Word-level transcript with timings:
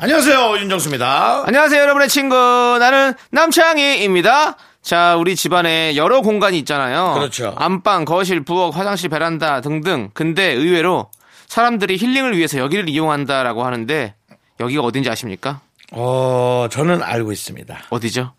안녕하세요 0.00 0.58
윤정수입니다. 0.58 1.42
안녕하세요, 1.46 1.82
여러분의 1.82 2.08
친구. 2.08 2.36
나는 2.78 3.14
남창희입니다. 3.32 4.56
자, 4.80 5.16
우리 5.16 5.34
집안에 5.34 5.96
여러 5.96 6.20
공간이 6.20 6.56
있잖아요. 6.60 7.14
그렇죠. 7.14 7.52
안방, 7.58 8.04
거실, 8.04 8.44
부엌, 8.44 8.76
화장실, 8.76 9.08
베란다 9.08 9.60
등등. 9.60 10.10
근데 10.14 10.52
의외로 10.52 11.10
사람들이 11.48 11.96
힐링을 11.96 12.36
위해서 12.36 12.58
여기를 12.58 12.88
이용한다라고 12.88 13.64
하는데 13.64 14.14
여기가 14.60 14.82
어딘지 14.82 15.10
아십니까? 15.10 15.60
어 15.90 16.68
저는 16.70 17.02
알고 17.02 17.32
있습니다. 17.32 17.78
어디죠? 17.90 18.34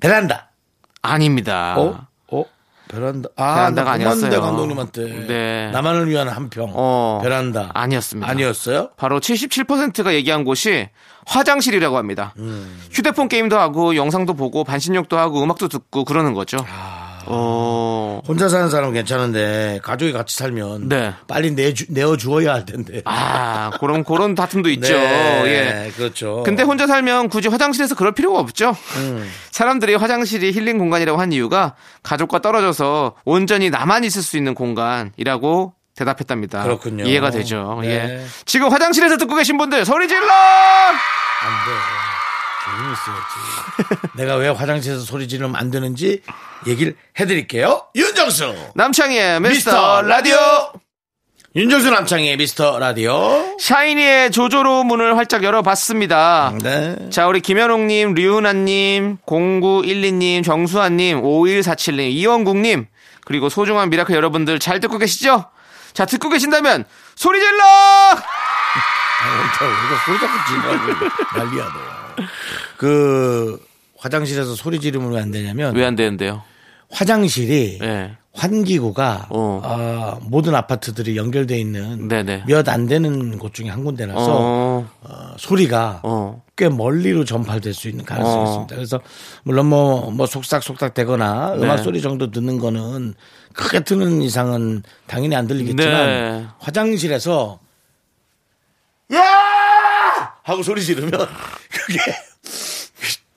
베란다. 0.00 0.50
아닙니다. 1.00 1.74
어? 1.78 2.06
어? 2.92 2.96
베란다. 2.96 3.28
아, 3.36 3.54
베란다가 3.54 3.90
나 3.90 3.94
아니었어요. 3.94 4.40
감독님한테. 4.40 5.26
네. 5.26 5.70
나만을 5.72 6.08
위한 6.08 6.28
한 6.28 6.50
평. 6.50 6.70
어, 6.74 7.20
베란다. 7.22 7.70
아니었습니다. 7.74 8.28
아니었어요? 8.30 8.90
바로 8.96 9.18
77%가 9.20 10.14
얘기한 10.14 10.44
곳이 10.44 10.88
화장실이라고 11.26 11.96
합니다. 11.96 12.34
음. 12.38 12.80
휴대폰 12.90 13.28
게임도 13.28 13.58
하고 13.58 13.96
영상도 13.96 14.34
보고 14.34 14.64
반신욕도 14.64 15.18
하고 15.18 15.42
음악도 15.42 15.68
듣고 15.68 16.04
그러는 16.04 16.34
거죠. 16.34 16.58
아. 16.68 17.11
어. 17.26 18.20
혼자 18.26 18.48
사는 18.48 18.68
사람은 18.70 18.94
괜찮은데 18.94 19.80
가족이 19.82 20.12
같이 20.12 20.36
살면 20.36 20.88
네. 20.88 21.12
빨리 21.26 21.54
내주, 21.54 21.86
내어 21.88 22.16
주어야 22.16 22.52
할 22.54 22.64
텐데. 22.64 23.02
아, 23.04 23.70
그런 23.80 24.04
그런 24.04 24.34
다툼도 24.34 24.68
있죠. 24.70 24.92
네, 24.94 25.42
예. 25.86 25.92
그렇죠. 25.96 26.42
근데 26.44 26.62
혼자 26.62 26.86
살면 26.86 27.28
굳이 27.28 27.48
화장실에서 27.48 27.94
그럴 27.94 28.12
필요가 28.12 28.38
없죠. 28.38 28.76
음. 28.96 29.30
사람들이 29.50 29.94
화장실이 29.94 30.52
힐링 30.52 30.78
공간이라고 30.78 31.20
한 31.20 31.32
이유가 31.32 31.74
가족과 32.02 32.40
떨어져서 32.40 33.14
온전히 33.24 33.70
나만 33.70 34.04
있을 34.04 34.22
수 34.22 34.36
있는 34.36 34.54
공간이라고 34.54 35.74
대답했답니다. 35.96 36.62
그렇군요. 36.62 37.04
이해가 37.04 37.30
되죠. 37.30 37.78
네. 37.82 37.88
예. 37.88 38.24
지금 38.46 38.70
화장실에서 38.70 39.18
듣고 39.18 39.34
계신 39.34 39.58
분들 39.58 39.84
소리 39.84 40.08
질러! 40.08 40.26
안 40.26 41.50
돼. 41.66 42.11
있어야지. 42.92 44.12
내가 44.16 44.36
왜 44.36 44.48
화장실에서 44.48 45.00
소리 45.00 45.28
지르면 45.28 45.56
안 45.56 45.70
되는지 45.70 46.22
얘기를 46.66 46.94
해드릴게요. 47.18 47.86
윤정수! 47.94 48.54
남창희의 48.74 49.40
미스터 49.40 49.70
미스터 49.70 50.02
라디오. 50.02 50.36
윤정수 51.54 51.90
남창희의 51.90 52.36
미스터 52.38 52.78
라디오. 52.78 53.56
샤이니의 53.60 54.30
조조로 54.30 54.84
문을 54.84 55.18
활짝 55.18 55.44
열어봤습니다. 55.44 56.54
네. 56.62 57.10
자, 57.10 57.26
우리 57.26 57.40
김현웅님, 57.40 58.14
류은아님, 58.14 59.18
0912님, 59.26 60.42
정수아님, 60.44 61.20
5147님, 61.20 62.10
이원국님, 62.12 62.86
그리고 63.26 63.50
소중한 63.50 63.90
미라클 63.90 64.14
여러분들 64.14 64.58
잘 64.60 64.80
듣고 64.80 64.96
계시죠? 64.96 65.44
자, 65.92 66.06
듣고 66.06 66.30
계신다면, 66.30 66.86
소리 67.16 67.38
질러! 67.38 67.62
아, 69.22 69.64
우리가 69.64 70.04
소리 70.06 70.18
자꾸 70.18 70.32
지르고 70.48 71.08
난리야, 71.36 71.64
너. 71.64 72.01
그, 72.78 73.60
화장실에서 73.98 74.54
소리 74.54 74.80
지르면 74.80 75.12
왜 75.12 75.20
안 75.20 75.30
되냐면, 75.30 75.74
왜 75.76 75.84
안 75.84 75.94
되는데요? 75.96 76.42
화장실이 76.90 77.78
예. 77.82 78.16
환기구가 78.34 79.26
어. 79.30 79.60
어, 79.64 80.18
모든 80.22 80.54
아파트들이 80.54 81.16
연결돼 81.16 81.58
있는 81.58 82.08
네네. 82.08 82.44
몇안 82.46 82.86
되는 82.86 83.38
곳 83.38 83.52
중에 83.54 83.68
한 83.68 83.84
군데라서 83.84 84.26
어, 84.30 84.88
어, 85.02 85.34
소리가 85.38 86.00
어. 86.02 86.42
꽤 86.56 86.68
멀리로 86.68 87.24
전파될 87.24 87.72
수 87.74 87.88
있는 87.88 88.04
가능성이 88.04 88.40
어. 88.40 88.44
있습니다. 88.48 88.74
그래서 88.74 89.00
물론 89.42 89.66
뭐, 89.66 90.10
뭐 90.10 90.26
속삭속삭 90.26 90.94
되거나 90.94 91.54
네. 91.56 91.62
음악 91.62 91.78
소리 91.78 92.00
정도 92.02 92.30
듣는 92.30 92.58
거는 92.58 93.14
크게 93.54 93.80
트는 93.84 94.22
이상은 94.22 94.82
당연히 95.06 95.36
안 95.36 95.46
들리겠지만 95.46 96.06
네. 96.06 96.46
화장실에서 96.58 97.58
야! 99.14 99.41
하고 100.42 100.62
소리 100.62 100.82
지르면 100.82 101.10
그게 101.70 101.98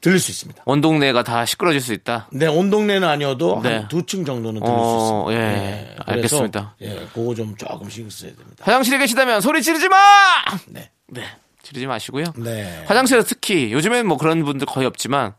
들릴 0.01 0.19
수 0.19 0.29
있습니다. 0.31 0.61
온 0.65 0.81
동네가 0.81 1.23
다 1.23 1.45
시끄러질 1.45 1.81
수 1.81 1.91
있다. 1.93 2.27
네, 2.31 2.45
온 2.45 2.69
동네는 2.69 3.07
아니어도 3.07 3.61
네. 3.63 3.77
한두 3.77 4.05
층 4.05 4.23
정도는 4.23 4.61
들릴 4.61 4.73
어, 4.75 5.25
수 5.25 5.33
있습니다. 5.33 5.33
예. 5.33 5.55
네, 5.55 5.95
알겠습니다. 6.05 6.75
예, 6.81 7.07
그거 7.13 7.33
좀 7.33 7.55
조금 7.57 7.89
신경 7.89 8.11
써야 8.11 8.29
됩니다. 8.35 8.63
화장실에 8.63 8.99
계시다면 8.99 9.41
소리 9.41 9.63
지르지 9.63 9.89
마! 9.89 9.97
네. 10.67 10.91
네. 11.07 11.23
지르지 11.63 11.87
마시고요. 11.87 12.25
네. 12.37 12.83
화장실에서 12.85 13.25
특히, 13.27 13.71
요즘엔 13.73 14.05
뭐 14.05 14.17
그런 14.17 14.43
분들 14.45 14.67
거의 14.67 14.85
없지만, 14.85 15.33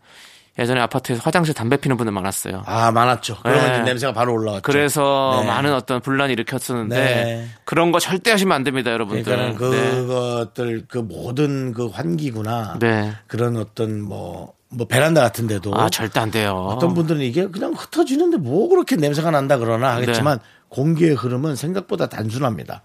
예전에 0.58 0.80
아파트에서 0.80 1.20
화장실 1.22 1.52
담배 1.54 1.76
피는 1.76 1.96
분들 1.96 2.12
많았어요. 2.12 2.62
아, 2.64 2.90
많았죠. 2.90 3.36
그러면 3.42 3.72
네. 3.72 3.82
냄새가 3.82 4.12
바로 4.12 4.32
올라왔죠. 4.32 4.62
그래서 4.62 5.38
네. 5.40 5.46
많은 5.46 5.74
어떤 5.74 6.00
분란이 6.00 6.32
일으켰었는데 6.32 6.96
네. 6.96 7.48
그런 7.64 7.92
거 7.92 7.98
절대 7.98 8.30
하시면 8.30 8.54
안 8.54 8.64
됩니다, 8.64 8.90
여러분들. 8.90 9.24
그러니까는 9.24 9.70
네. 9.70 9.90
그것들 9.90 10.86
그 10.88 10.98
모든 10.98 11.72
그 11.72 11.88
환기구나 11.88 12.78
네. 12.80 13.12
그런 13.26 13.58
어떤 13.58 14.00
뭐, 14.00 14.54
뭐 14.70 14.86
베란다 14.86 15.20
같은 15.20 15.46
데도 15.46 15.74
아, 15.74 15.90
절대 15.90 16.20
안 16.20 16.30
돼요. 16.30 16.52
어떤 16.52 16.94
분들은 16.94 17.20
이게 17.20 17.46
그냥 17.46 17.74
흩어지는데 17.74 18.38
뭐 18.38 18.68
그렇게 18.68 18.96
냄새가 18.96 19.30
난다 19.30 19.58
그러나 19.58 19.94
하겠지만 19.96 20.38
공기의 20.68 21.14
흐름은 21.14 21.54
생각보다 21.56 22.06
단순합니다. 22.08 22.82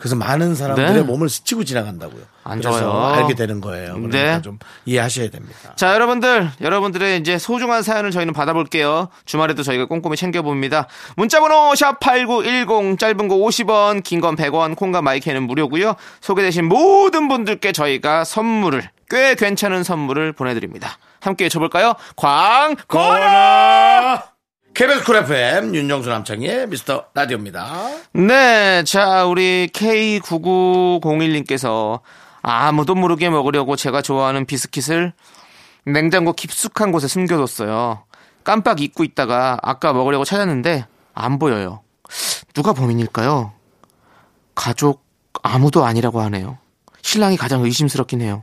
그래서 0.00 0.16
많은 0.16 0.54
사람들의 0.54 0.92
네. 0.94 1.02
몸을 1.02 1.28
스치고 1.28 1.64
지나간다고요. 1.64 2.22
안 2.42 2.58
그래서 2.60 2.80
좋아요. 2.80 3.14
알게 3.22 3.34
되는 3.34 3.60
거예요. 3.60 3.92
그러니까 3.92 4.18
네. 4.18 4.42
좀 4.42 4.58
이해하셔야 4.86 5.28
됩니다. 5.30 5.74
자, 5.76 5.94
여러분들, 5.94 6.50
여러분들의 6.60 7.20
이제 7.20 7.38
소중한 7.38 7.82
사연을 7.82 8.10
저희는 8.10 8.32
받아볼게요. 8.32 9.08
주말에도 9.26 9.62
저희가 9.62 9.84
꼼꼼히 9.84 10.16
챙겨봅니다. 10.16 10.88
문자번호 11.16 11.72
샵8910, 11.74 12.98
짧은 12.98 13.28
거 13.28 13.36
50원, 13.36 14.02
긴 14.02 14.20
건 14.20 14.36
100원, 14.36 14.74
콩과 14.74 15.02
마이크는 15.02 15.42
무료고요 15.44 15.94
소개되신 16.22 16.64
모든 16.66 17.28
분들께 17.28 17.72
저희가 17.72 18.24
선물을, 18.24 18.88
꽤 19.10 19.34
괜찮은 19.34 19.84
선물을 19.84 20.32
보내드립니다. 20.32 20.96
함께 21.20 21.44
외쳐볼까요? 21.44 21.94
광고라! 22.16 24.24
KBS 24.74 25.04
쿨 25.04 25.16
FM 25.16 25.74
윤정수 25.74 26.08
남창의 26.08 26.68
미스터 26.68 27.06
라디오입니다. 27.12 27.88
네, 28.12 28.84
자, 28.84 29.26
우리 29.26 29.68
K9901님께서 29.72 32.00
아무도 32.42 32.94
모르게 32.94 33.28
먹으려고 33.28 33.74
제가 33.76 34.00
좋아하는 34.00 34.46
비스킷을 34.46 35.12
냉장고 35.84 36.32
깊숙한 36.32 36.92
곳에 36.92 37.08
숨겨뒀어요. 37.08 38.04
깜빡 38.44 38.80
잊고 38.80 39.04
있다가 39.04 39.58
아까 39.62 39.92
먹으려고 39.92 40.24
찾았는데 40.24 40.86
안 41.14 41.38
보여요. 41.38 41.82
누가 42.54 42.72
범인일까요? 42.72 43.52
가족 44.54 45.04
아무도 45.42 45.84
아니라고 45.84 46.22
하네요. 46.22 46.56
신랑이 47.02 47.36
가장 47.36 47.62
의심스럽긴 47.62 48.22
해요. 48.22 48.42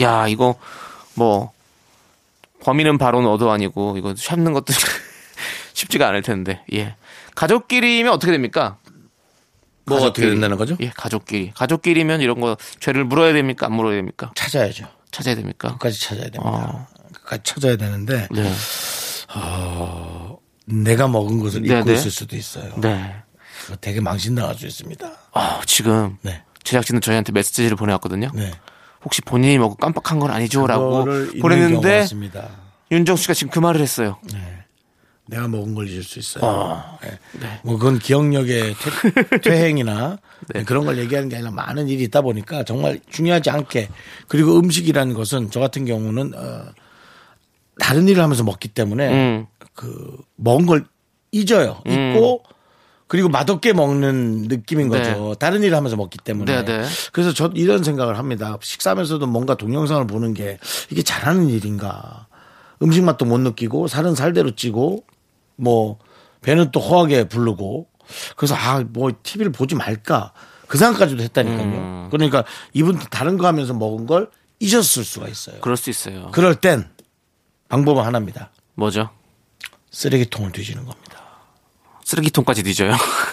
야, 0.00 0.26
이거 0.28 0.56
뭐 1.14 1.52
범인은 2.66 2.98
바로 2.98 3.22
너도 3.22 3.52
아니고 3.52 3.96
이거 3.96 4.12
찾는 4.12 4.52
것도 4.52 4.72
쉽지가 5.72 6.08
않을 6.08 6.22
텐데. 6.22 6.64
예. 6.72 6.96
가족끼리면 7.36 8.12
어떻게 8.12 8.32
됩니까? 8.32 8.78
뭐 9.84 10.00
어떻게. 10.00 10.28
된다는 10.28 10.56
거죠? 10.56 10.76
예, 10.80 10.88
가족끼리. 10.90 11.52
가족끼리면 11.54 12.22
이런 12.22 12.40
거 12.40 12.56
죄를 12.80 13.04
물어야 13.04 13.32
됩니까? 13.34 13.66
안 13.66 13.72
물어야 13.74 13.94
됩니까? 13.94 14.32
찾아야죠. 14.34 14.88
찾아야 15.12 15.36
됩니까? 15.36 15.68
끝까지 15.74 16.00
찾아야 16.00 16.24
됩니다. 16.24 16.42
어. 16.44 16.86
끝까지 17.12 17.42
찾아야 17.44 17.76
되는데 17.76 18.26
네. 18.32 18.52
내가 20.64 21.06
먹은 21.06 21.38
것을 21.38 21.64
잊고 21.64 21.72
네, 21.72 21.84
네. 21.84 21.92
있을 21.94 22.10
수도 22.10 22.34
있어요. 22.34 22.74
네. 22.78 23.14
되게 23.80 24.00
망신당할 24.00 24.56
수 24.56 24.66
있습니다. 24.66 25.08
아, 25.34 25.60
지금 25.66 26.18
네. 26.22 26.42
제작진은 26.64 27.00
저희한테 27.00 27.30
메시지를 27.30 27.76
보내왔거든요. 27.76 28.32
네. 28.34 28.50
혹시 29.06 29.22
본인이 29.22 29.56
먹고 29.56 29.76
깜빡한 29.76 30.18
건 30.18 30.32
아니죠라고 30.32 31.04
보냈는데. 31.40 32.06
윤정수 32.90 33.22
씨가 33.22 33.34
지금 33.34 33.52
그 33.52 33.60
말을 33.60 33.80
했어요. 33.80 34.18
내가 35.28 35.46
먹은 35.46 35.74
걸 35.76 35.88
잊을 35.88 36.02
수 36.02 36.18
있어요. 36.18 36.44
네. 37.40 37.60
뭐 37.62 37.78
그건 37.78 37.98
기억력의 38.00 38.74
퇴, 38.74 39.38
퇴행이나 39.42 40.18
네. 40.54 40.64
그런 40.64 40.84
걸 40.84 40.98
얘기하는 40.98 41.28
게 41.28 41.36
아니라 41.36 41.52
많은 41.52 41.88
일이 41.88 42.02
있다 42.04 42.20
보니까 42.20 42.64
정말 42.64 42.98
중요하지 43.10 43.50
않게 43.50 43.88
그리고 44.26 44.58
음식이라는 44.58 45.14
것은 45.14 45.50
저 45.50 45.60
같은 45.60 45.84
경우는 45.84 46.32
어, 46.36 46.64
다른 47.78 48.08
일을 48.08 48.22
하면서 48.22 48.42
먹기 48.42 48.68
때문에 48.68 49.08
음. 49.12 49.46
그 49.74 50.16
먹은 50.36 50.66
걸 50.66 50.84
잊어요. 51.32 51.80
잊고 51.86 52.42
그리고 53.08 53.28
맛없게 53.28 53.72
먹는 53.72 54.42
느낌인 54.48 54.88
네. 54.90 54.98
거죠. 54.98 55.34
다른 55.38 55.62
일을 55.62 55.76
하면서 55.76 55.96
먹기 55.96 56.18
때문에. 56.18 56.64
네, 56.64 56.64
네. 56.64 56.84
그래서 57.12 57.32
저 57.32 57.50
이런 57.54 57.84
생각을 57.84 58.18
합니다. 58.18 58.58
식사하면서도 58.60 59.26
뭔가 59.26 59.54
동영상을 59.54 60.06
보는 60.06 60.34
게 60.34 60.58
이게 60.90 61.02
잘하는 61.02 61.48
일인가. 61.48 62.26
음식 62.82 63.04
맛도 63.04 63.24
못 63.24 63.38
느끼고 63.38 63.88
살은 63.88 64.14
살대로 64.16 64.54
찌고 64.54 65.04
뭐 65.56 65.98
배는 66.42 66.70
또 66.72 66.80
허하게 66.80 67.28
부르고 67.28 67.88
그래서 68.36 68.54
아 68.54 68.82
뭐 68.92 69.10
TV를 69.22 69.52
보지 69.52 69.74
말까 69.74 70.32
그 70.66 70.76
생각까지도 70.78 71.22
했다니까요. 71.22 71.62
음. 71.62 72.08
그러니까 72.10 72.44
이분 72.72 72.98
다른 73.10 73.38
거 73.38 73.46
하면서 73.46 73.72
먹은 73.72 74.06
걸 74.06 74.30
잊었을 74.58 75.04
수가 75.04 75.28
있어요. 75.28 75.60
그럴 75.60 75.76
수 75.76 75.90
있어요. 75.90 76.30
그럴 76.32 76.54
땐 76.56 76.88
방법은 77.68 78.04
하나입니다. 78.04 78.50
뭐죠? 78.74 79.10
쓰레기통을 79.90 80.52
뒤지는 80.52 80.84
겁니다. 80.84 81.05
쓰레기통까지 82.06 82.62
뒤져요. 82.62 82.92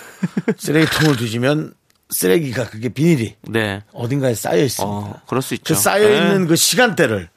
쓰레기통을 0.58 1.16
뒤지면 1.16 1.74
쓰레기가 2.10 2.68
그게 2.70 2.90
비닐이 2.90 3.36
네. 3.44 3.82
어딘가에 3.94 4.34
쌓여 4.34 4.64
있습니다. 4.64 4.96
어, 4.98 5.22
그럴 5.28 5.42
수 5.42 5.54
있죠. 5.54 5.74
그 5.76 5.80
쌓여 5.80 6.10
있는 6.12 6.48
그 6.48 6.56
시간대를 6.56 7.30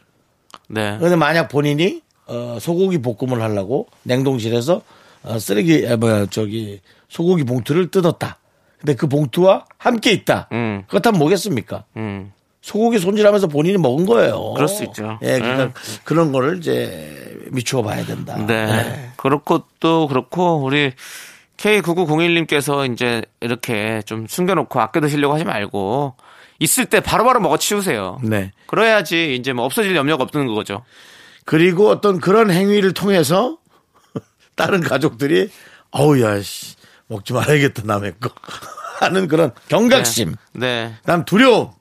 네. 0.68 0.98
근데 0.98 1.14
만약 1.14 1.48
본인이 1.48 2.02
어, 2.26 2.58
소고기 2.60 2.98
볶음을 2.98 3.40
하려고 3.42 3.86
냉동실에서 4.04 4.82
어, 5.24 5.38
쓰레기 5.38 5.86
아, 5.86 5.96
뭐야 5.96 6.26
저기 6.26 6.80
소고기 7.08 7.44
봉투를 7.44 7.90
뜯었다. 7.90 8.38
근데 8.78 8.94
그 8.94 9.06
봉투와 9.06 9.66
함께 9.76 10.12
있다. 10.12 10.48
음. 10.52 10.84
그렇다면 10.88 11.18
뭐겠습니까? 11.18 11.84
음. 11.96 12.32
소고기 12.66 12.98
손질하면서 12.98 13.46
본인이 13.46 13.78
먹은 13.78 14.06
거예요. 14.06 14.52
그럴 14.54 14.66
수 14.66 14.82
있죠. 14.82 15.20
예, 15.22 15.38
그러니까 15.38 15.64
음. 15.66 15.72
그런 16.02 16.32
거를 16.32 16.58
이제 16.58 17.38
미추어 17.52 17.80
봐야 17.80 18.04
된다. 18.04 18.36
네. 18.44 19.12
그렇고 19.16 19.62
또 19.78 20.08
그렇고 20.08 20.64
우리 20.64 20.92
K9901님께서 21.58 22.92
이제 22.92 23.22
이렇게 23.40 24.02
좀 24.04 24.26
숨겨놓고 24.26 24.80
아껴 24.80 25.00
드시려고 25.00 25.34
하지 25.34 25.44
말고 25.44 26.16
있을 26.58 26.86
때 26.86 26.98
바로바로 26.98 27.38
먹어 27.38 27.56
치우세요. 27.56 28.18
네. 28.24 28.50
그래야지 28.66 29.36
이제 29.36 29.52
뭐 29.52 29.64
없어질 29.64 29.94
염려가 29.94 30.24
없는 30.24 30.52
거죠. 30.52 30.82
그리고 31.44 31.88
어떤 31.88 32.18
그런 32.18 32.50
행위를 32.50 32.94
통해서 32.94 33.58
다른 34.56 34.80
가족들이 34.80 35.50
어우 35.92 36.20
야 36.20 36.42
씨, 36.42 36.74
먹지 37.06 37.32
말아야겠다 37.32 37.82
남의 37.84 38.14
거 38.18 38.28
하는 38.98 39.28
그런 39.28 39.52
경각심, 39.68 40.34
네. 40.54 40.94
그다음 41.02 41.24
두려움, 41.24 41.75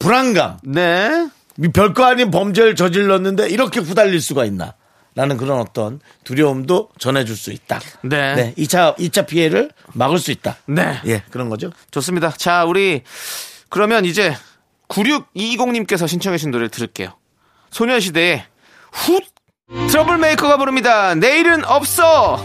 불안감, 0.00 0.58
네. 0.64 1.28
별거 1.72 2.04
아닌 2.04 2.30
범죄를 2.32 2.74
저질렀는데 2.74 3.50
이렇게 3.50 3.78
후달릴 3.78 4.20
수가 4.20 4.44
있나? 4.46 4.74
라는 5.14 5.36
그런 5.36 5.58
어떤 5.58 6.00
두려움도 6.24 6.90
전해줄 6.98 7.36
수 7.36 7.52
있다. 7.52 7.80
네. 8.02 8.34
네. 8.34 8.54
2차, 8.56 8.96
2차 8.96 9.26
피해를 9.26 9.70
막을 9.92 10.18
수 10.18 10.30
있다. 10.30 10.56
네. 10.66 11.00
예, 11.06 11.22
그런 11.30 11.48
거죠. 11.48 11.70
좋습니다. 11.90 12.30
자, 12.30 12.64
우리 12.64 13.02
그러면 13.68 14.04
이제 14.04 14.34
9620님께서 14.88 16.08
신청해 16.08 16.38
주신 16.38 16.50
노래를 16.50 16.70
들을게요. 16.70 17.12
소녀시대의 17.70 18.44
훗 18.92 19.20
트러블 19.88 20.18
메이커가 20.18 20.56
부릅니다. 20.56 21.14
내일은 21.14 21.64
없어. 21.64 22.44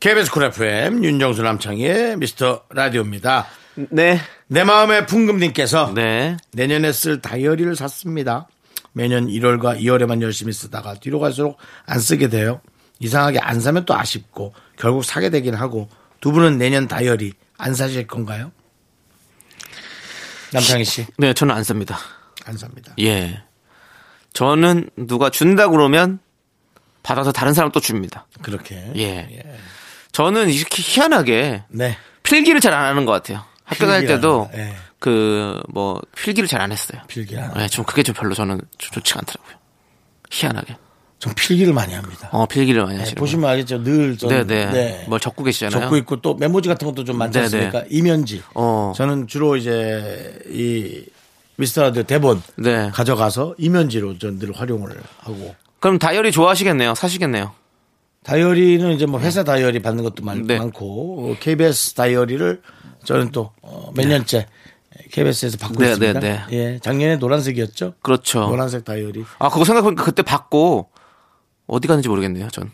KBS 0.00 0.30
쿨 0.30 0.44
FM 0.44 1.04
윤정수 1.04 1.42
남창희의 1.42 2.16
미스터 2.16 2.62
라디오입니다. 2.70 3.46
네. 3.74 4.18
내 4.46 4.64
마음의 4.64 5.06
풍금님께서 5.06 5.92
네. 5.94 6.36
내년에 6.52 6.92
쓸 6.92 7.20
다이어리를 7.20 7.74
샀습니다. 7.76 8.48
매년 8.92 9.28
1월과 9.28 9.80
2월에만 9.80 10.20
열심히 10.22 10.52
쓰다가 10.52 10.94
뒤로 10.94 11.20
갈수록 11.20 11.58
안 11.86 12.00
쓰게 12.00 12.28
돼요. 12.28 12.60
이상하게 12.98 13.38
안 13.38 13.60
사면 13.60 13.84
또 13.84 13.94
아쉽고 13.94 14.52
결국 14.76 15.04
사게 15.04 15.30
되긴 15.30 15.54
하고 15.54 15.88
두 16.20 16.32
분은 16.32 16.58
내년 16.58 16.88
다이어리 16.88 17.32
안 17.56 17.74
사실 17.74 18.06
건가요? 18.06 18.52
남창희 20.52 20.84
씨, 20.84 21.06
네, 21.16 21.32
저는 21.32 21.54
안 21.54 21.62
삽니다. 21.62 21.96
안 22.44 22.56
삽니다. 22.56 22.92
예. 22.98 23.42
저는 24.32 24.90
누가 24.96 25.30
준다 25.30 25.68
그러면 25.68 26.18
받아서 27.02 27.30
다른 27.32 27.54
사람 27.54 27.70
또 27.70 27.78
줍니다. 27.80 28.26
그렇게. 28.42 28.90
예. 28.96 29.42
저는 30.12 30.50
이렇게 30.50 30.82
희한하게 30.84 31.64
네. 31.68 31.96
필기를 32.24 32.60
잘 32.60 32.72
안 32.74 32.84
하는 32.84 33.04
것 33.06 33.12
같아요. 33.12 33.44
학교 33.70 33.86
다닐 33.86 34.06
때도 34.08 34.48
거, 34.48 34.58
예. 34.58 34.74
그뭐 34.98 36.00
필기를 36.16 36.48
잘 36.48 36.60
안 36.60 36.72
했어요. 36.72 37.00
필기라. 37.08 37.52
네, 37.54 37.68
좀 37.68 37.84
그게 37.84 38.02
좀 38.02 38.14
별로 38.14 38.34
저는 38.34 38.60
좀 38.78 38.90
좋지가 38.92 39.20
않더라고요. 39.20 39.56
희한하게. 40.30 40.76
전 41.18 41.34
필기를 41.34 41.72
많이 41.74 41.92
합니다. 41.94 42.28
어, 42.32 42.46
필기를 42.46 42.80
많이 42.82 42.94
네, 42.94 43.00
하시는 43.00 43.18
보시면 43.18 43.48
알겠죠. 43.50 43.82
늘 43.82 44.16
저는 44.16 44.46
네네. 44.46 44.72
네. 44.72 45.04
뭘 45.06 45.20
적고 45.20 45.44
계시잖아요. 45.44 45.80
적고 45.82 45.96
있고 45.98 46.20
또 46.22 46.34
메모지 46.34 46.68
같은 46.68 46.86
것도 46.88 47.04
좀 47.04 47.18
많지 47.18 47.34
네네. 47.38 47.44
않습니까? 47.44 47.84
이면지. 47.90 48.42
어. 48.54 48.92
저는 48.96 49.26
주로 49.26 49.56
이제 49.56 50.38
이 50.48 51.04
미스터라디오 51.56 52.04
대본 52.04 52.42
네. 52.56 52.90
가져가서 52.90 53.54
이면지로 53.58 54.18
전늘 54.18 54.52
활용을 54.58 54.96
하고 55.18 55.54
그럼 55.78 55.98
다이어리 55.98 56.32
좋아하시겠네요. 56.32 56.94
사시겠네요. 56.94 57.52
다이어리는 58.24 58.92
이제 58.92 59.06
뭐 59.06 59.20
회사 59.20 59.44
다이어리 59.44 59.80
받는 59.80 60.02
것도 60.04 60.22
많, 60.24 60.46
네. 60.46 60.58
많고 60.58 61.36
KBS 61.40 61.94
다이어리를 61.94 62.62
저는 63.04 63.30
또 63.30 63.52
어, 63.62 63.90
몇 63.94 64.06
년째 64.06 64.46
KBS에서 65.12 65.58
받고 65.58 65.80
네, 65.82 65.88
있습니다. 65.92 66.20
네, 66.20 66.44
네. 66.48 66.56
예, 66.56 66.78
작년에 66.80 67.16
노란색이었죠. 67.16 67.94
그렇죠. 68.02 68.40
노란색 68.40 68.84
다이어리. 68.84 69.24
아, 69.38 69.48
그거 69.48 69.64
생각해보니까 69.64 70.04
그때 70.04 70.22
받고 70.22 70.90
어디 71.66 71.88
갔는지 71.88 72.08
모르겠네요. 72.08 72.48
전. 72.48 72.70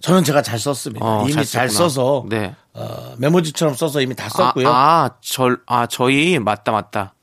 저는 0.00 0.24
제가 0.24 0.42
잘 0.42 0.58
썼습니다. 0.58 1.04
어, 1.04 1.22
이미 1.24 1.32
잘 1.32 1.44
잘. 1.44 1.68
써서 1.70 2.24
네. 2.28 2.54
어, 2.74 3.14
메모지처럼 3.18 3.74
써서 3.74 4.00
이미 4.00 4.14
다 4.16 4.28
썼고요. 4.28 4.68
아, 4.68 4.72
아, 5.04 5.10
절, 5.20 5.60
아, 5.66 5.86
저희 5.86 6.38
맞다 6.38 6.72
맞다. 6.72 7.14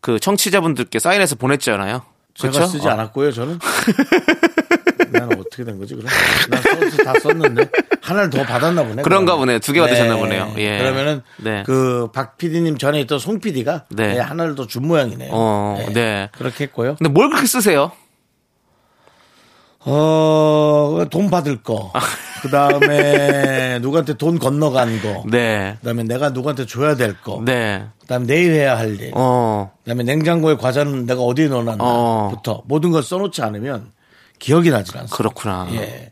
그 0.00 0.18
청취자분들께 0.18 0.98
사인해서 0.98 1.36
보냈잖아요. 1.36 2.02
제가 2.34 2.52
그쵸? 2.52 2.66
쓰지 2.66 2.88
어. 2.88 2.92
않았고요, 2.92 3.32
저는. 3.32 3.58
어떻게 5.50 5.64
된 5.64 5.78
거지, 5.78 5.96
그럼? 5.96 6.08
난 6.48 6.62
써서 6.62 7.02
다 7.02 7.12
썼는데. 7.20 7.66
하나를 8.00 8.30
더 8.30 8.42
받았나 8.44 8.82
보네. 8.84 9.02
그런가 9.02 9.32
그러면. 9.32 9.38
보네요. 9.40 9.58
두개 9.58 9.80
받으셨나 9.80 10.16
보네요. 10.16 10.54
예. 10.58 10.78
그러면은, 10.78 11.22
네. 11.38 11.64
그, 11.66 12.08
박 12.12 12.38
PD님 12.38 12.78
전에 12.78 13.00
있던 13.00 13.18
송 13.18 13.40
PD가 13.40 13.84
네. 13.90 14.18
하나를 14.18 14.54
더 14.54 14.66
준 14.66 14.86
모양이네요. 14.86 15.30
어, 15.32 15.84
네. 15.92 16.28
그렇게 16.32 16.64
했고요. 16.64 16.94
근데 16.96 17.10
뭘 17.10 17.28
그렇게 17.28 17.46
쓰세요? 17.46 17.90
어, 19.80 21.04
돈 21.10 21.30
받을 21.30 21.62
거. 21.62 21.92
그 22.42 22.48
다음에 22.50 23.78
누구한테 23.80 24.14
돈 24.14 24.38
건너간 24.38 25.02
거. 25.02 25.24
네. 25.30 25.76
그 25.80 25.86
다음에 25.86 26.04
내가 26.04 26.30
누구한테 26.30 26.66
줘야 26.66 26.94
될 26.96 27.20
거. 27.20 27.42
네. 27.44 27.84
그 28.00 28.06
다음에 28.06 28.26
내일 28.26 28.52
해야 28.52 28.78
할 28.78 28.98
일. 29.00 29.10
어. 29.14 29.72
그 29.84 29.90
다음에 29.90 30.04
냉장고에 30.04 30.56
과자는 30.56 31.06
내가 31.06 31.22
어디에 31.22 31.46
어. 31.46 31.48
넣어놨나부터 31.62 32.62
모든 32.66 32.90
걸 32.92 33.02
써놓지 33.02 33.42
않으면 33.42 33.90
기억이 34.40 34.70
나질 34.70 34.96
않습니다. 34.98 35.16
그렇구나. 35.16 35.68
예. 35.72 36.10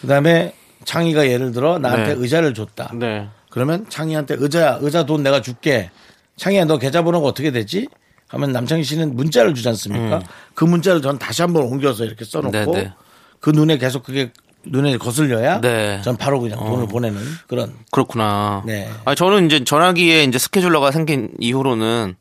그다음에 0.00 0.54
창희가 0.84 1.28
예를 1.28 1.52
들어 1.52 1.78
나한테 1.78 2.14
네. 2.14 2.20
의자를 2.20 2.54
줬다. 2.54 2.92
네. 2.94 3.28
그러면 3.50 3.86
창희한테 3.90 4.36
의자 4.38 4.78
의자 4.80 5.04
돈 5.04 5.22
내가 5.22 5.42
줄게. 5.42 5.90
창희야 6.36 6.64
너 6.64 6.78
계좌번호가 6.78 7.28
어떻게 7.28 7.50
되지? 7.50 7.86
하면 8.28 8.50
남창희 8.52 8.82
씨는 8.82 9.14
문자를 9.14 9.52
주지 9.54 9.68
않습니까? 9.68 10.22
그 10.54 10.64
문자를 10.64 11.02
전 11.02 11.18
다시 11.18 11.42
한번 11.42 11.64
옮겨서 11.64 12.04
이렇게 12.06 12.24
써놓고 12.24 12.56
음. 12.56 12.72
네, 12.72 12.82
네. 12.84 12.92
그 13.40 13.50
눈에 13.50 13.76
계속 13.76 14.02
그게 14.04 14.32
눈에 14.64 14.96
거슬려야 14.96 15.60
네. 15.60 16.00
전 16.02 16.16
바로 16.16 16.40
그냥 16.40 16.58
돈을 16.58 16.86
보내는 16.88 17.20
그런 17.48 17.74
그렇구나. 17.90 18.62
네. 18.64 18.88
아 19.04 19.14
저는 19.14 19.46
이제 19.46 19.62
전화기에 19.64 20.24
이제 20.24 20.38
스케줄러가 20.38 20.90
생긴 20.92 21.30
이후로는 21.38 22.14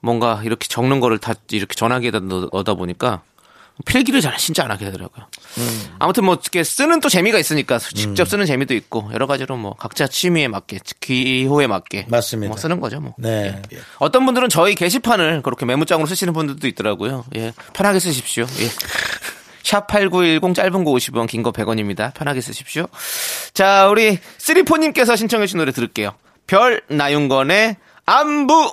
뭔가 0.00 0.42
이렇게 0.44 0.68
적는 0.68 1.00
거를 1.00 1.18
다 1.18 1.32
이렇게 1.50 1.74
전화기에다 1.74 2.20
넣- 2.20 2.50
넣다 2.52 2.74
보니까 2.74 3.22
필기를 3.86 4.20
잘 4.20 4.36
진짜 4.36 4.64
안 4.64 4.70
하게 4.70 4.86
되더라고요. 4.86 5.26
음. 5.58 5.94
아무튼 5.98 6.24
뭐 6.24 6.34
이렇게 6.34 6.62
쓰는 6.64 7.00
또 7.00 7.08
재미가 7.08 7.38
있으니까 7.38 7.78
직접 7.78 8.28
쓰는 8.28 8.44
재미도 8.46 8.74
있고 8.74 9.10
여러 9.14 9.26
가지로 9.26 9.56
뭐 9.56 9.74
각자 9.74 10.06
취미에 10.06 10.48
맞게 10.48 10.80
기호에 11.00 11.66
맞게 11.66 12.06
맞습니다. 12.08 12.48
뭐 12.50 12.56
쓰는 12.58 12.80
거죠 12.80 13.00
뭐. 13.00 13.14
네. 13.18 13.60
어떤 13.98 14.26
분들은 14.26 14.48
저희 14.50 14.74
게시판을 14.74 15.42
그렇게 15.42 15.64
메모장으로 15.66 16.06
쓰시는 16.06 16.32
분들도 16.32 16.66
있더라고요. 16.68 17.24
예. 17.36 17.52
편하게 17.72 17.98
쓰십시오. 18.00 18.44
예. 18.60 18.68
샵8910 19.62 20.54
짧은 20.54 20.84
거 20.84 20.90
50원, 20.92 21.26
긴 21.28 21.42
거 21.42 21.52
100원입니다. 21.52 22.12
편하게 22.14 22.40
쓰십시오. 22.40 22.86
자, 23.54 23.88
우리 23.88 24.18
쓰리포님께서 24.38 25.16
신청해 25.16 25.46
주신 25.46 25.58
노래 25.58 25.70
들을게요. 25.72 26.14
별 26.46 26.80
나윤건의 26.88 27.76
안부! 28.06 28.72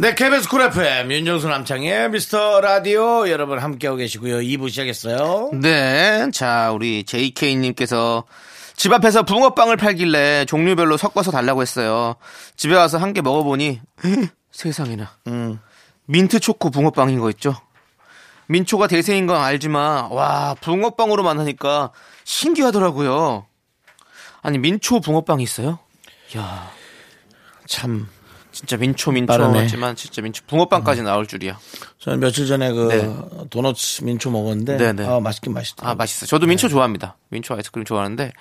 네, 0.00 0.14
KBS 0.14 0.48
쿨 0.48 0.62
FM, 0.62 1.10
윤정수 1.10 1.48
남창희의 1.48 2.10
미스터 2.10 2.60
라디오 2.60 3.28
여러분 3.28 3.58
함께하고 3.58 3.96
계시고요. 3.96 4.36
2부 4.38 4.70
시작했어요. 4.70 5.50
네. 5.54 6.30
자, 6.32 6.70
우리 6.72 7.02
JK님께서 7.02 8.24
집 8.76 8.92
앞에서 8.92 9.24
붕어빵을 9.24 9.76
팔길래 9.76 10.44
종류별로 10.44 10.96
섞어서 10.96 11.32
달라고 11.32 11.62
했어요. 11.62 12.14
집에 12.54 12.76
와서 12.76 12.98
한 12.98 13.12
개 13.12 13.22
먹어보니 13.22 13.80
세상에나 14.52 15.10
민트 16.06 16.38
초코 16.38 16.70
붕어빵인 16.70 17.18
거 17.18 17.28
있죠? 17.30 17.56
민초가 18.46 18.86
대세인 18.86 19.26
건 19.26 19.40
알지만 19.42 20.10
와 20.12 20.54
붕어빵으로만 20.60 21.40
하니까 21.40 21.90
신기하더라고요. 22.22 23.46
아니 24.42 24.58
민초 24.58 25.00
붕어빵이 25.00 25.42
있어요? 25.42 25.80
야 26.36 26.70
참, 27.66 28.08
진짜 28.52 28.76
민초 28.76 29.12
민초 29.12 29.26
빠르네. 29.26 29.60
하지만 29.60 29.94
진짜 29.94 30.22
민초 30.22 30.44
붕어빵까지 30.46 31.02
나올 31.02 31.26
줄이야. 31.26 31.58
저는 31.98 32.20
며칠 32.20 32.46
전에 32.46 32.72
그 32.72 32.88
네. 32.88 33.46
도넛 33.50 33.76
민초 34.02 34.30
먹었는데, 34.30 34.76
네, 34.76 34.92
네. 34.92 35.06
아, 35.06 35.20
맛있긴 35.20 35.52
맛있다. 35.52 35.88
아 35.88 35.94
맛있어. 35.94 36.26
저도 36.26 36.46
민초 36.46 36.68
좋아합니다. 36.68 37.16
민초 37.28 37.54
아이스크림 37.54 37.84
좋아하는데 37.84 38.32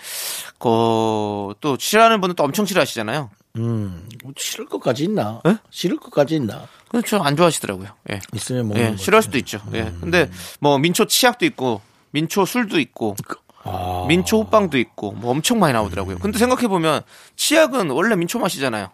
그또 0.59 1.77
싫어하는 1.79 2.21
분은 2.21 2.35
또 2.35 2.43
엄청 2.43 2.65
싫어하시잖아요. 2.65 3.29
음, 3.57 4.07
싫을 4.37 4.67
것까지 4.67 5.05
있나? 5.05 5.41
네? 5.43 5.57
싫을 5.69 5.97
것까지 5.97 6.35
있나? 6.35 6.67
근데 6.89 7.07
저안 7.07 7.35
좋아하시더라고요. 7.35 7.89
예. 8.11 8.19
있으면 8.33 8.67
먹는 8.69 8.93
예. 8.93 8.97
싫어할 8.97 9.23
수도 9.23 9.37
있죠. 9.39 9.59
예. 9.73 9.91
근데 9.99 10.29
뭐 10.59 10.77
민초 10.77 11.05
치약도 11.05 11.45
있고 11.45 11.81
민초 12.11 12.45
술도 12.45 12.79
있고 12.79 13.15
아. 13.63 14.05
민초 14.07 14.43
호빵도 14.43 14.77
있고 14.77 15.11
뭐 15.11 15.31
엄청 15.31 15.59
많이 15.59 15.73
나오더라고요. 15.73 16.19
근데 16.19 16.37
생각해 16.37 16.67
보면 16.67 17.01
치약은 17.35 17.89
원래 17.89 18.15
민초 18.15 18.39
맛이잖아요. 18.39 18.89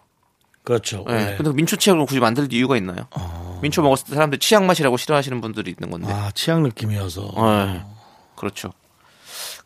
그렇죠. 0.64 1.04
예. 1.08 1.12
네. 1.12 1.36
근데 1.36 1.52
민초 1.52 1.76
치약을 1.76 2.06
굳이 2.06 2.20
만들 2.20 2.50
이유가 2.52 2.76
있나요? 2.76 3.06
민초 3.62 3.82
먹었을 3.82 4.06
때 4.08 4.14
사람들 4.14 4.38
치약 4.38 4.64
맛이라고 4.64 4.96
싫어하시는 4.96 5.40
분들이 5.40 5.70
있는 5.70 5.90
건데. 5.90 6.08
아, 6.10 6.30
치약 6.34 6.62
느낌이어서. 6.62 7.32
예. 7.36 7.82
그렇죠. 8.34 8.72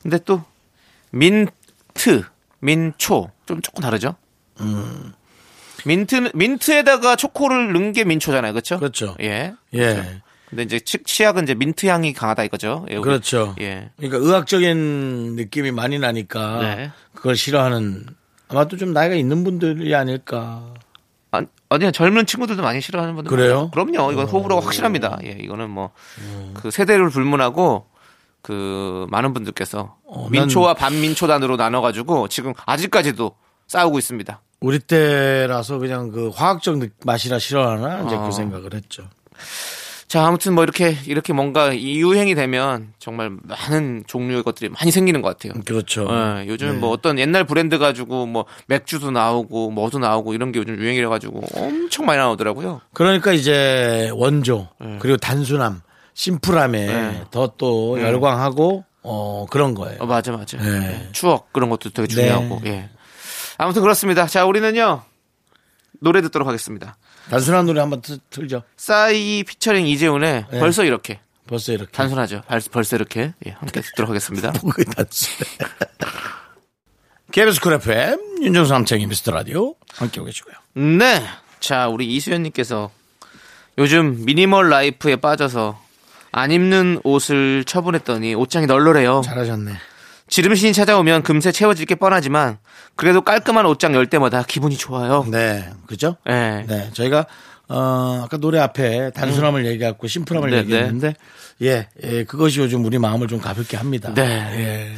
근데 0.03 0.19
또 0.25 0.43
민트, 1.11 2.25
민초 2.61 3.31
좀 3.47 3.63
조금 3.63 3.81
다르죠? 3.81 4.17
음. 4.61 5.15
민트 5.85 6.33
민트에다가 6.35 7.17
초코를 7.17 7.73
넣은 7.73 7.93
게 7.93 8.05
민초잖아요, 8.05 8.53
그렇죠? 8.53 8.79
그렇죠. 8.79 9.17
예. 9.21 9.55
예. 9.75 10.21
근데 10.49 10.63
이제 10.63 10.81
치, 10.81 10.99
치약은 11.05 11.45
이제 11.45 11.55
민트 11.55 11.87
향이 11.87 12.13
강하다 12.15 12.45
이거죠. 12.45 12.87
예, 12.91 12.99
그렇죠. 12.99 13.55
예. 13.61 13.91
그러니까 13.97 14.19
의학적인 14.19 15.37
느낌이 15.37 15.71
많이 15.73 15.99
나니까 15.99 16.59
네. 16.61 16.91
그걸 17.15 17.37
싫어하는 17.37 18.07
아마도 18.49 18.77
좀 18.79 18.93
나이가 18.93 19.15
있는 19.15 19.45
분들이 19.45 19.95
아닐까. 19.95 20.75
아, 21.31 21.43
아니요 21.69 21.91
젊은 21.91 22.25
친구들도 22.27 22.63
많이 22.63 22.81
싫어하는 22.81 23.15
분들 23.15 23.31
그래요? 23.31 23.55
많아요. 23.55 23.71
그럼요. 23.71 24.13
이건 24.13 24.27
호불호가 24.27 24.65
확실합니다. 24.65 25.19
예, 25.25 25.31
이거는 25.41 25.69
뭐 25.71 25.91
그 26.55 26.71
세대를 26.71 27.11
불문하고 27.11 27.87
그 28.43 29.07
많은 29.11 29.35
분들께서 29.35 29.97
어, 30.07 30.23
난- 30.23 30.31
민초와 30.33 30.75
반민초단으로 30.75 31.57
나눠가지고 31.57 32.29
지금 32.29 32.55
아직까지도 32.67 33.37
싸우고 33.67 33.99
있습니다. 33.99 34.41
우리 34.61 34.79
때라서 34.79 35.79
그냥 35.79 36.11
그 36.11 36.31
화학적 36.35 36.79
느- 36.79 36.89
맛이라 37.05 37.39
싫어하나 37.39 38.03
이제 38.07 38.17
어. 38.17 38.25
그 38.25 38.33
생각을 38.33 38.75
했죠. 38.75 39.05
자, 40.09 40.27
아무튼 40.27 40.55
뭐 40.55 40.65
이렇게 40.65 40.97
이렇게 41.05 41.35
뭔가 41.35 41.75
이 41.75 42.01
유행이 42.01 42.35
되면 42.35 42.95
정말 42.99 43.31
많은 43.43 44.05
종류의 44.07 44.43
것들이 44.43 44.71
많이 44.71 44.91
생기는 44.91 45.21
것 45.21 45.29
같아요. 45.29 45.61
그렇죠. 45.67 46.09
예, 46.11 46.47
요즘 46.49 46.69
네. 46.69 46.79
뭐 46.79 46.91
어떤 46.91 47.19
옛날 47.19 47.45
브랜드 47.45 47.77
가지고 47.77 48.25
뭐 48.25 48.47
맥주도 48.69 49.11
나오고 49.11 49.71
뭐도 49.71 49.99
나오고 49.99 50.33
이런 50.33 50.51
게 50.51 50.61
요즘 50.61 50.79
유행이라 50.79 51.11
가지고 51.11 51.43
엄청 51.55 52.07
많이 52.07 52.19
나오더라고요. 52.19 52.81
그러니까 52.95 53.35
이제 53.35 54.11
원조 54.15 54.69
네. 54.81 54.97
그리고 54.99 55.19
단순함, 55.19 55.83
심플함에 56.15 56.87
네. 56.87 57.25
더또 57.31 58.01
열광하고 58.01 58.87
어 59.03 59.47
그런 59.51 59.75
거예요. 59.75 59.99
어, 60.01 60.07
맞아, 60.07 60.33
맞아. 60.33 60.57
네. 60.57 61.05
예, 61.07 61.13
추억 61.13 61.53
그런 61.53 61.69
것도 61.69 61.91
되게 61.91 62.09
중요하고. 62.09 62.63
예. 62.65 62.89
아무튼 63.59 63.83
그렇습니다. 63.83 64.27
자, 64.27 64.47
우리는요 64.47 65.03
노래 66.01 66.23
듣도록 66.23 66.49
하겠습니다. 66.49 66.97
단순한 67.31 67.67
노래 67.67 67.81
한번 67.81 68.01
틀, 68.03 68.19
틀죠. 68.31 68.63
싸이 68.77 69.43
피처링 69.45 69.87
이재훈의 69.87 70.47
네. 70.51 70.59
벌써 70.61 70.85
이렇게 70.85 71.21
벌써 71.47 71.73
이렇게. 71.73 71.91
단순하죠. 71.93 72.43
벌- 72.47 72.61
벌써 72.71 72.97
이렇게 72.97 73.33
예, 73.47 73.51
함께 73.53 73.81
듣도록 73.81 74.09
하겠습니다. 74.11 74.53
그게 74.61 74.85
단순해. 74.85 75.39
KBS 77.33 77.61
쿨 77.61 77.75
FM 77.75 78.43
윤정수 78.43 78.73
남창희 78.73 79.07
미스터 79.07 79.33
라디오 79.33 79.75
함께하고 79.95 80.27
계시고요. 80.27 80.55
네. 80.99 81.23
자, 81.61 81.89
우리 81.89 82.07
이수연님께서 82.15 82.91
요즘 83.79 84.25
미니멀 84.25 84.71
라이프에 84.71 85.17
빠져서 85.17 85.81
안 86.33 86.51
입는 86.51 87.01
옷을 87.05 87.65
처분했더니 87.65 88.35
옷장이 88.35 88.67
널널해요. 88.67 89.23
잘하셨네. 89.25 89.73
지름신이 90.29 90.73
찾아오면 90.73 91.23
금세 91.23 91.53
채워질 91.53 91.87
게 91.87 91.95
뻔하지만 91.95 92.59
그래도 92.97 93.23
깔끔한 93.23 93.67
옷장 93.67 93.95
열 93.95 94.07
때마다 94.07 94.43
기분이 94.43 94.77
좋아요. 94.77 95.27
네, 95.31 95.71
그죠? 95.87 96.17
네. 96.27 96.65
네, 96.69 96.91
저희가 96.93 97.27
어, 97.69 98.23
아까 98.25 98.37
노래 98.39 98.59
앞에 98.59 99.11
단순함을 99.11 99.67
얘기했고 99.67 100.07
심플함을 100.07 100.49
음. 100.49 100.51
네, 100.51 100.59
얘기했는데 100.59 101.15
예, 101.63 101.89
예, 102.03 102.25
그것이 102.25 102.61
요즘 102.61 102.85
우리 102.85 102.99
마음을 102.99 103.29
좀 103.29 103.41
가볍게 103.41 103.77
합니다. 103.77 104.13
네. 104.15 104.23
예. 104.23 104.95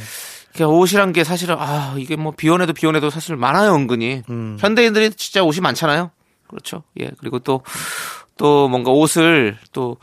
그러니까 0.53 0.77
옷이란 0.77 1.13
게 1.13 1.23
사실은 1.23 1.55
아 1.57 1.95
이게 1.97 2.15
뭐 2.15 2.31
비원해도 2.31 2.73
비원해도 2.73 3.09
사실 3.09 3.35
많아요 3.35 3.73
은근히 3.73 4.23
음. 4.29 4.57
현대인들이 4.59 5.11
진짜 5.11 5.43
옷이 5.43 5.61
많잖아요. 5.61 6.11
그렇죠. 6.47 6.83
예 6.99 7.09
그리고 7.19 7.39
또또 7.39 8.67
뭔가 8.67 8.91
옷을 8.91 9.57
또 9.71 9.97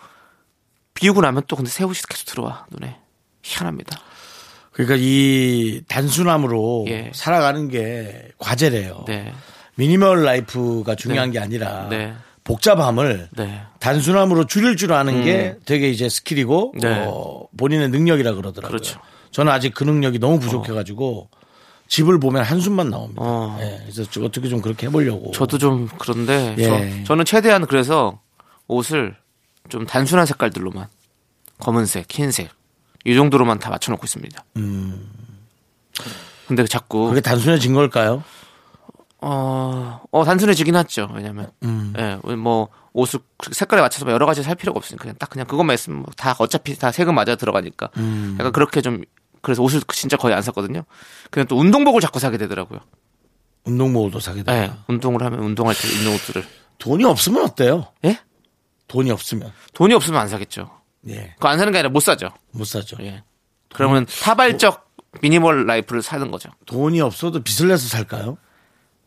비우고 0.95 1.21
나면 1.21 1.43
또 1.47 1.57
근데 1.57 1.71
새 1.71 1.85
옷이 1.85 2.01
계속 2.09 2.25
들어와 2.27 2.67
눈에 2.71 2.97
희한합니다. 3.43 3.99
그러니까 4.79 4.97
이 5.01 5.83
단순함으로 5.89 6.85
예. 6.87 7.11
살아가는 7.13 7.67
게 7.69 8.29
과제래요. 8.39 9.07
네, 9.09 9.33
minimal 9.75 10.23
life가 10.23 10.95
중요한 10.95 11.31
네. 11.31 11.33
게 11.33 11.39
아니라 11.41 11.89
네. 11.91 12.15
복잡함을 12.45 13.29
네, 13.37 13.61
단순함으로 13.81 14.47
줄일 14.47 14.77
줄 14.77 14.93
아는 14.93 15.25
게 15.25 15.57
되게 15.65 15.91
이제 15.91 16.09
skill이고 16.09 16.75
네. 16.81 17.05
어, 17.09 17.49
본인의 17.57 17.89
능력이라 17.89 18.35
그러더라고요. 18.35 18.69
그렇죠. 18.71 19.01
저는 19.33 19.51
아직 19.51 19.75
그 19.75 19.83
능력이 19.83 20.21
너무 20.21 20.39
부족해가지고 20.39 21.29
집을 21.89 22.21
보면 22.21 22.45
한숨만 22.45 22.89
나옵니다. 22.89 23.21
어. 23.21 23.59
예, 23.61 23.81
그래서 23.83 24.09
저 24.09 24.23
어떻게 24.23 24.49
좀 24.49 24.61
그렇게 24.63 24.87
해보려고. 24.87 25.33
저도 25.33 25.59
좀 25.59 25.89
그런데 25.99 26.55
예. 26.57 27.03
저, 27.05 27.17
는 27.17 27.25
최대한 27.25 27.67
그래서 27.67 28.21
옷을 28.69 29.17
좀 29.69 29.87
단순한 29.87 30.25
색깔들로만 30.25 30.87
검은색, 31.59 32.07
흰색 32.09 32.58
이 33.05 33.15
정도로만 33.15 33.59
다 33.59 33.71
맞춰놓고 33.71 34.05
있습니다. 34.05 34.45
근데 36.47 36.65
자꾸 36.67 37.07
음. 37.07 37.09
그게 37.11 37.21
단순해진 37.21 37.75
걸까요? 37.75 38.23
어, 39.21 40.01
어, 40.11 40.25
단순해지긴 40.25 40.77
하죠. 40.77 41.11
왜냐면, 41.13 41.51
음. 41.65 41.93
예, 41.99 42.17
뭐, 42.37 42.69
옷을 42.93 43.21
그 43.37 43.53
색깔에 43.53 43.83
맞춰서 43.83 44.05
뭐 44.05 44.15
여러 44.15 44.27
가지 44.27 44.43
살 44.43 44.55
필요가 44.55 44.79
없으니까 44.79 45.03
그냥 45.03 45.17
딱 45.19 45.29
그냥 45.29 45.47
그것만 45.47 45.75
있으면 45.75 46.01
뭐다 46.01 46.37
어차피 46.39 46.77
다 46.77 46.93
세금 46.93 47.15
맞아 47.15 47.37
들어가니까. 47.37 47.91
음. 47.97 48.37
약간 48.39 48.53
그렇게 48.53 48.81
좀, 48.81 49.03
그래서 49.43 49.63
옷을 49.63 49.81
진짜 49.93 50.17
거의 50.17 50.35
안 50.35 50.43
샀거든요. 50.43 50.85
그냥 51.31 51.47
또 51.47 51.59
운동복을 51.59 52.01
자꾸 52.01 52.19
사게 52.19 52.39
되더라고요. 52.39 52.81
운동복도 53.65 54.21
사게 54.21 54.43
되고. 54.43 54.57
예, 54.57 54.73
운동을 54.89 55.23
하면 55.23 55.41
운동할 55.41 55.75
때 55.75 55.89
입는 55.89 56.15
옷들을. 56.15 56.45
돈이 56.79 57.05
없으면 57.05 57.45
어때요? 57.45 57.89
예? 58.05 58.21
돈이 58.87 59.11
없으면. 59.11 59.53
돈이 59.75 59.95
없으면 59.95 60.21
안 60.21 60.29
사겠죠. 60.29 60.71
예. 61.09 61.33
그거 61.35 61.49
안 61.49 61.59
사는 61.59 61.73
게 61.73 61.79
아니라 61.79 61.91
못 61.91 62.01
사죠. 62.01 62.31
못 62.53 62.65
사죠. 62.67 62.97
예. 63.01 63.23
그러면 63.73 64.07
타발적 64.23 64.89
minimal 65.21 65.67
life를 65.67 66.03
사는 66.03 66.31
거죠. 66.31 66.51
돈이 66.67 67.01
없어도 67.01 67.43
빚을 67.43 67.69
내서 67.69 67.89
살까요? 67.89 68.39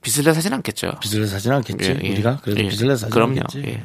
빚을 0.02 0.26
내 0.26 0.34
사진 0.34 0.54
않겠죠. 0.54 1.00
빚을 1.02 1.22
내서 1.22 1.34
사진 1.34 1.52
않겠지. 1.52 1.90
예, 1.92 2.00
예. 2.04 2.12
우리가 2.14 2.40
그래도 2.42 2.64
예. 2.64 2.70
빚을 2.70 2.88
내서 2.88 3.02
사진 3.02 3.14
그럼요. 3.14 3.40
않겠지. 3.42 3.60
예. 3.68 3.84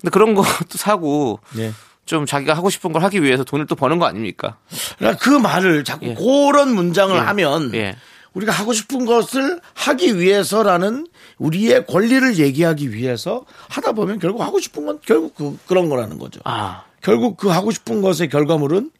근데 0.00 0.10
그런 0.10 0.34
것도 0.34 0.76
사고 0.76 1.40
예. 1.58 1.72
좀 2.06 2.26
자기가 2.26 2.54
하고 2.54 2.70
싶은 2.70 2.92
걸 2.92 3.02
하기 3.04 3.22
위해서 3.22 3.44
돈을 3.44 3.66
또 3.66 3.74
버는 3.74 3.98
거 3.98 4.06
아닙니까? 4.06 4.56
그러니까 4.98 5.22
그 5.22 5.30
말을 5.30 5.84
자꾸 5.84 6.06
예. 6.06 6.14
그런 6.14 6.74
문장을 6.74 7.14
예. 7.14 7.20
하면 7.20 7.74
예. 7.74 7.96
우리가 8.32 8.52
하고 8.52 8.72
싶은 8.72 9.06
것을 9.06 9.60
하기 9.74 10.18
위해서라는 10.18 11.08
우리의 11.38 11.86
권리를 11.86 12.38
얘기하기 12.38 12.92
위해서 12.92 13.44
하다 13.68 13.92
보면 13.92 14.20
결국 14.20 14.42
하고 14.42 14.60
싶은 14.60 14.86
건 14.86 15.00
결국 15.04 15.34
그, 15.34 15.58
그런 15.66 15.88
거라는 15.88 16.18
거죠. 16.18 16.40
아, 16.44 16.84
결국 17.02 17.36
그 17.36 17.48
하고 17.48 17.70
싶은 17.70 18.02
것의 18.02 18.28
결과물은 18.30 18.90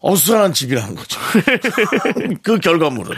어수선한 0.00 0.52
집이라는 0.52 0.94
거죠. 0.94 1.20
그 2.42 2.58
결과물은. 2.58 3.16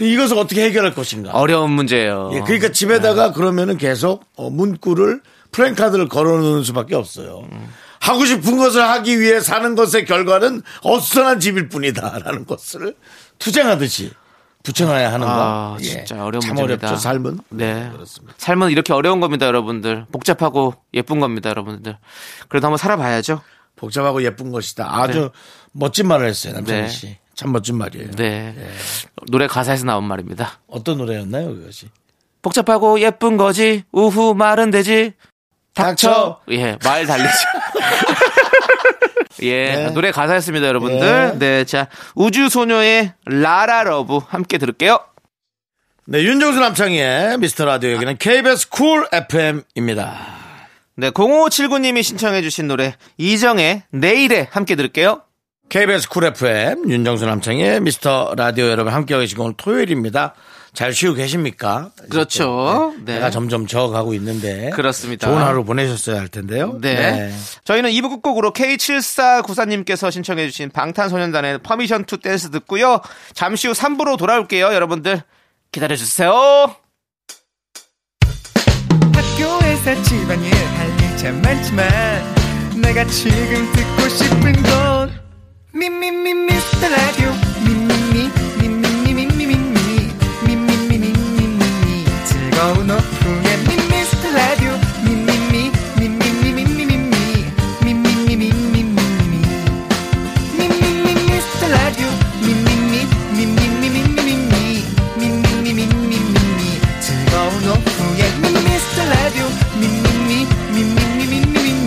이것을 0.00 0.38
어떻게 0.38 0.64
해결할 0.64 0.94
것인가. 0.94 1.32
어려운 1.32 1.70
문제예요. 1.72 2.30
예, 2.34 2.40
그러니까 2.40 2.72
집에다가 2.72 3.32
그러면은 3.32 3.76
계속 3.76 4.24
어, 4.36 4.50
문구를 4.50 5.20
프랭카드를 5.52 6.08
걸어놓는 6.08 6.62
수밖에 6.64 6.94
없어요. 6.94 7.46
하고 8.00 8.24
싶은 8.24 8.56
것을 8.56 8.82
하기 8.82 9.20
위해 9.20 9.40
사는 9.40 9.74
것의 9.74 10.06
결과는 10.06 10.62
어수선한 10.82 11.38
집일 11.40 11.68
뿐이다라는 11.68 12.46
것을 12.46 12.94
투쟁하듯이 13.38 14.10
붙여놔야 14.62 15.12
하는 15.12 15.26
거. 15.26 15.32
아, 15.32 15.76
진짜 15.80 16.16
어려운 16.24 16.40
참 16.40 16.54
문제입니다. 16.54 16.88
어렵죠, 16.88 17.00
삶은. 17.00 17.38
네. 17.50 17.88
그렇습니다. 17.92 18.34
삶은 18.36 18.70
이렇게 18.70 18.92
어려운 18.92 19.20
겁니다, 19.20 19.46
여러분들. 19.46 20.06
복잡하고 20.12 20.74
예쁜 20.94 21.18
겁니다, 21.20 21.48
여러분들. 21.50 21.96
그래도 22.48 22.66
한번 22.66 22.76
살아봐야죠. 22.76 23.40
복잡하고 23.76 24.22
예쁜 24.22 24.50
것이다. 24.52 24.86
아주 25.00 25.30
멋진 25.72 26.06
말을 26.08 26.26
했어요, 26.26 26.54
남창희 26.54 26.82
네. 26.82 26.88
씨. 26.88 27.16
참 27.34 27.52
멋진 27.52 27.78
말이에요. 27.78 28.10
네. 28.12 28.54
노래 29.30 29.46
가사에서 29.46 29.86
나온 29.86 30.04
말입니다. 30.04 30.60
어떤 30.66 30.98
노래였나요, 30.98 31.54
그것이? 31.54 31.88
복잡하고 32.42 33.00
예쁜 33.00 33.38
거지, 33.38 33.84
우후 33.92 34.34
말은 34.34 34.70
되지. 34.70 35.14
닥쳐. 35.72 36.40
예, 36.50 36.76
말 36.84 37.06
달리죠. 37.06 37.28
예, 39.42 39.74
네. 39.74 39.90
노래 39.90 40.10
가사였습니다, 40.10 40.66
여러분들. 40.66 41.38
네, 41.38 41.64
자, 41.64 41.88
우주소녀의 42.14 43.14
La 43.26 43.49
La 43.49 43.72
Love 43.72 44.18
함께 44.18 44.58
들을게요. 44.58 44.98
네, 46.06 46.22
윤정수 46.22 46.58
남창희의 46.58 47.38
미스터 47.38 47.64
라디오 47.64 47.92
여기는 47.92 48.16
KBS 48.18 48.68
쿨 48.68 49.06
FM입니다. 49.12 50.18
네, 50.96 51.10
0579님이 51.10 52.02
신청해주신 52.02 52.66
노래, 52.66 52.94
이정의 53.16 53.82
내일해 53.90 54.48
함께 54.50 54.74
들을게요. 54.74 55.22
KBS 55.68 56.08
쿨 56.08 56.24
FM 56.24 56.90
윤정수 56.90 57.26
남창희의 57.26 57.80
미스터 57.80 58.34
라디오 58.36 58.66
여러분 58.66 58.92
함께하고 58.92 59.20
계시고 59.20 59.44
오늘 59.44 59.54
토요일입니다. 59.56 60.34
잘 60.72 60.92
쉬고 60.92 61.14
계십니까? 61.14 61.90
그렇죠. 62.08 62.94
네. 62.98 63.12
네. 63.12 63.16
해가 63.16 63.30
점점 63.30 63.66
저어가고 63.66 64.14
있는데 64.14 64.70
그렇습니다. 64.70 65.26
좋은 65.26 65.42
하루 65.42 65.64
보내셨어야 65.64 66.20
할 66.20 66.28
텐데요. 66.28 66.78
네. 66.80 67.34
저희는 67.64 67.90
2부 67.90 68.10
끝곡으로 68.10 68.52
K7494님께서 68.52 70.10
신청해주신 70.10 70.70
방탄소년단의 70.70 71.58
Permission 71.58 72.04
to 72.04 72.18
Dance 72.18 72.50
듣고요. 72.50 73.00
잠시 73.34 73.66
후 73.66 73.72
3부로 73.72 74.16
돌아올게요. 74.16 74.72
여러분들 74.72 75.22
기다려주세요. 75.72 76.74
학교에서 79.12 80.02
집안일 80.02 80.52
할일참 80.54 81.42
많지만 81.42 81.88
내가 82.80 83.04
지금 83.06 83.72
듣고 83.72 84.08
싶은 84.08 84.62
건 84.62 85.20
미미미 85.72 86.34
미스터 86.34 86.88
라디오 86.88 87.30
즐거운 92.60 92.90
오후에 92.90 93.56
미스터 93.88 94.30
라디오 94.32 94.72
미미미 95.02 95.72
미미미 95.98 96.52
미미미 96.52 96.94
미 96.94 97.06
미미 97.80 98.36
미미미 98.36 98.84
미미 100.58 100.74
미 101.02 101.14
미스터 101.24 101.68
라디오 101.68 102.06
미미미 102.42 103.06
미미미 103.32 103.88
미미미 103.88 104.84
미미미 105.16 105.72
미미미 105.72 106.60
즐거운 107.00 107.48
오후에 107.66 108.28
미스터 108.52 109.08
라디오 109.08 109.48
미미미 109.80 110.44
미미미 110.74 111.20
미미미 111.30 111.80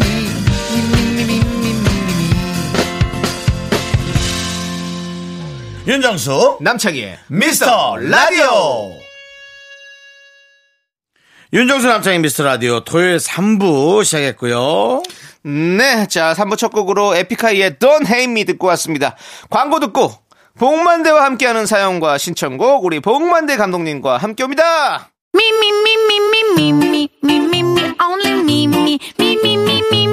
미미미 0.73 1.37
미미미 1.37 2.21
윤정수 5.85 6.57
남창희의 6.61 7.19
미스터 7.27 7.97
라디오 7.97 9.03
윤정수 11.53 11.87
남창희 11.87 12.17
미스터 12.17 12.43
라디오 12.43 12.79
토요일 12.79 13.17
3부 13.17 14.03
시작했고요. 14.03 15.03
네, 15.43 16.07
자 16.07 16.33
3부 16.33 16.57
첫 16.57 16.69
곡으로 16.69 17.15
에픽하이의 17.15 17.73
Don't 17.73 18.07
Hate 18.07 18.23
Me 18.23 18.43
듣고 18.45 18.65
왔습니다. 18.69 19.15
광고 19.51 19.79
듣고 19.79 20.11
복만대와 20.57 21.23
함께하는 21.25 21.67
사연과 21.67 22.17
신청곡 22.17 22.85
우리 22.85 22.99
복만대 22.99 23.55
감독님과 23.57 24.17
함께 24.17 24.41
옵니다. 24.41 25.11
Me, 25.35 25.43
me, 25.47 25.69
me, 25.69 25.93
only 28.01 28.33
me, 28.41 30.12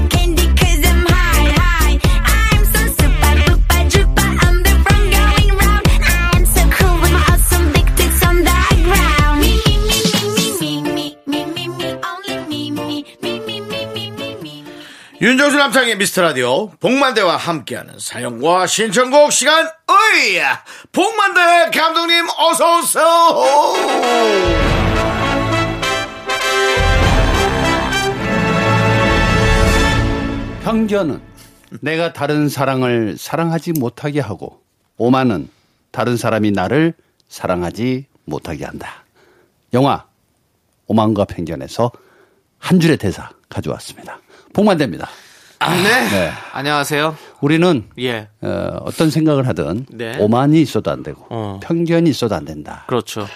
윤정수 15.21 15.55
남창의 15.55 15.99
미스터 15.99 16.23
라디오 16.23 16.69
복만대와 16.79 17.37
함께하는 17.37 17.99
사연과 17.99 18.65
신청곡 18.65 19.31
시간 19.31 19.67
어이 19.67 20.39
복만대 20.91 21.69
감독님 21.77 22.25
어서 22.39 22.79
오세요. 22.79 23.05
편견은 30.63 31.21
내가 31.81 32.13
다른 32.13 32.49
사랑을 32.49 33.15
사랑하지 33.15 33.73
못하게 33.73 34.21
하고 34.21 34.63
오만은 34.97 35.49
다른 35.91 36.17
사람이 36.17 36.49
나를 36.49 36.95
사랑하지 37.29 38.07
못하게 38.25 38.65
한다. 38.65 39.05
영화 39.73 40.07
오만과 40.87 41.25
편견에서 41.25 41.91
한 42.57 42.79
줄의 42.79 42.97
대사 42.97 43.29
가져왔습니다. 43.49 44.19
복만대입니다. 44.53 45.07
네. 45.59 46.09
네. 46.09 46.31
안녕하세요 46.53 47.15
우리는 47.39 47.83
예 47.99 48.27
어, 48.41 48.77
어떤 48.81 49.11
생각을 49.11 49.47
하든 49.47 49.85
네. 49.91 50.17
오만이 50.19 50.59
있어도 50.61 50.89
안 50.89 51.03
되고 51.03 51.23
어. 51.29 51.59
편견이 51.61 52.09
있어도 52.09 52.33
안 52.35 52.45
된다. 52.45 52.83
그렇죠 52.87 53.27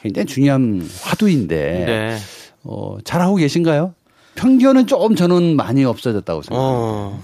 굉장히 0.00 0.26
중요한 0.26 0.88
화두인데 1.02 1.84
네 1.86 2.18
어, 2.64 2.98
잘하고 3.04 3.36
계신가요? 3.36 3.94
편견은 4.34 4.86
좀 4.88 5.14
저는 5.14 5.56
많이 5.56 5.84
없어졌다고 5.84 6.42
생각합니다. 6.42 6.80
어, 6.82 7.20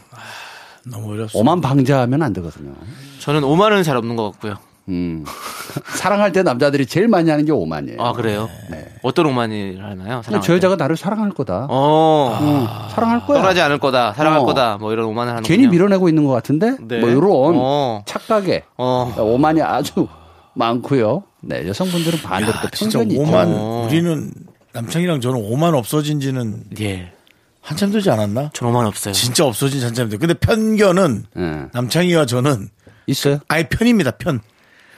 너무 0.87 1.13
어렵습니다. 1.13 1.39
오만 1.39 1.61
방자하면 1.61 2.23
안 2.23 2.33
되거든요. 2.33 2.75
저는 3.21 3.43
5만원은 3.43 3.85
잘 3.85 3.97
없는 3.97 4.17
것 4.17 4.31
같고요 4.33 4.57
음. 4.89 5.25
사랑할 5.97 6.33
때 6.33 6.43
남자들이 6.43 6.87
제일 6.87 7.09
많이 7.09 7.31
하는 7.31 7.45
게 7.45 7.53
오만이에요. 7.53 8.01
아 8.01 8.13
그래요 8.13 8.49
어떤 9.03 9.27
5만이 9.27 9.79
하나요 9.79 10.23
그냥 10.25 10.41
저 10.43 10.55
여자가 10.55 10.77
나를 10.77 10.97
사랑할 10.97 11.31
거다. 11.31 11.67
어 11.71 12.39
어, 12.41 12.89
사랑할 12.91 13.27
거야. 13.27 13.41
떠나지 13.41 13.61
않을 13.63 13.79
거다 13.79 14.13
사랑할 14.13 14.41
어. 14.41 14.45
거다 14.45 14.77
뭐 14.79 14.93
이런 14.93 15.07
5만을 15.07 15.27
하는 15.27 15.43
괜히 15.43 15.67
밀어내고 15.69 16.09
있는 16.09 16.25
것 16.25 16.33
같은데 16.33 16.77
네. 16.83 17.01
뭐 17.01 17.09
이런 17.09 17.55
어. 17.57 18.03
착각에 18.07 18.65
어. 18.77 19.15
오만이 19.19 19.63
아주 19.63 20.07
많고요. 20.55 21.23
네 21.41 21.67
여성분들은 21.67 22.21
반대로 22.23 22.53
또 22.63 22.69
진짜 22.71 22.99
편견이 22.99 23.15
있죠. 23.15 23.23
오만 23.29 23.49
어. 23.55 23.87
우리는 23.89 24.31
남창이랑 24.73 25.21
저는 25.21 25.41
오만 25.43 25.75
없어진 25.75 26.21
지는 26.21 26.65
예 26.81 27.13
한참 27.61 27.91
되지 27.91 28.11
않았나? 28.11 28.51
전 28.53 28.71
5만 28.71 28.87
없어요 28.87 29.15
진짜 29.15 29.47
없어진 29.47 29.81
지 29.81 29.87
한참 29.87 30.11
돼. 30.11 30.19
근데 30.19 30.35
편견은 30.35 31.25
네. 31.35 31.63
남창희와 31.73 32.27
저는 32.27 32.69
있어요? 33.07 33.39
아예 33.49 33.63
편입니다. 33.65 34.13
편. 34.13 34.41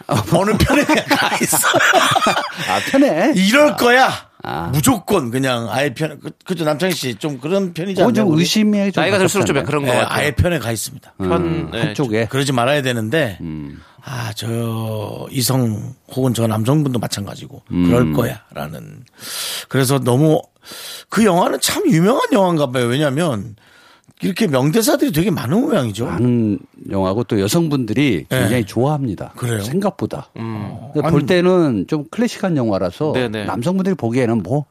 어느 0.08 0.56
편에 0.56 0.84
가 0.84 1.36
있어. 1.42 1.56
아 2.68 2.80
편해. 2.90 3.32
이럴 3.34 3.76
거야. 3.76 4.10
아. 4.42 4.70
무조건 4.72 5.30
그냥 5.32 5.68
아예 5.70 5.92
편. 5.92 6.20
그, 6.20 6.30
그죠 6.44 6.64
남창희 6.64 6.94
씨 6.94 7.14
좀 7.16 7.38
그런 7.40 7.72
편이지 7.74 8.00
않나요? 8.00 8.12
좀? 8.14 8.38
의심에 8.38 8.92
좀 8.92 9.02
나이가 9.02 9.18
들수록 9.18 9.46
좀. 9.46 9.64
그런 9.64 9.82
것 9.84 9.92
예, 9.92 9.98
같아요 9.98 10.08
아예 10.18 10.30
편에 10.30 10.58
가 10.60 10.70
있습니다. 10.70 11.14
음, 11.20 11.28
편 11.28 11.70
네, 11.72 11.80
한쪽에 11.80 12.26
그러지 12.26 12.52
말아야 12.52 12.82
되는데 12.82 13.38
음. 13.40 13.82
아저 14.04 15.26
이성 15.32 15.94
혹은 16.12 16.32
저 16.34 16.46
남성분도 16.46 17.00
마찬가지고 17.00 17.62
음. 17.72 17.86
그럴 17.90 18.12
거야라는 18.12 19.02
그래서 19.68 19.98
너무 19.98 20.40
그 21.08 21.24
영화는 21.24 21.58
참 21.60 21.82
유명한 21.90 22.22
영화인가 22.32 22.70
봐요 22.70 22.86
왜냐하면 22.86 23.56
이렇게 24.22 24.46
명대사들이 24.46 25.12
되게 25.12 25.30
많은 25.30 25.60
모양이죠. 25.60 26.06
많은 26.06 26.58
영화고 26.90 27.24
또 27.24 27.38
여성분들이 27.40 28.26
굉장히 28.30 28.62
네. 28.62 28.64
좋아합니다. 28.64 29.32
그래요? 29.36 29.60
생각보다. 29.60 30.30
음. 30.36 30.78
근데 30.94 31.10
볼 31.10 31.26
때는 31.26 31.86
좀 31.86 32.04
클래식한 32.10 32.56
영화라서 32.56 33.12
네네. 33.12 33.44
남성분들이 33.44 33.94
보기에는 33.94 34.42
뭐 34.42 34.64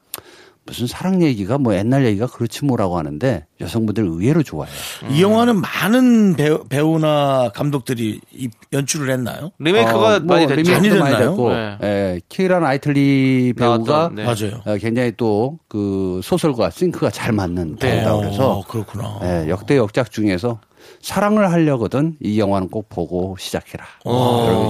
무슨 0.68 0.88
사랑 0.88 1.22
얘기가 1.22 1.60
뭐 1.60 1.76
옛날 1.76 2.06
얘기가 2.06 2.26
그렇지 2.26 2.66
뭐라고 2.66 2.98
하는데 2.98 3.46
여성분들 3.62 4.04
의외로 4.04 4.42
좋아해요. 4.42 4.74
이 5.12 5.22
영화는 5.22 5.62
많은 5.62 6.36
배우, 6.36 6.64
배우나 6.68 7.50
감독들이 7.54 8.20
이- 8.34 8.50
연출을 8.74 9.12
했나요? 9.12 9.52
리메이크가 9.60 10.16
어, 10.16 10.20
뭐 10.22 10.36
많이 10.36 10.48
됐죠. 10.48 10.62
리메이크도 10.62 10.90
많이 10.96 11.00
많이 11.00 11.12
됐나요? 11.16 11.30
됐고, 11.30 11.54
네. 11.54 11.78
예, 11.84 12.20
키라 12.30 12.60
나이틀리 12.62 13.54
배우가 13.56 13.78
나왔던, 13.78 14.16
네. 14.16 14.24
맞아요. 14.24 14.62
어, 14.66 14.78
굉장히 14.78 15.12
또 15.16 15.60
그 15.68 16.22
소설과 16.24 16.70
싱크가 16.72 17.10
잘 17.12 17.32
맞는 17.34 17.76
네. 17.76 17.98
배우다 17.98 18.16
그래서 18.18 18.52
어, 18.54 18.64
그렇구나. 18.66 19.20
예, 19.24 19.50
역대 19.50 19.78
역작 19.78 20.10
중에서 20.10 20.60
사랑을 21.02 21.52
하려거든 21.52 22.18
이 22.20 22.40
영화는 22.40 22.70
꼭 22.70 22.90
보고 22.90 23.36
시작해라. 23.40 23.86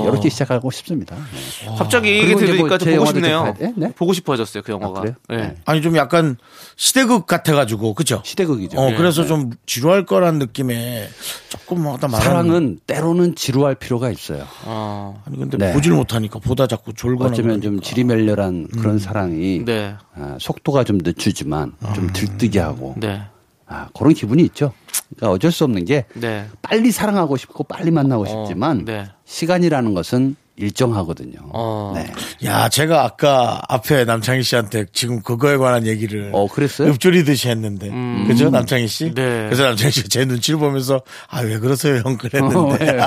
이렇게 0.04 0.30
시작하고 0.30 0.70
싶습니다. 0.72 1.16
네. 1.16 1.76
갑자기 1.78 2.10
이 2.10 2.20
얘기 2.20 2.34
이제 2.34 2.46
들으니까 2.46 2.68
뭐 2.68 2.78
보고 2.78 2.92
영화도 2.92 3.12
싶네요. 3.14 3.54
돼? 3.58 3.74
네? 3.76 3.92
보고 3.94 4.14
싶어졌어요 4.14 4.64
그 4.64 4.72
영화가. 4.72 5.00
아? 5.00 5.04
네. 5.04 5.14
네. 5.30 5.56
아니 5.66 5.82
좀 5.82 5.96
약간 5.96 6.38
시대극 6.76 7.26
같아가지고 7.26 7.94
그죠? 7.94 8.22
시대극이죠. 8.26 8.78
어 8.80 8.90
네. 8.90 8.98
그래서 8.98 9.26
좀 9.26 9.52
지루할 9.66 10.06
거란 10.06 10.40
느낌에 10.40 11.08
조금 11.50 11.88
하다 11.88 12.08
말하는 12.08 12.22
사랑은 12.26 12.80
때로는 12.86 13.36
지루할 13.36 13.76
필요가 13.76 14.10
있어요. 14.10 14.44
어. 14.66 15.24
아니 15.26 15.38
근데 15.38 15.58
네. 15.58 15.74
보질 15.74 15.94
못하니까 15.94 16.40
보다 16.40 16.68
자꾸 16.68 16.94
졸거나 16.94 17.32
어쩌면 17.32 17.62
좀. 17.62 17.80
지리멸렬한 17.80 18.68
그런 18.78 19.00
사랑이 19.00 19.64
네. 19.66 19.96
아, 20.16 20.38
속도가 20.40 20.84
좀 20.84 20.98
늦추지만 21.04 21.74
좀 21.94 22.12
들뜨게 22.14 22.60
하고 22.60 22.96
네. 22.98 23.22
아, 23.68 23.90
그런 23.98 24.14
기분이 24.14 24.44
있죠. 24.44 24.74
그러니까 25.16 25.32
어쩔 25.36 25.52
수 25.52 25.64
없는 25.64 25.86
게 25.86 26.06
네. 26.14 26.48
빨리 26.62 26.92
사랑하고 26.92 27.38
싶고 27.38 27.64
빨리 27.66 27.92
만나고 27.92 28.24
어, 28.24 28.46
싶지만 28.48 28.86
네. 28.86 29.08
시간이라는 29.26 29.94
것은 29.94 30.36
일정하거든요. 30.58 31.38
어. 31.54 31.94
네. 31.96 32.12
야 32.48 32.70
제가 32.70 33.04
아까 33.04 33.62
앞에 33.68 34.06
남창희 34.06 34.42
씨한테 34.42 34.86
지금 34.94 35.22
그거에 35.22 35.58
관한 35.58 35.86
얘기를 35.86 36.30
어, 36.34 36.48
그랬어요? 36.48 36.90
읊조리듯이 36.92 37.50
했는데 37.50 37.92
그죠 38.28 38.50
남창희 38.50 38.88
씨? 38.88 39.14
네. 39.14 39.44
그래서 39.46 39.64
남창희 39.64 39.92
씨가 39.92 40.08
제 40.10 40.24
눈치를 40.26 40.58
보면서 40.60 41.02
아 41.30 41.42
왜 41.42 41.60
그러세요 41.60 41.98
형 42.06 42.14
어, 42.14 42.18
그랬는데 42.18 42.86
왜? 42.94 43.00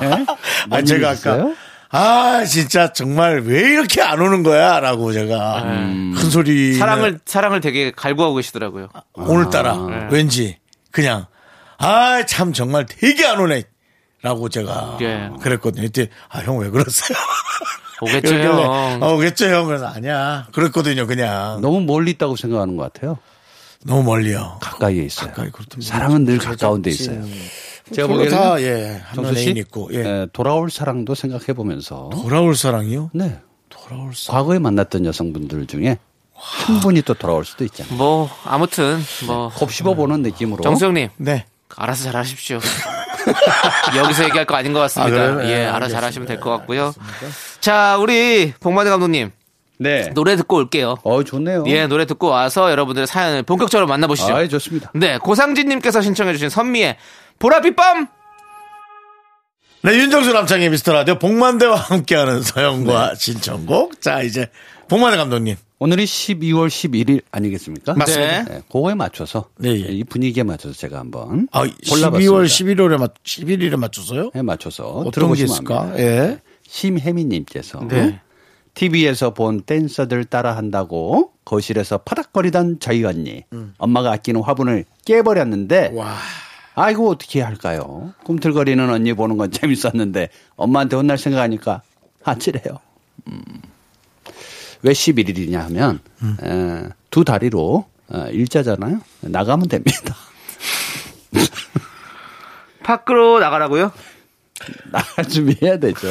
아뭔 0.70 0.84
제가 0.84 1.12
있어요? 1.14 1.42
아까 1.42 1.54
아 1.90 2.44
진짜 2.44 2.92
정말 2.92 3.40
왜 3.40 3.60
이렇게 3.60 4.02
안 4.02 4.20
오는 4.20 4.42
거야라고 4.42 5.14
제가 5.14 5.62
큰 5.62 6.14
소리 6.30 6.74
사랑을 6.74 7.18
사랑을 7.24 7.60
되게 7.62 7.90
갈구하고 7.92 8.34
계시더라고요. 8.34 8.88
오늘따라 9.14 9.74
네. 9.88 10.08
왠지 10.10 10.58
그냥 10.90 11.24
아 11.78 12.24
참 12.26 12.52
정말 12.52 12.86
되게 12.86 13.24
안 13.26 13.38
오네. 13.40 13.64
라고 14.22 14.48
제가 14.48 14.98
예. 15.00 15.30
그랬거든요. 15.40 15.84
이때 15.84 16.08
아 16.28 16.40
형 16.42 16.58
왜 16.58 16.70
그러세요? 16.70 17.16
오겠죠, 18.02 18.34
형. 18.34 19.02
어, 19.02 19.14
오겠죠 19.14 19.48
형. 19.48 19.66
그래서 19.66 19.86
아니야. 19.86 20.46
그랬거든요. 20.52 21.06
그냥 21.06 21.60
너무 21.60 21.80
멀리 21.80 22.12
있다고 22.12 22.36
생각하는 22.36 22.76
것 22.76 22.92
같아요. 22.92 23.18
너무 23.84 24.02
멀리요. 24.02 24.58
가까이에 24.60 25.04
있어요. 25.04 25.28
가까이 25.30 25.50
그렇다면 25.50 25.82
사랑은 25.82 26.24
늘 26.24 26.38
가까운 26.38 26.82
데 26.82 26.90
있어요. 26.90 27.22
제가 27.92 28.06
서로 28.08 28.18
보기에는 28.18 28.30
다 28.36 28.60
예. 28.60 29.02
정수 29.14 29.34
씨 29.36 29.50
있고 29.50 29.88
예. 29.92 30.00
에, 30.00 30.26
돌아올 30.32 30.70
사랑도 30.70 31.14
생각해 31.14 31.52
보면서 31.54 32.10
돌아올 32.12 32.54
사랑이요? 32.56 33.10
네. 33.14 33.38
돌아올 33.68 34.14
사랑. 34.14 34.40
과거에 34.42 34.58
만났던 34.58 35.04
여성분들 35.06 35.66
중에 35.68 35.96
한 36.34 36.80
분이 36.80 37.02
또 37.02 37.14
돌아올 37.14 37.44
수도 37.44 37.64
있잖아요. 37.64 37.94
뭐 37.96 38.28
아무튼 38.44 38.98
뭐 39.26 39.48
곱씹어 39.54 39.94
보는 39.94 40.22
느낌으로 40.22 40.62
정수영님 40.62 41.08
네. 41.18 41.46
알아서 41.76 42.04
잘 42.04 42.16
하십시오. 42.16 42.58
여기서 43.96 44.24
얘기할 44.24 44.44
거 44.46 44.54
아닌 44.56 44.72
것 44.72 44.80
같습니다. 44.80 45.16
아? 45.16 45.44
예, 45.44 45.54
네, 45.58 45.66
알아서 45.66 45.74
알겠습니다. 45.96 46.00
잘하시면 46.00 46.26
될 46.28 46.40
것 46.40 46.50
같고요. 46.50 46.94
자, 47.60 47.96
우리 47.98 48.52
복만대 48.60 48.90
감독님 48.90 49.30
네. 49.78 50.08
노래 50.14 50.34
듣고 50.36 50.56
올게요. 50.56 50.96
어, 51.04 51.22
좋네요. 51.22 51.64
예, 51.68 51.86
노래 51.86 52.04
듣고 52.06 52.28
와서 52.28 52.70
여러분들의 52.70 53.06
사연을 53.06 53.42
본격적으로 53.44 53.86
만나보시죠. 53.86 54.34
아, 54.34 54.46
좋습니다. 54.48 54.90
네, 54.94 55.18
고상진님께서 55.18 56.00
신청해주신 56.00 56.48
선미의 56.48 56.96
보라빛밤. 57.38 58.08
네, 59.82 59.92
윤정수 59.94 60.32
남창의 60.32 60.70
미스터 60.70 60.92
라디오 60.92 61.18
복만대와 61.18 61.76
함께하는 61.76 62.42
서영과 62.42 63.14
신청곡. 63.14 64.00
자, 64.00 64.22
이제 64.22 64.48
복만대 64.88 65.16
감독님. 65.16 65.54
오늘이 65.80 66.04
12월 66.04 66.66
11일 66.68 67.22
아니겠습니까? 67.30 67.94
맞습니다. 67.94 68.42
네, 68.44 68.62
그거에 68.70 68.94
맞춰서 68.94 69.48
네, 69.58 69.70
예. 69.70 69.92
이 69.92 70.02
분위기에 70.02 70.42
맞춰서 70.42 70.74
제가 70.74 70.98
한번 70.98 71.48
아, 71.52 71.60
골라봤습니다. 71.60 72.18
12월 72.18 72.44
11월에 72.46 72.98
맞 72.98 73.14
11일에 73.22 73.76
맞춰서요? 73.76 74.30
에 74.34 74.42
맞춰서 74.42 74.88
어떤 74.88 75.32
게 75.34 75.44
있을까? 75.44 75.92
예. 75.98 76.40
심혜미님께서 76.66 77.86
네. 77.88 78.20
TV에서 78.74 79.34
본 79.34 79.62
댄서들 79.62 80.24
따라한다고 80.24 81.32
거실에서 81.44 81.98
파닥거리던 81.98 82.78
저희 82.80 83.04
언니 83.04 83.44
엄마가 83.78 84.12
아끼는 84.12 84.42
화분을 84.42 84.84
깨버렸는데 85.04 85.92
와. 85.94 86.16
아이고 86.74 87.08
어떻게 87.10 87.40
할까요? 87.40 88.12
꿈틀거리는 88.24 88.88
언니 88.90 89.12
보는 89.14 89.36
건 89.36 89.50
재밌었는데 89.52 90.28
엄마한테 90.56 90.96
혼날 90.96 91.18
생각하니까 91.18 91.82
아찔해요. 92.22 92.78
음. 93.28 93.42
왜 94.82 94.92
11일이냐 94.92 95.56
하면 95.64 96.00
에, 96.42 96.88
두 97.10 97.24
다리로 97.24 97.86
어, 98.08 98.26
일자잖아요. 98.30 99.00
나가면 99.20 99.68
됩니다. 99.68 100.16
밖으로 102.82 103.38
나가라고요? 103.38 103.92
나갈 104.90 105.28
준비해야 105.28 105.78
되죠. 105.78 106.08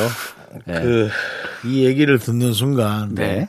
네. 0.65 0.81
그, 0.81 1.09
이 1.65 1.85
얘기를 1.85 2.19
듣는 2.19 2.53
순간. 2.53 3.15
네. 3.15 3.47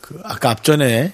그 0.00 0.20
아까 0.24 0.50
앞전에 0.50 0.84
에, 0.84 1.12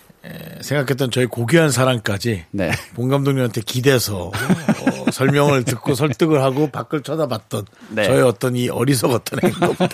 생각했던 0.60 1.10
저희 1.10 1.26
고귀한 1.26 1.70
사랑까지. 1.70 2.44
네. 2.50 2.70
봉 2.94 3.08
감독님한테 3.08 3.60
기대서 3.60 4.26
어, 4.28 5.10
설명을 5.10 5.64
듣고 5.64 5.94
설득을 5.94 6.42
하고 6.42 6.68
밖을 6.68 7.02
쳐다봤던 7.02 7.64
네. 7.90 8.04
저의 8.04 8.22
어떤 8.22 8.56
이 8.56 8.68
어리석었던 8.68 9.40
행동들 9.42 9.88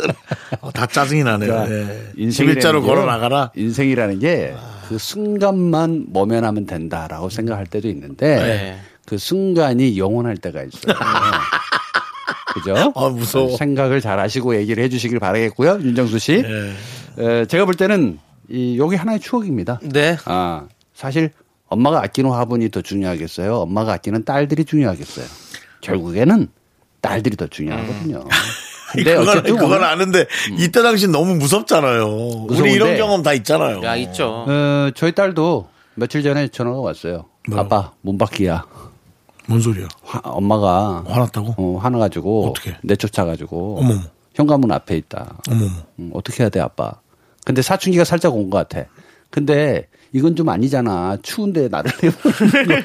어, 0.60 0.70
다 0.72 0.86
짜증이 0.86 1.22
나네요. 1.24 1.50
그러니까 1.50 1.74
예. 1.74 2.06
인생이라는 2.16 2.60
11자로 2.62 2.80
게 2.82 2.86
걸어 2.86 3.04
나가라. 3.06 3.50
인생이라는 3.56 4.18
게 4.20 4.54
그 4.88 4.98
순간만 4.98 6.06
모면하면 6.08 6.66
된다라고 6.66 7.30
생각할 7.30 7.66
때도 7.66 7.88
있는데 7.88 8.36
네. 8.36 8.80
그 9.06 9.18
순간이 9.18 9.98
영원할 9.98 10.36
때가 10.36 10.62
있어요. 10.62 10.94
그죠? 12.54 12.92
아, 12.94 13.08
무서워. 13.08 13.56
생각을 13.56 14.00
잘 14.00 14.20
하시고 14.20 14.54
얘기를 14.56 14.84
해주시길 14.84 15.18
바라겠고요, 15.18 15.80
윤정수 15.82 16.18
씨. 16.18 16.44
예. 16.44 16.72
에, 17.22 17.46
제가 17.46 17.64
볼 17.64 17.74
때는 17.74 18.18
이 18.48 18.78
여기 18.78 18.96
하나의 18.96 19.20
추억입니다. 19.20 19.80
네. 19.82 20.16
아 20.26 20.66
사실 20.94 21.30
엄마가 21.68 22.02
아끼는 22.02 22.30
화분이 22.30 22.70
더 22.70 22.80
중요하겠어요. 22.82 23.56
엄마가 23.56 23.94
아끼는 23.94 24.24
딸들이 24.24 24.64
중요하겠어요. 24.64 25.26
결국에는 25.80 26.48
딸들이 27.00 27.36
더 27.36 27.46
중요하거든요. 27.46 28.24
근데 28.92 29.14
그건, 29.16 29.28
어쨌든 29.28 29.54
그건 29.56 29.72
오늘 29.72 29.84
아는데 29.84 30.26
이때 30.58 30.82
당시 30.82 31.08
너무 31.08 31.34
무섭잖아요. 31.36 32.06
우리 32.06 32.46
무서운데. 32.46 32.72
이런 32.72 32.96
경험 32.96 33.22
다 33.22 33.32
있잖아요. 33.34 33.82
야, 33.82 33.96
있죠. 33.96 34.44
어, 34.48 34.90
저희 34.94 35.12
딸도 35.12 35.68
며칠 35.96 36.22
전에 36.22 36.48
전화가 36.48 36.78
왔어요. 36.78 37.26
뭐라고? 37.48 37.66
아빠 37.76 37.92
문 38.02 38.16
밖이야. 38.18 38.64
뭔 39.46 39.60
소리야? 39.60 39.88
화- 40.02 40.20
엄마가 40.24 41.04
화났다고? 41.06 41.54
어, 41.58 41.78
화나가지고 41.78 42.50
어떡해? 42.50 42.78
내쫓아가지고 42.82 43.78
어머머. 43.80 44.00
현관문 44.34 44.72
앞에 44.72 44.96
있다. 44.96 45.36
어머머. 45.50 45.70
음, 45.98 46.10
어떻게 46.14 46.42
해야 46.42 46.48
돼 46.50 46.60
아빠? 46.60 46.92
근데 47.44 47.62
사춘기가 47.62 48.04
살짝 48.04 48.34
온 48.34 48.50
것 48.50 48.56
같아. 48.68 48.86
근데 49.30 49.88
이건 50.12 50.36
좀 50.36 50.48
아니잖아. 50.48 51.18
추운데 51.22 51.68
나를 51.68 51.90
내보내는 52.00 52.84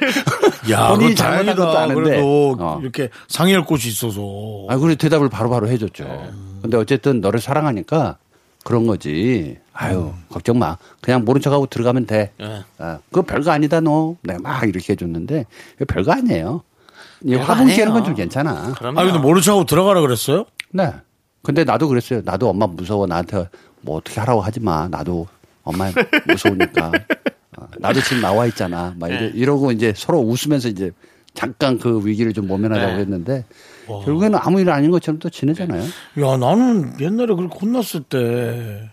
거. 0.66 0.70
야, 0.72 0.88
본인이 0.88 1.14
잘못한 1.14 1.46
것도 1.56 1.72
다행이다. 1.72 1.80
아는데. 1.82 2.10
그래도 2.10 2.56
어. 2.58 2.78
이렇게 2.82 3.08
상의할 3.28 3.64
곳이 3.64 3.88
있어서. 3.88 4.66
아, 4.68 4.76
그래 4.76 4.96
대답을 4.96 5.28
바로바로 5.28 5.68
해줬죠. 5.68 6.04
근데 6.60 6.76
어쨌든 6.76 7.20
너를 7.20 7.40
사랑하니까 7.40 8.18
그런 8.64 8.86
거지. 8.86 9.58
아유, 9.72 10.12
걱정 10.28 10.58
마. 10.58 10.76
그냥 11.00 11.24
모른 11.24 11.40
척하고 11.40 11.66
들어가면 11.66 12.06
돼. 12.06 12.32
예. 12.40 12.64
아, 12.78 12.98
그거 13.10 13.22
별거 13.22 13.50
아니다, 13.52 13.80
너. 13.80 14.16
내가 14.22 14.40
막 14.42 14.68
이렇게 14.68 14.92
해줬는데, 14.92 15.46
별거 15.88 16.12
아니에요. 16.12 16.62
이 17.24 17.34
화분 17.36 17.68
깨는 17.68 17.92
건. 17.92 18.04
좀 18.04 18.14
괜찮아. 18.14 18.72
그럼요. 18.74 19.00
아, 19.00 19.04
근데 19.04 19.18
모른 19.18 19.40
척하고 19.40 19.64
들어가라 19.64 20.00
그랬어요? 20.02 20.44
네. 20.72 20.92
근데 21.42 21.64
나도 21.64 21.88
그랬어요. 21.88 22.20
나도 22.24 22.50
엄마 22.50 22.66
무서워. 22.66 23.06
나한테 23.06 23.48
뭐 23.82 23.96
어떻게 23.96 24.20
하라고 24.20 24.40
하지 24.40 24.60
마. 24.60 24.88
나도 24.88 25.26
엄마 25.62 25.90
무서우니까. 26.26 26.92
어, 27.56 27.68
나도 27.78 28.00
지금 28.00 28.22
나와 28.22 28.46
있잖아. 28.46 28.94
막 28.98 29.08
이러, 29.08 29.26
이러고 29.26 29.72
이제 29.72 29.92
서로 29.96 30.20
웃으면서 30.20 30.68
이제 30.68 30.90
잠깐 31.34 31.78
그 31.78 32.04
위기를 32.04 32.32
좀 32.32 32.46
모면하자고 32.48 32.92
네. 32.92 32.98
했는데, 33.00 33.44
결국에는 33.86 34.38
아무 34.40 34.60
일 34.60 34.70
아닌 34.70 34.90
것처럼 34.90 35.18
또 35.18 35.30
지내잖아요. 35.30 35.82
야, 35.82 36.36
나는 36.36 37.00
옛날에 37.00 37.34
그렇게 37.34 37.58
혼났을 37.58 38.02
때 38.02 38.90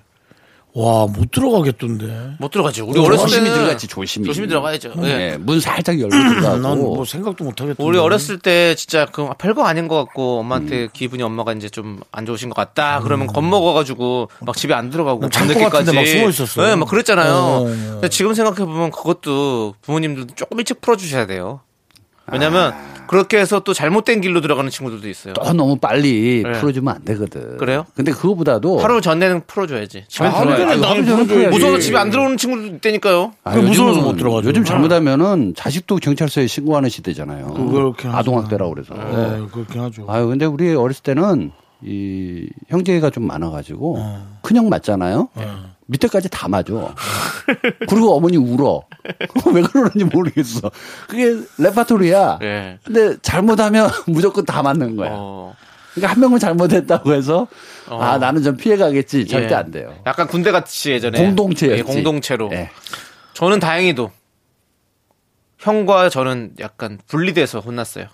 와, 0.80 1.08
못 1.08 1.32
들어가겠던데. 1.32 2.36
못 2.40 2.52
들어가죠. 2.52 2.86
우리 2.88 3.00
어렸을 3.00 3.26
조심히 3.28 3.46
때는 3.46 3.58
들어갔지, 3.58 3.88
조심히. 3.88 4.26
조심히 4.28 4.48
들어가야죠. 4.48 4.94
예. 5.04 5.08
예, 5.34 5.38
문 5.38 5.60
살짝 5.60 6.00
열고 6.00 6.10
들어가고. 6.16 6.58
난뭐 6.58 7.06
생각도 7.06 7.44
못 7.44 7.60
하겠던데. 7.60 7.84
우리 7.84 7.98
어렸을 7.98 8.38
때 8.38 8.76
진짜 8.76 9.06
그 9.06 9.28
별거 9.40 9.66
아닌 9.66 9.88
것 9.88 9.96
같고 9.96 10.40
엄마한테 10.40 10.90
기분이 10.94 11.24
엄마가 11.24 11.54
이제 11.54 11.70
좀 11.70 11.98
안 12.12 12.26
좋으신 12.26 12.50
것 12.50 12.56
같다 12.56 13.00
그러면 13.04 13.28
겁먹어가지고 13.28 14.30
막 14.42 14.56
집에 14.56 14.74
안 14.74 14.90
들어가고 14.90 15.30
창고 15.30 15.54
밤늦게까지 15.54 15.86
같은데 15.86 16.00
막 16.00 16.08
숨어 16.08 16.30
있었어요. 16.30 16.68
네, 16.68 16.76
막 16.76 16.88
그랬잖아요. 16.90 17.34
어. 17.34 17.63
근데 17.66 18.10
지금 18.10 18.34
생각해 18.34 18.66
보면 18.66 18.92
그것도 18.92 19.76
부모님들도 19.82 20.36
조금 20.36 20.60
일찍 20.60 20.82
풀어주셔야 20.82 21.26
돼요. 21.28 21.62
왜냐면 22.32 22.74
그렇게 23.08 23.38
해서 23.38 23.62
또 23.62 23.74
잘못된 23.74 24.20
길로 24.22 24.42
들어가는 24.42 24.70
친구들도 24.70 25.08
있어요. 25.08 25.34
또 25.34 25.54
너무 25.54 25.78
빨리 25.78 26.44
네. 26.44 26.52
풀어주면 26.60 26.96
안 26.96 27.06
되거든. 27.06 27.58
그래요? 27.58 27.86
근데 27.96 28.12
그거보다도 28.12 28.80
하루 28.80 29.00
전에는 29.00 29.44
풀어줘야지. 29.48 30.06
집에 30.10 30.26
아, 30.26 30.30
하루 30.40 30.58
전에 30.58 30.76
풀어줘야지. 30.76 31.28
풀어야지. 31.28 31.48
무서워서 31.50 31.80
집에 31.80 31.98
안 31.98 32.10
들어오는 32.10 32.36
친구들도 32.38 32.76
있다니까요. 32.78 33.32
아, 33.46 33.56
무서워서 33.56 34.02
못 34.02 34.18
들어가죠. 34.18 34.50
요즘 34.50 34.66
잘못하면은 34.66 35.54
자식도 35.56 35.96
경찰서에 35.98 36.48
신고하는 36.48 36.90
시대잖아요. 36.90 37.48
하죠. 37.48 37.96
아동학대라고 38.12 38.74
그래서. 38.74 38.94
네, 38.94 39.46
그렇긴 39.54 39.82
하죠. 39.82 40.06
아유, 40.10 40.28
근데 40.28 40.46
우리 40.46 40.76
어렸을 40.76 41.04
때는 41.04 41.52
이 41.82 42.50
형제가 42.68 43.10
좀 43.10 43.26
많아가지고 43.28 43.98
어. 44.00 44.40
큰형 44.42 44.68
맞잖아요. 44.68 45.30
밑에까지 45.88 46.30
다 46.30 46.47
맞아. 46.47 46.93
그리고 47.89 48.15
어머니 48.15 48.38
울어. 48.38 48.84
왜 49.54 49.62
그러는지 49.62 50.04
모르겠어. 50.04 50.69
그게 51.08 51.38
레파토리야. 51.58 52.39
예. 52.43 52.80
근데 52.84 53.17
잘못하면 53.21 53.89
무조건 54.08 54.45
다 54.45 54.62
맞는 54.62 54.95
거야. 54.95 55.12
어. 55.13 55.56
그러니까 55.93 56.13
한 56.13 56.19
명은 56.19 56.39
잘못했다고 56.39 57.13
해서 57.13 57.47
어. 57.89 58.00
아 58.02 58.17
나는 58.17 58.43
좀 58.43 58.58
피해가겠지. 58.58 59.28
절대 59.28 59.54
예. 59.54 59.58
안 59.58 59.71
돼요. 59.71 59.95
약간 60.06 60.28
군대 60.28 60.52
같이 60.52 60.91
예전에 60.91 61.17
공동체였지. 61.17 61.80
예, 61.80 61.84
공동체로. 61.84 62.50
예. 62.52 62.69
저는 63.34 63.60
다행히도 63.60 64.12
형과 65.58 66.10
저는 66.10 66.54
약간 66.60 67.00
분리돼서 67.08 67.60
혼났어요. 67.60 68.08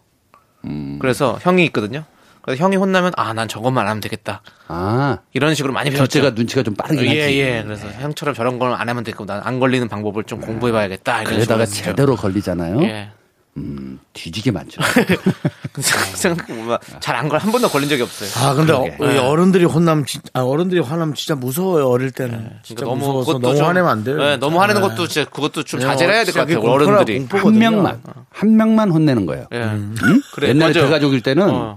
음. 0.66 0.98
그래서 1.02 1.38
형이 1.42 1.66
있거든요. 1.66 2.06
그래서 2.44 2.64
형이 2.64 2.76
혼나면 2.76 3.14
아 3.18 3.34
난 3.34 3.48
저것만 3.48 3.88
하면 3.88 4.00
되겠다. 4.02 4.42
아 4.68 5.18
이런 5.34 5.56
식으로 5.56 5.74
많이 5.74 5.90
배웠죠. 5.90 6.06
첫째가 6.06 6.36
눈치가 6.36 6.62
좀 6.62 6.76
빠르긴 6.76 7.06
예, 7.14 7.22
하지. 7.24 7.40
예. 7.40 7.64
그래서 7.66 7.88
형처럼 7.88 8.36
저런 8.36 8.60
걸 8.60 8.72
안 8.74 8.88
하면 8.90 9.04
되고 9.04 9.26
난 9.26 9.42
안 9.44 9.60
걸리는 9.60 9.88
방법을 9.90 10.26
좀 10.26 10.40
공부해봐야겠다. 10.42 11.22
이런 11.24 11.34
그러다가. 11.36 11.66
제대로 11.66 12.16
걸리잖아요. 12.16 12.84
예. 12.84 13.10
음, 13.58 14.00
뒤지게 14.14 14.50
많죠. 14.52 14.82
생각해보면 16.16 16.80
잘안 17.00 17.30
걸, 17.30 17.40
한 17.40 17.52
번도 17.52 17.70
걸린 17.70 17.88
적이 17.90 18.02
없어요. 18.04 18.30
아, 18.44 18.54
근데 18.56 18.74
그러게. 18.98 19.18
어, 19.20 19.30
어른들이 19.30 19.66
혼남, 19.66 20.06
진- 20.06 20.22
아, 20.34 20.42
어른들이 20.42 20.82
화나면 20.82 21.14
진짜 21.16 21.36
무서워요, 21.36 21.88
어릴 21.88 22.10
때는. 22.12 22.50
진짜 22.64 22.84
그러니까 22.84 23.00
무서워서 23.06 23.26
그것도 23.28 23.40
너무 23.48 23.56
좀- 23.58 23.68
화내면 23.68 23.90
안 23.92 24.04
돼요. 24.04 24.18
네, 24.18 24.38
너무 24.38 24.60
화내는 24.60 24.82
네. 24.82 24.88
것도 24.88 25.08
진짜 25.08 25.30
그것도 25.30 25.64
좀 25.64 25.80
네, 25.82 25.86
자제를 25.86 26.14
해야 26.16 26.24
될 26.24 26.34
것 26.34 26.40
같아요. 26.42 26.62
공포라- 26.62 26.74
어른들이. 26.98 27.20
공포- 27.20 27.38
한. 27.50 27.58
명만 27.60 28.02
한 28.32 28.56
명만 28.58 28.90
혼내는 28.92 29.26
거예요. 29.28 29.46
예. 29.54 29.58
음? 29.58 29.96
그래, 30.34 30.50
옛날에. 30.50 30.74
대가족일 30.74 31.22
때는 31.22 31.50
어. 31.50 31.76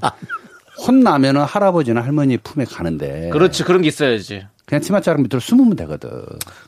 혼나면은 0.78 1.42
할아버지나 1.42 2.02
할머니 2.02 2.36
품에 2.38 2.64
가는데 2.64 3.30
그렇지, 3.32 3.64
그런 3.64 3.82
게 3.82 3.88
있어야지. 3.88 4.46
그냥 4.66 4.82
치마자락 4.82 5.20
밑으로 5.22 5.38
숨으면 5.40 5.76
되거든. 5.76 6.10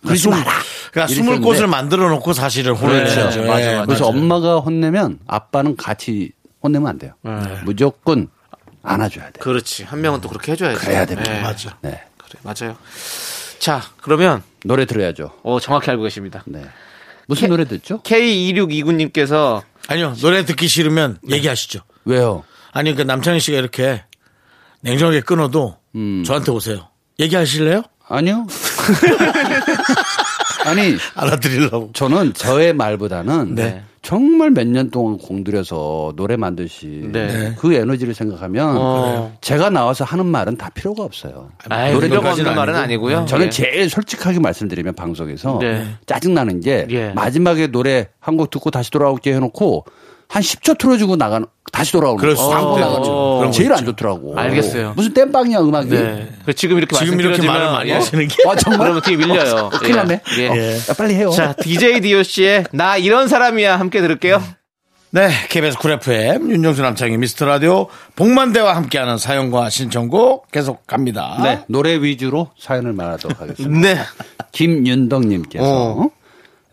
그러지 0.03 0.23
숨- 0.23 0.31
마라. 0.31 0.51
그러니까 0.93 1.15
숨을 1.15 1.41
곳을 1.41 1.67
만들어 1.67 2.09
놓고 2.11 2.33
사실을 2.33 2.75
혼내야죠. 2.75 3.15
그렇죠. 3.15 3.43
맞아, 3.45 3.73
맞아. 3.73 3.87
그래서 3.87 4.07
엄마가 4.07 4.59
혼내면 4.61 5.19
아빠는 5.27 5.77
같이 5.77 6.31
혼내면 6.63 6.89
안 6.89 6.99
돼요. 6.99 7.13
무조건 7.65 8.29
안아줘야 8.83 9.27
돼. 9.31 9.41
그렇지. 9.41 9.83
한 9.85 10.01
명은 10.01 10.21
또 10.21 10.29
그렇게 10.29 10.53
해줘야지. 10.53 10.81
그래야 10.81 11.05
됩니다. 11.05 11.33
네. 11.33 11.41
맞아. 11.43 11.77
네. 11.83 12.01
그래, 12.19 12.41
맞아요. 12.43 12.77
자, 13.59 13.83
그러면, 14.01 14.43
노래 14.65 14.87
들어야죠. 14.87 15.33
어, 15.43 15.59
정확히 15.61 15.91
알고 15.91 16.05
계십니다. 16.05 16.43
네. 16.47 16.63
무슨 17.27 17.49
노래 17.49 17.65
듣죠? 17.67 18.01
K2629님께서 18.03 19.63
아니요, 19.89 20.15
노래 20.21 20.45
듣기 20.45 20.69
싫으면 20.69 21.19
얘기하시죠. 21.29 21.81
왜요? 22.05 22.45
아니, 22.73 22.95
그 22.95 23.03
남창희 23.03 23.41
씨가 23.41 23.59
이렇게 23.59 24.03
냉정하게 24.83 25.21
끊어도 25.23 25.77
음. 25.95 26.23
저한테 26.25 26.53
오세요. 26.53 26.89
얘기하실래요? 27.19 27.83
아니요. 28.09 28.47
아니 30.67 30.97
알아드리려고. 31.15 31.91
저는 31.95 32.35
저의 32.35 32.73
말보다는 32.75 33.55
네. 33.55 33.83
정말 34.03 34.51
몇 34.51 34.67
년 34.67 34.91
동안 34.91 35.19
공들여서 35.19 36.13
노래 36.17 36.37
만드시 36.37 37.09
네. 37.13 37.55
그 37.59 37.73
에너지를 37.75 38.15
생각하면 38.15 38.77
어. 38.79 39.37
제가 39.41 39.71
나와서 39.71 40.05
하는 40.05 40.27
말은 40.27 40.57
다 40.57 40.71
필요가 40.71 41.03
없어요. 41.05 41.51
아이, 41.69 41.93
노래 41.93 42.09
필요가 42.09 42.35
정도까지는 42.35 42.51
없는 42.51 42.61
말은 42.61 42.75
아니고. 42.77 43.07
아니고요. 43.09 43.27
저는 43.27 43.47
예. 43.47 43.51
제일 43.51 43.91
솔직하게 43.91 44.41
말씀드리면 44.41 44.95
방송에서 44.95 45.59
네. 45.61 45.87
짜증 46.07 46.35
나는 46.35 46.61
게 46.61 46.87
예. 46.91 47.11
마지막에 47.11 47.67
노래 47.69 48.09
한 48.21 48.37
곡 48.39 48.51
듣고 48.51 48.71
다시 48.71 48.91
돌아올게 48.91 49.35
해놓고 49.35 49.85
한 50.29 50.43
10초 50.43 50.79
틀어주고 50.79 51.17
나가는 51.17 51.47
다시 51.73 51.93
돌아오는. 51.93 52.37
수 52.37 52.49
광고. 52.49 52.79
나가죠. 52.79 53.51
제일 53.53 53.73
안. 53.73 53.85
좋더라고. 53.85 54.39
알겠어요. 54.39 54.95
무슨 54.97 55.13
땜빵이야 55.15 55.61
음악이. 55.61 55.89
네. 55.91 56.29
그 56.45 56.55
지금 56.55 56.79
이렇게 56.79 56.97
지금 56.97 57.21
이렇게 57.21 57.47
말을 57.47 57.67
많이 57.73 57.93
어? 57.93 57.97
하시는 57.97 58.27
게. 58.29 58.35
아 58.49 58.55
정말? 58.57 58.79
그러면 58.81 59.03
뒤에 59.03 59.17
밀려요. 59.17 59.55
어, 59.57 59.69
큰일 59.71 59.97
났네. 59.97 60.21
예. 60.39 60.49
어, 60.49 60.77
야, 60.77 60.95
빨리 60.97 61.15
해요. 61.15 61.31
자, 61.31 61.53
DJ 61.55 62.01
DOC의 62.01 62.65
나 62.73 62.97
이런 62.97 63.29
사람이야 63.29 63.79
함께 63.79 64.01
들을게요. 64.01 64.43
네, 65.11 65.31
KBS 65.49 65.79
쿨 65.79 65.93
FM 65.93 66.51
윤정수 66.51 66.83
남창희 66.83 67.17
미스터 67.17 67.47
라디오 67.47 67.87
복만대와 68.17 68.77
함께하는 68.77 69.17
사연과 69.17 69.71
신청곡 69.71 70.51
계속 70.51 70.87
갑니다. 70.87 71.39
네, 71.43 71.61
노래 71.67 71.95
위주로 71.97 72.51
사연을 72.59 72.93
말하도록 72.93 73.41
하겠습니다. 73.41 73.89
네. 73.95 73.99
김윤덕님께서 74.53 75.65
어. 75.65 76.11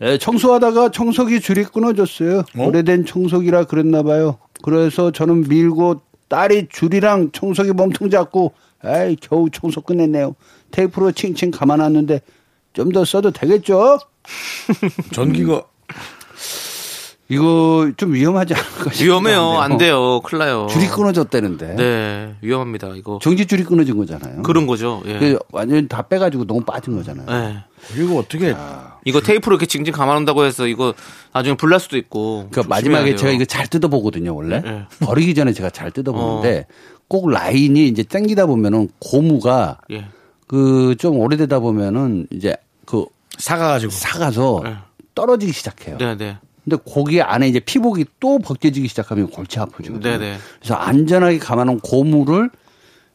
에, 0.02 0.18
청소하다가 0.18 0.90
청소기 0.90 1.40
줄이 1.40 1.64
끊어졌어요. 1.64 2.42
오래된 2.58 3.06
청소기라 3.06 3.64
그랬나 3.64 4.02
봐요. 4.02 4.36
그래서 4.66 5.12
저는 5.12 5.44
밀고 5.48 6.00
딸이 6.28 6.66
줄이랑 6.70 7.30
청소기 7.32 7.70
몸통 7.70 8.10
잡고 8.10 8.52
에이 8.84 9.16
겨우 9.20 9.48
청소 9.48 9.80
끝냈네요. 9.80 10.34
테이프로 10.72 11.12
칭칭 11.12 11.52
감아놨는데 11.52 12.20
좀 12.72 12.90
더 12.92 13.04
써도 13.04 13.30
되겠죠? 13.30 13.98
전기가 15.14 15.62
이거 17.28 17.90
좀 17.96 18.12
위험하지 18.12 18.54
않을까 18.54 18.90
싶기도 18.90 19.04
위험해요. 19.04 19.58
안 19.60 19.78
돼요. 19.78 20.20
큰일 20.20 20.40
나요. 20.40 20.66
줄이 20.68 20.86
끊어졌다는데. 20.88 21.74
네. 21.76 22.34
위험합니다. 22.42 22.88
이거. 22.96 23.18
전기줄이 23.22 23.62
끊어진 23.64 23.96
거잖아요. 23.96 24.42
그런 24.42 24.66
거죠. 24.66 25.02
예. 25.06 25.18
그 25.18 25.38
완전 25.52 25.86
다 25.88 26.02
빼가지고 26.02 26.44
너무 26.44 26.60
빠진 26.64 26.96
거잖아요. 26.96 27.26
네. 27.26 27.64
이거 28.00 28.16
어떻게 28.18 28.54
이거 29.06 29.20
테이프로 29.20 29.54
이렇게 29.54 29.66
징징 29.66 29.94
감아놓는다고 29.94 30.44
해서 30.44 30.66
이거 30.66 30.92
나중에 31.32 31.56
불날 31.56 31.80
수도 31.80 31.96
있고. 31.96 32.48
그 32.50 32.56
조심해야 32.56 32.68
마지막에 32.68 33.04
돼요. 33.06 33.16
제가 33.16 33.32
이거 33.32 33.44
잘 33.44 33.66
뜯어보거든요, 33.68 34.34
원래. 34.34 34.60
네. 34.60 34.82
버리기 35.00 35.34
전에 35.34 35.52
제가 35.52 35.70
잘 35.70 35.92
뜯어보는데 35.92 36.66
꼭 37.08 37.30
라인이 37.30 37.86
이제 37.86 38.02
땡기다 38.02 38.46
보면은 38.46 38.88
고무가 38.98 39.78
예. 39.92 40.06
그좀 40.48 41.18
오래되다 41.18 41.60
보면은 41.60 42.26
이제 42.30 42.56
그 42.84 43.06
사가가지고 43.38 43.92
사가서 43.92 44.60
네. 44.64 44.74
떨어지기 45.14 45.52
시작해요. 45.52 45.98
네, 45.98 46.16
네. 46.16 46.36
근데 46.64 46.76
거기 46.84 47.22
안에 47.22 47.48
이제 47.48 47.60
피복이 47.60 48.06
또 48.18 48.40
벗겨지기 48.40 48.88
시작하면 48.88 49.28
골치 49.30 49.60
아프죠. 49.60 50.00
네, 50.00 50.18
네. 50.18 50.36
그래서 50.58 50.74
안전하게 50.74 51.38
감아놓은 51.38 51.78
고무를 51.78 52.50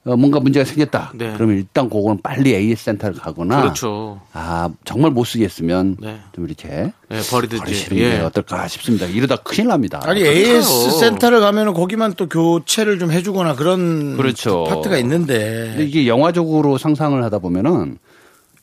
어, 0.04 0.16
뭔가 0.16 0.40
문제가 0.40 0.66
생겼다. 0.66 1.12
네. 1.14 1.32
그러면 1.36 1.58
일단 1.58 1.88
그거는 1.88 2.22
빨리 2.24 2.56
AS 2.56 2.86
센터를 2.86 3.16
가거나 3.20 3.62
그렇죠. 3.62 4.20
아 4.34 4.70
정말 4.84 5.12
못 5.12 5.26
쓰겠으면 5.26 5.98
네. 6.00 6.20
좀 6.34 6.46
이렇게 6.48 6.92
예, 7.12 7.20
버리든지. 7.30 7.64
버리시는 7.64 7.98
게 7.98 8.16
예. 8.16 8.20
어떨까 8.22 8.68
싶습니다. 8.68 9.06
이러다 9.06 9.36
큰일 9.38 9.68
납니다. 9.68 10.00
아니 10.04 10.22
AS 10.22 11.00
센터를 11.00 11.40
가면은 11.40 11.74
거기만 11.74 12.14
또 12.14 12.28
교체를 12.28 12.98
좀 12.98 13.12
해 13.12 13.22
주거나 13.22 13.54
그런 13.56 14.18
그렇죠. 14.18 14.64
파트가 14.64 14.98
있는데 14.98 15.68
근데 15.76 15.86
이게 15.86 16.08
영화적으로 16.08 16.80
상상을 16.80 17.22
하다 17.24 17.38
보면은 17.40 18.00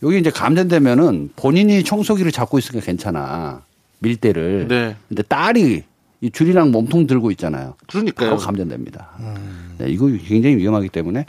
여기 0.03 0.18
이제 0.18 0.31
감전되면은 0.31 1.31
본인이 1.37 1.85
청소기를 1.85 2.33
잡고 2.33 2.59
있으니까 2.59 2.85
괜찮아. 2.85 3.62
밀대를. 4.01 4.66
네. 4.68 4.96
근데 5.09 5.22
딸이 5.22 5.83
이 6.21 6.31
줄이랑 6.31 6.71
몸통 6.73 7.07
들고 7.07 7.31
있잖아요. 7.33 7.75
그러니까요. 7.87 8.31
바로 8.31 8.41
감전됩니다. 8.41 9.11
네, 9.79 9.89
이거 9.89 10.07
굉장히 10.07 10.57
위험하기 10.57 10.89
때문에 10.89 11.27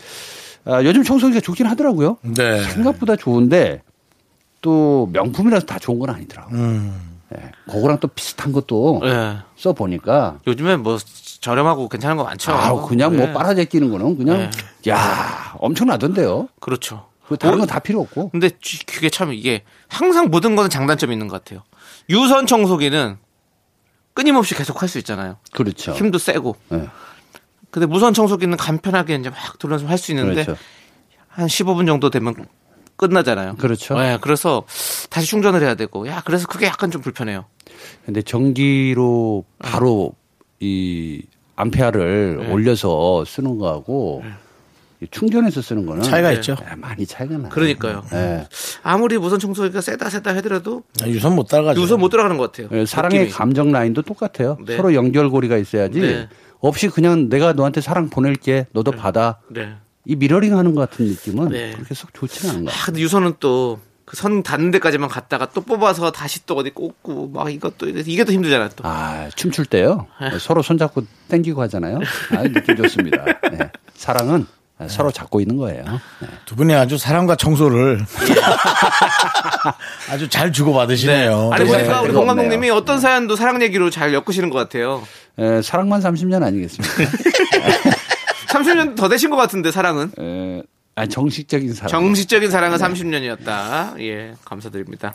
아, 0.65 0.83
요즘 0.83 1.03
청소기가 1.03 1.39
좋긴 1.41 1.67
하더라고요. 1.67 2.17
네. 2.21 2.61
생각보다 2.63 3.15
좋은데 3.15 3.81
또 4.61 5.09
명품이라서 5.13 5.65
다 5.65 5.79
좋은 5.79 5.99
건 5.99 6.09
아니더라고요. 6.09 6.59
음. 6.59 7.01
네, 7.29 7.51
그거랑 7.69 7.99
또 7.99 8.07
비슷한 8.07 8.51
것도 8.51 9.01
예. 9.03 9.37
써 9.55 9.73
보니까 9.73 10.39
요즘에 10.47 10.77
뭐 10.77 10.97
저렴하고 11.41 11.87
괜찮은 11.87 12.17
거 12.17 12.23
많죠. 12.23 12.51
아, 12.51 12.73
그냥 12.87 13.15
뭐 13.15 13.27
예. 13.27 13.33
빨아제끼는 13.33 13.91
거는 13.91 14.17
그냥 14.17 14.49
네. 14.83 14.91
야 14.91 15.53
엄청나던데요. 15.59 16.49
그렇죠. 16.59 17.05
그 17.27 17.37
다른 17.37 17.59
건 17.59 17.67
다 17.67 17.77
필요 17.77 18.01
없고. 18.01 18.29
근데 18.29 18.49
쥐- 18.59 18.83
그게 18.87 19.11
참 19.11 19.31
이게 19.31 19.61
항상 19.87 20.29
모든 20.31 20.55
거는 20.55 20.71
장단점이 20.71 21.13
있는 21.13 21.27
것 21.27 21.43
같아요. 21.43 21.61
유선 22.09 22.47
청소기는 22.47 23.17
끊임없이 24.19 24.53
계속 24.53 24.81
할 24.81 24.89
수 24.89 24.97
있잖아요. 24.97 25.37
그렇죠. 25.53 25.93
힘도 25.93 26.17
세고. 26.17 26.57
네. 26.67 26.89
근데 27.71 27.85
무선 27.85 28.13
청소기는 28.13 28.57
간편하게 28.57 29.15
이제 29.15 29.29
막 29.29 29.57
돌려서 29.59 29.87
할 29.87 29.97
수 29.97 30.11
있는데 30.11 30.43
그렇죠. 30.43 30.61
한 31.29 31.47
15분 31.47 31.87
정도 31.87 32.09
되면 32.09 32.35
끝나잖아요. 32.97 33.55
그렇죠. 33.55 33.97
네, 33.97 34.17
그래서 34.19 34.65
다시 35.09 35.27
충전을 35.27 35.61
해야 35.61 35.75
되고, 35.75 36.05
야, 36.09 36.21
그래서 36.25 36.47
그게 36.47 36.65
약간 36.65 36.91
좀 36.91 37.01
불편해요. 37.01 37.45
근데 38.05 38.21
전기로 38.21 39.45
바로 39.59 40.11
이 40.59 41.23
암페아를 41.55 42.37
네. 42.39 42.51
올려서 42.51 43.23
쓰는 43.25 43.57
거하고 43.57 44.21
이 44.25 44.29
충전해서 45.11 45.61
쓰는 45.61 45.85
거는 45.85 46.03
차이가 46.03 46.31
있죠. 46.33 46.55
네, 46.59 46.75
많이 46.75 47.05
차이가 47.05 47.37
나요. 47.37 47.49
그러니까요. 47.49 48.03
네. 48.11 48.47
아무리 48.83 49.17
무선 49.17 49.39
청소기가 49.39 49.79
세다 49.81 50.09
세다 50.09 50.31
해더라도 50.31 50.83
유선 51.05 51.35
못 51.35 51.47
따라가죠. 51.47 51.81
우선 51.81 51.99
못 51.99 52.09
들어가는 52.09 52.37
것 52.37 52.51
같아요. 52.51 52.67
네, 52.69 52.85
사랑의 52.85 53.19
느낌이. 53.19 53.33
감정 53.33 53.71
라인도 53.71 54.01
똑같아요. 54.01 54.57
네. 54.65 54.75
서로 54.75 54.93
연결고리가 54.93 55.57
있어야지 55.57 56.01
네. 56.01 56.27
없이 56.59 56.89
그냥 56.89 57.29
내가 57.29 57.53
너한테 57.53 57.79
사랑 57.81 58.09
보낼게 58.09 58.67
너도 58.73 58.91
받아 58.91 59.39
네. 59.49 59.73
이 60.05 60.15
미러링 60.15 60.57
하는 60.57 60.75
것 60.75 60.89
같은 60.89 61.05
느낌은 61.05 61.49
네. 61.49 61.71
그렇게 61.75 61.93
썩 61.93 62.13
좋지는 62.13 62.49
않은 62.53 62.65
것 62.65 62.71
같아요. 62.71 62.81
아, 62.81 62.85
근데 62.87 62.99
유선은 62.99 63.35
또 63.39 63.79
그선 64.03 64.41
닿는 64.41 64.71
데까지만 64.71 65.07
갔다가 65.07 65.45
또 65.53 65.61
뽑아서 65.61 66.11
다시 66.11 66.45
또 66.47 66.55
어디 66.55 66.71
꽂고 66.71 67.29
막 67.29 67.53
이것도 67.53 67.87
이게 67.89 68.23
또 68.23 68.33
힘들잖아요. 68.33 68.69
또. 68.75 68.83
아, 68.87 69.29
춤출 69.35 69.65
때요. 69.65 70.07
서로 70.39 70.63
손잡고 70.63 71.03
땡기고 71.27 71.61
하잖아요. 71.61 71.99
아, 72.31 72.41
느낌 72.41 72.75
좋습니다. 72.75 73.23
네. 73.53 73.69
사랑은 73.93 74.47
서로 74.87 75.11
잡고 75.11 75.41
있는 75.41 75.57
거예요. 75.57 75.83
네. 76.21 76.27
두 76.45 76.55
분이 76.55 76.73
아주 76.73 76.97
사랑과 76.97 77.35
청소를 77.35 78.05
아주 80.09 80.29
잘 80.29 80.51
주고받으시네요. 80.53 81.49
아니 81.51 81.65
네. 81.65 81.71
보니까 81.71 82.01
우리 82.01 82.07
그거 82.09 82.19
공 82.19 82.27
감독님이 82.27 82.55
없네요. 82.69 82.73
어떤 82.75 82.99
사연도 82.99 83.35
사랑 83.35 83.61
얘기로 83.61 83.89
잘 83.89 84.13
엮으시는 84.13 84.49
것 84.49 84.57
같아요. 84.57 85.03
에, 85.37 85.61
사랑만 85.61 86.01
30년 86.01 86.43
아니겠습니까? 86.43 86.95
30년 88.49 88.95
더 88.95 89.09
되신 89.09 89.29
것 89.29 89.35
같은데 89.35 89.71
사랑은 89.71 90.11
에, 90.19 90.63
아, 90.95 91.05
정식적인 91.05 91.73
사랑. 91.73 91.89
정식적인 91.89 92.49
사랑은 92.49 92.77
30년이었다. 92.77 93.99
예, 94.01 94.33
감사드립니다. 94.45 95.13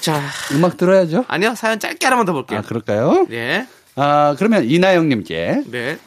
자, 0.00 0.20
음악 0.52 0.76
들어야죠. 0.76 1.24
아니요 1.28 1.54
사연 1.56 1.78
짧게 1.78 2.04
하나만 2.06 2.26
더 2.26 2.32
볼게요. 2.32 2.60
아, 2.60 2.62
그럴까요? 2.62 3.26
예, 3.30 3.66
아, 3.96 4.34
그러면 4.38 4.64
이나영님께 4.68 5.62
네. 5.66 5.98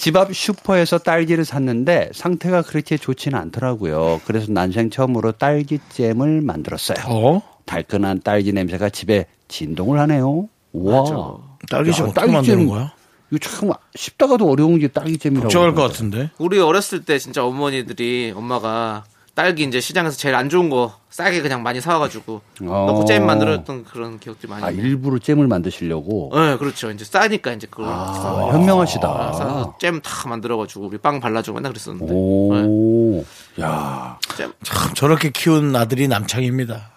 집 0.00 0.16
앞 0.16 0.34
슈퍼에서 0.34 0.96
딸기를 0.98 1.44
샀는데 1.44 2.10
상태가 2.14 2.62
그렇게 2.62 2.96
좋지는 2.96 3.38
않더라고요. 3.38 4.22
그래서 4.24 4.50
난생 4.50 4.88
처음으로 4.88 5.32
딸기잼을 5.32 6.40
만들었어요. 6.40 6.96
어? 7.06 7.42
달큰한 7.66 8.22
딸기 8.24 8.52
냄새가 8.54 8.88
집에 8.88 9.26
진동을 9.48 9.98
하네요. 10.00 10.48
와. 10.72 11.36
딸기잼 11.68 12.06
야, 12.06 12.08
어떻게 12.08 12.32
만드는 12.32 12.66
거야? 12.66 12.94
이거 13.30 13.38
참 13.46 13.70
쉽다가도 13.94 14.48
어려운 14.50 14.78
게 14.78 14.88
딸기잼이라고. 14.88 15.42
걱정할 15.48 15.74
것. 15.74 15.82
같은데. 15.82 16.30
우리 16.38 16.58
어렸을 16.58 17.04
때 17.04 17.18
진짜 17.18 17.44
어머니들이 17.44 18.32
엄마가 18.34 19.04
딸기 19.40 19.64
이제 19.64 19.80
시장에서 19.80 20.18
제일 20.18 20.34
안 20.34 20.50
좋은 20.50 20.68
거 20.68 20.92
싸게 21.08 21.40
그냥 21.40 21.62
많이 21.62 21.80
사와가지고 21.80 22.42
어. 22.60 22.84
넣고 22.88 23.06
잼 23.06 23.24
만들었던 23.24 23.84
그런 23.84 24.18
기억들이 24.20 24.50
많이. 24.50 24.62
아, 24.62 24.70
있네요. 24.70 24.86
일부러 24.86 25.18
잼을 25.18 25.46
만드시려고. 25.46 26.30
네, 26.34 26.58
그렇죠. 26.58 26.90
이제 26.90 27.06
싸니까 27.06 27.52
이제 27.52 27.66
그걸 27.70 27.86
아, 27.88 28.12
싸서 28.12 28.52
현명하시다. 28.52 29.76
잼다 29.80 30.28
만들어가지고 30.28 30.88
우리 30.88 30.98
빵 30.98 31.20
발라주고 31.20 31.56
맨날 31.56 31.72
그랬었는데. 31.72 32.12
네. 32.12 32.14
오. 32.14 33.24
야. 33.62 34.18
잼. 34.36 34.52
참 34.62 34.92
저렇게 34.92 35.30
키운 35.30 35.74
아들이 35.74 36.06
남창입니다. 36.06 36.90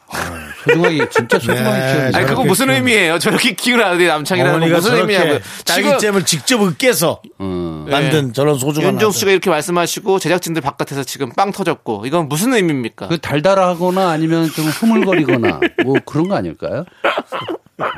소중하게, 0.63 1.10
진짜 1.10 1.39
소중하게 1.39 1.63
네. 1.80 1.88
키워주세요. 1.93 2.12
아니 2.15 2.26
그거 2.28 2.43
무슨 2.43 2.67
키우는- 2.67 2.73
의미예요? 2.76 3.19
저렇게 3.19 3.54
키우는 3.56 3.84
아들이 3.84 4.08
남창이라는 4.08 4.60
건 4.60 4.71
무슨 4.71 4.95
의미냐고요? 4.97 5.39
딸기잼을 5.65 6.26
직접 6.26 6.62
으깨서 6.62 7.21
음. 7.41 7.86
만든 7.89 8.34
저런 8.34 8.58
소중한 8.58 8.93
윤종 8.93 9.10
아들. 9.10 9.19
씨가 9.19 9.32
이렇게 9.32 9.49
말씀하시고 9.49 10.19
제작진들 10.19 10.62
바깥에서 10.62 11.04
지금 11.04 11.30
빵 11.34 11.52
터졌고 11.52 12.06
이건 12.06 12.30
무슨 12.30 12.54
의미입니까? 12.54 13.08
그 13.10 13.17
달달하거나 13.19 14.10
아니면 14.10 14.49
좀 14.49 14.65
흐물거리거나 14.65 15.60
뭐 15.86 15.95
그런 16.06 16.28
거 16.28 16.36
아닐까요? 16.36 16.86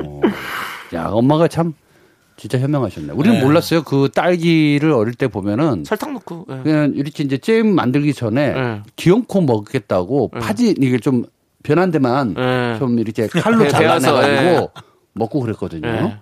어. 0.03 0.21
야, 0.93 1.07
엄마가 1.11 1.47
참 1.47 1.73
진짜 2.37 2.59
현명하셨네. 2.59 3.13
우리는 3.13 3.37
네. 3.39 3.43
몰랐어요. 3.45 3.83
그 3.83 4.09
딸기를 4.13 4.91
어릴 4.91 5.13
때 5.13 5.27
보면은 5.27 5.83
설탕 5.85 6.13
넣고. 6.13 6.45
예. 6.49 6.59
그냥 6.63 6.91
이렇게 6.95 7.23
이제 7.23 7.37
잼 7.37 7.67
만들기 7.73 8.13
전에 8.13 8.51
네. 8.53 8.81
기어코 8.97 9.41
먹겠다고 9.41 10.31
파지 10.31 10.75
이게 10.77 10.97
좀 10.99 11.23
변한 11.65 11.91
데만 11.91 12.33
네. 12.35 12.77
좀 12.79 12.99
이렇게 12.99 13.27
칼로 13.41 13.63
네, 13.63 13.69
잘라내가지고 13.69 14.71
먹고 15.13 15.39
그랬거든요. 15.41 15.81
네. 15.91 16.17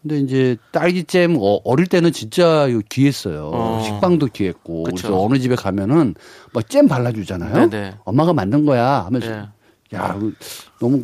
근데 0.00 0.18
이제 0.18 0.56
딸기잼 0.72 1.36
어, 1.38 1.60
어릴 1.64 1.86
때는 1.86 2.12
진짜 2.12 2.66
귀했어요. 2.88 3.50
어. 3.52 3.82
식빵도 3.84 4.26
귀했고. 4.32 4.84
그래서 4.84 5.20
어느 5.20 5.38
집에 5.38 5.54
가면은 5.56 6.14
막 6.52 6.68
잼 6.68 6.86
발라주잖아요. 6.88 7.68
네네. 7.68 7.94
엄마가 8.04 8.32
만든 8.32 8.64
거야 8.64 9.04
하면서 9.04 9.28
네. 9.28 9.42
야 9.94 10.16
너무 10.80 11.02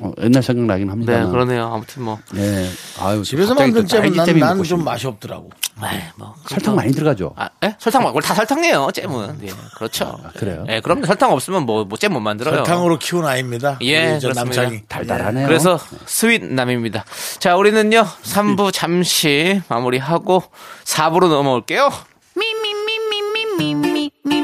어, 0.00 0.12
옛날 0.22 0.42
생각나긴 0.42 0.90
합니다. 0.90 1.18
네, 1.24 1.30
그러네요. 1.30 1.70
아무튼 1.72 2.02
뭐. 2.04 2.18
네. 2.32 2.68
아유, 3.00 3.22
집에서 3.22 3.54
만든 3.54 3.82
또 3.82 3.86
잼은 3.86 4.14
딸기잼이 4.14 4.40
난 4.40 4.50
먹고 4.56 4.64
좀 4.64 4.78
싶네. 4.78 4.84
맛이 4.84 5.06
없더라고. 5.06 5.50
에이, 5.84 6.00
뭐. 6.16 6.34
설탕 6.48 6.74
많이 6.76 6.92
들어가죠. 6.92 7.32
아, 7.36 7.48
예? 7.64 7.74
설탕 7.78 8.02
말고 8.04 8.20
다 8.20 8.34
설탕이에요. 8.34 8.90
잼은. 8.92 9.38
예, 9.44 9.50
그렇죠. 9.76 10.18
그래요? 10.36 10.64
예, 10.68 10.80
그럼 10.80 11.04
설탕 11.04 11.32
없으면 11.32 11.64
뭐 11.66 11.84
뭐 11.84 11.96
잼 11.96 12.12
못 12.12 12.20
만들어요. 12.20 12.56
설탕으로 12.56 12.98
키운 12.98 13.24
아이입니다. 13.26 13.78
예. 13.82 14.18
남창희. 14.34 14.82
달달하네요. 14.88 15.46
그래서 15.46 15.78
sweet남입니다. 16.06 17.04
자, 17.38 17.56
우리는요. 17.56 18.04
3부 18.22 18.72
잠시 18.72 19.60
마무리하고 19.68 20.42
4부로 20.84 21.28
넘어올게요. 21.28 21.90
Me, 22.36 22.46
me, 22.50 22.70
me, 22.70 22.96
me, 22.96 23.18
me, 23.58 23.72
me, 23.72 24.10
me, 24.26 24.38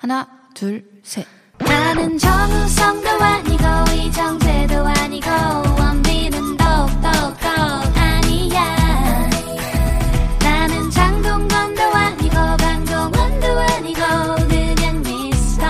하나, 0.00 0.28
둘, 0.54 0.84
셋. 1.02 1.26
나는 1.58 2.16
정우성도 2.16 3.08
아니고 3.10 3.64
이정재도 3.96 4.86
아니고 4.86 5.28
원빈은 5.76 6.56
더욱더 6.56 7.08
아니야 7.96 9.28
나는 10.40 10.88
장동건도 10.90 11.82
아니고 11.82 12.34
강동원도 12.34 13.46
아니고 13.58 14.00
그냥 14.48 15.02
미스터 15.02 15.66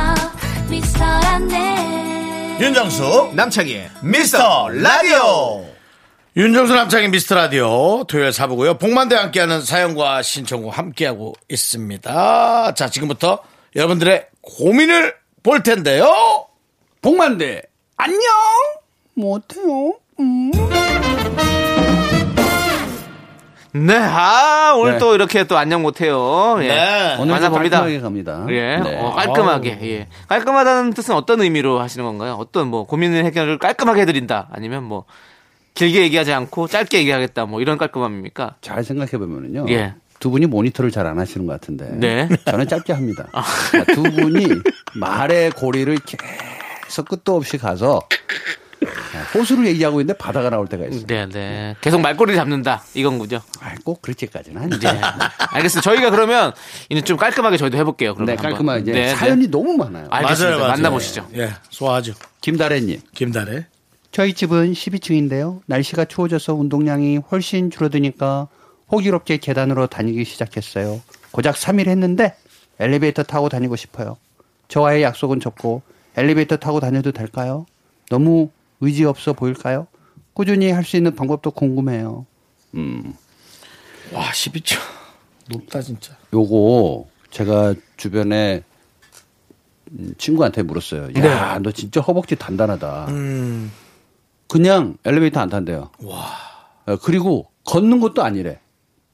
미스터란데 0.69 2.59
윤정수 2.61 3.33
남창희의 3.35 3.91
미스터 4.03 4.69
라디오. 4.69 5.65
윤정수 6.37 6.75
남창의 6.75 7.09
미스터 7.09 7.35
라디오 7.35 8.05
토요일 8.05 8.35
사부고요. 8.35 8.77
복만대 8.77 9.17
함께하는 9.17 9.63
사연과 9.63 10.21
신청곡 10.21 10.77
함께하고 10.77 11.33
있습니다. 11.49 12.75
자 12.75 12.91
지금부터 12.91 13.41
여러분들의 13.77 14.27
고민을 14.41 15.15
볼 15.43 15.63
텐데요. 15.63 16.07
복만대 17.03 17.63
안녕. 17.97 18.21
못해요. 19.15 19.95
네, 23.73 23.95
아, 23.95 24.75
오늘 24.77 24.93
네. 24.93 24.99
또 24.99 25.15
이렇게 25.15 25.45
또 25.45 25.59
안녕 25.59 25.83
못해요. 25.83 26.57
예. 26.63 26.69
네. 26.69 27.15
오늘 27.17 27.27
좀 27.27 27.29
만나봅니다. 27.29 27.79
깔끔하게 27.81 28.01
갑니다. 28.01 28.47
예, 28.51 28.77
네. 28.79 28.99
어, 29.01 29.13
깔끔하게. 29.13 29.79
예. 29.83 30.09
깔끔하다는 30.29 30.95
뜻은 30.95 31.15
어떤 31.15 31.43
의미로 31.43 31.79
하시는 31.79 32.05
건가요? 32.05 32.37
어떤 32.39 32.69
뭐 32.69 32.87
고민을 32.87 33.25
해결을 33.27 33.59
깔끔하게 33.59 34.03
해드린다. 34.03 34.49
아니면 34.53 34.85
뭐 34.85 35.05
길게 35.75 36.01
얘기하지 36.03 36.33
않고 36.33 36.67
짧게 36.67 36.99
얘기하겠다. 36.99 37.47
뭐 37.47 37.61
이런 37.61 37.79
깔끔함입니까? 37.79 38.57
잘 38.61 38.83
생각해 38.83 39.13
보면은요. 39.13 39.67
예. 39.69 39.95
두 40.19 40.31
분이 40.31 40.47
모니터를 40.47 40.91
잘 40.91 41.07
안 41.07 41.19
하시는 41.19 41.47
것 41.47 41.53
같은데. 41.55 41.89
네. 41.93 42.29
저는 42.45 42.69
짧게 42.69 42.93
합니다. 42.93 43.29
그러니까 43.71 43.95
두 43.95 44.03
분이 44.03 44.47
말의 44.95 45.51
고리를 45.53 45.97
계속 46.87 47.09
끝도 47.09 47.37
없이 47.37 47.57
가서 47.57 48.01
호수를 49.35 49.67
얘기하고 49.69 50.01
있는데 50.01 50.17
바다가 50.19 50.51
나올 50.51 50.67
때가 50.69 50.87
있어요. 50.87 51.07
네, 51.07 51.27
네. 51.29 51.77
계속 51.81 52.01
말꼬리를 52.01 52.37
잡는다. 52.37 52.83
이건군요. 52.95 53.41
아, 53.61 53.75
꼭 53.85 54.03
그렇게까지는 54.03 54.63
아니죠. 54.63 54.93
네. 54.93 55.01
알겠습니다. 55.51 55.81
저희가 55.81 56.11
그러면 56.11 56.53
이제 56.89 57.01
좀 57.01 57.17
깔끔하게 57.17 57.57
저희도 57.57 57.77
해볼게요. 57.79 58.15
그러면 58.15 58.37
네. 58.37 58.43
깔끔하게. 58.43 58.81
이제 58.83 58.93
네, 58.93 59.15
사연이 59.15 59.45
네. 59.47 59.51
너무 59.51 59.77
많아요. 59.77 60.07
알겠습니다. 60.11 60.69
만나보시죠. 60.69 61.29
예, 61.37 61.51
소화하죠. 61.71 62.15
김다래님. 62.41 63.01
김달에. 63.15 63.67
저희 64.13 64.33
집은 64.33 64.73
12층인데요. 64.73 65.61
날씨가 65.67 66.05
추워져서 66.07 66.55
운동량이 66.55 67.19
훨씬 67.31 67.71
줄어드니까 67.71 68.49
호기롭게 68.91 69.37
계단으로 69.39 69.87
다니기 69.87 70.25
시작했어요. 70.25 71.01
고작 71.31 71.57
3일 71.57 71.89
했는데 71.89 72.35
엘리베이터 72.79 73.23
타고 73.23 73.49
다니고 73.49 73.77
싶어요. 73.77 74.17
저와의 74.69 75.03
약속은 75.03 75.41
접고 75.41 75.83
엘리베이터 76.17 76.57
타고 76.57 76.81
다녀도 76.81 77.13
될까요? 77.13 77.67
너무 78.11 78.51
의지 78.81 79.05
없어 79.05 79.33
보일까요? 79.33 79.87
꾸준히 80.35 80.71
할 80.71 80.85
수 80.85 80.97
있는 80.97 81.15
방법도 81.15 81.51
궁금해요. 81.51 82.25
와 84.13 84.31
12초 84.31 84.79
높다 85.51 85.83
진짜. 85.83 86.17
요거 86.33 87.07
제가 87.31 87.75
주변에 87.97 88.63
친구한테 90.19 90.63
물었어요. 90.63 91.09
네. 91.09 91.27
야, 91.27 91.59
너 91.63 91.73
진짜 91.73 92.01
허벅지 92.01 92.37
단단하다. 92.37 93.07
음. 93.09 93.73
그냥 94.47 94.97
엘리베이터 95.05 95.41
안 95.41 95.49
탄대요. 95.49 95.91
와. 96.03 96.27
그리고 97.03 97.51
걷는 97.65 98.01
것도 98.01 98.23
아니래. 98.23 98.61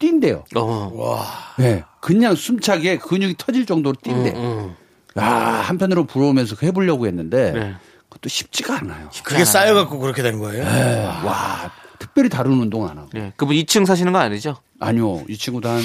뛴대요. 0.05 0.45
어. 0.57 1.25
네. 1.59 1.83
그냥 2.01 2.35
숨차게 2.35 2.99
근육이 2.99 3.37
터질 3.39 3.65
정도로 3.65 3.97
뛴대. 4.03 4.33
음, 4.37 4.75
야, 5.19 5.25
한편으로 5.25 6.05
부러우면서 6.05 6.57
해보려고 6.63 7.07
했는데 7.07 7.53
네. 7.53 7.75
그것도 8.09 8.29
쉽지가 8.29 8.81
않아요. 8.81 9.09
그게 9.25 9.45
쌓여갖고 9.45 9.99
그렇게 9.99 10.23
된 10.23 10.39
거예요. 10.39 10.65
와, 10.65 11.71
특별히 11.99 12.29
다른 12.29 12.53
운동 12.53 12.87
안 12.89 12.99
하고. 12.99 13.09
네. 13.13 13.33
그분 13.37 13.57
2층 13.57 13.87
사시는 13.87 14.13
거 14.13 14.19
아니죠? 14.19 14.57
아니요, 14.81 15.23
이 15.29 15.37
친구도 15.39 15.69
한 15.69 15.81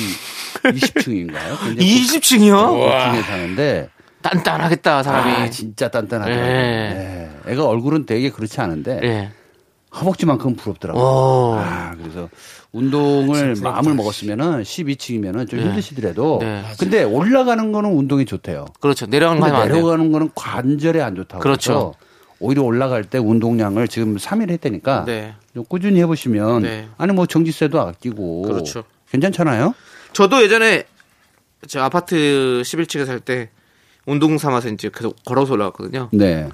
20층인가요? 0.63 1.77
20층이요? 1.77 2.69
고층에 2.71 3.21
사는데 3.21 3.89
단단하겠다, 4.21 5.03
사람이. 5.03 5.31
아, 5.31 5.49
진짜 5.49 5.87
단단하더라고요. 5.89 6.45
네. 6.45 7.29
네. 7.45 7.51
애가 7.53 7.65
얼굴은 7.65 8.05
되게 8.05 8.29
그렇지 8.29 8.59
않은데 8.59 8.99
예. 9.03 9.31
허벅지만큼 9.93 10.55
부럽더라고요. 10.55 11.03
오. 11.03 11.55
아, 11.57 11.95
그래서 11.97 12.29
운동을 12.71 13.55
마음을 13.61 13.95
먹었으면은 13.95 14.61
12층이면은 14.61 15.49
좀 15.49 15.59
힘드시더라도 15.59 16.37
네. 16.41 16.63
근데 16.79 17.03
올라가는 17.03 17.71
거는 17.71 17.91
운동이 17.93 18.25
좋대요. 18.25 18.65
그렇죠. 18.79 19.07
내려가는 19.07 19.41
거. 19.41 19.65
내려가는 19.65 20.11
거는 20.11 20.29
관절에 20.35 21.01
안 21.01 21.15
좋다고. 21.15 21.41
그렇죠. 21.41 21.95
오히려 22.39 22.63
올라갈 22.63 23.03
때 23.03 23.17
운동량을 23.17 23.87
지금 23.87 24.15
3일 24.15 24.49
했다니까 24.51 25.05
네. 25.05 25.33
좀 25.53 25.65
꾸준히 25.65 25.99
해보시면 25.99 26.61
네. 26.61 26.87
아니 26.97 27.11
뭐 27.11 27.25
전기세도 27.25 27.81
아끼고 27.81 28.43
그렇죠. 28.43 28.83
괜찮잖아요. 29.11 29.73
저도 30.13 30.41
예전에 30.43 30.83
저 31.67 31.81
아파트 31.81 32.61
11층에 32.63 33.05
살 33.05 33.19
때 33.19 33.49
운동 34.05 34.37
삼아서 34.37 34.69
이제 34.69 34.89
계속 34.93 35.15
걸어서 35.25 35.53
올라갔거든요. 35.53 36.09
네. 36.13 36.47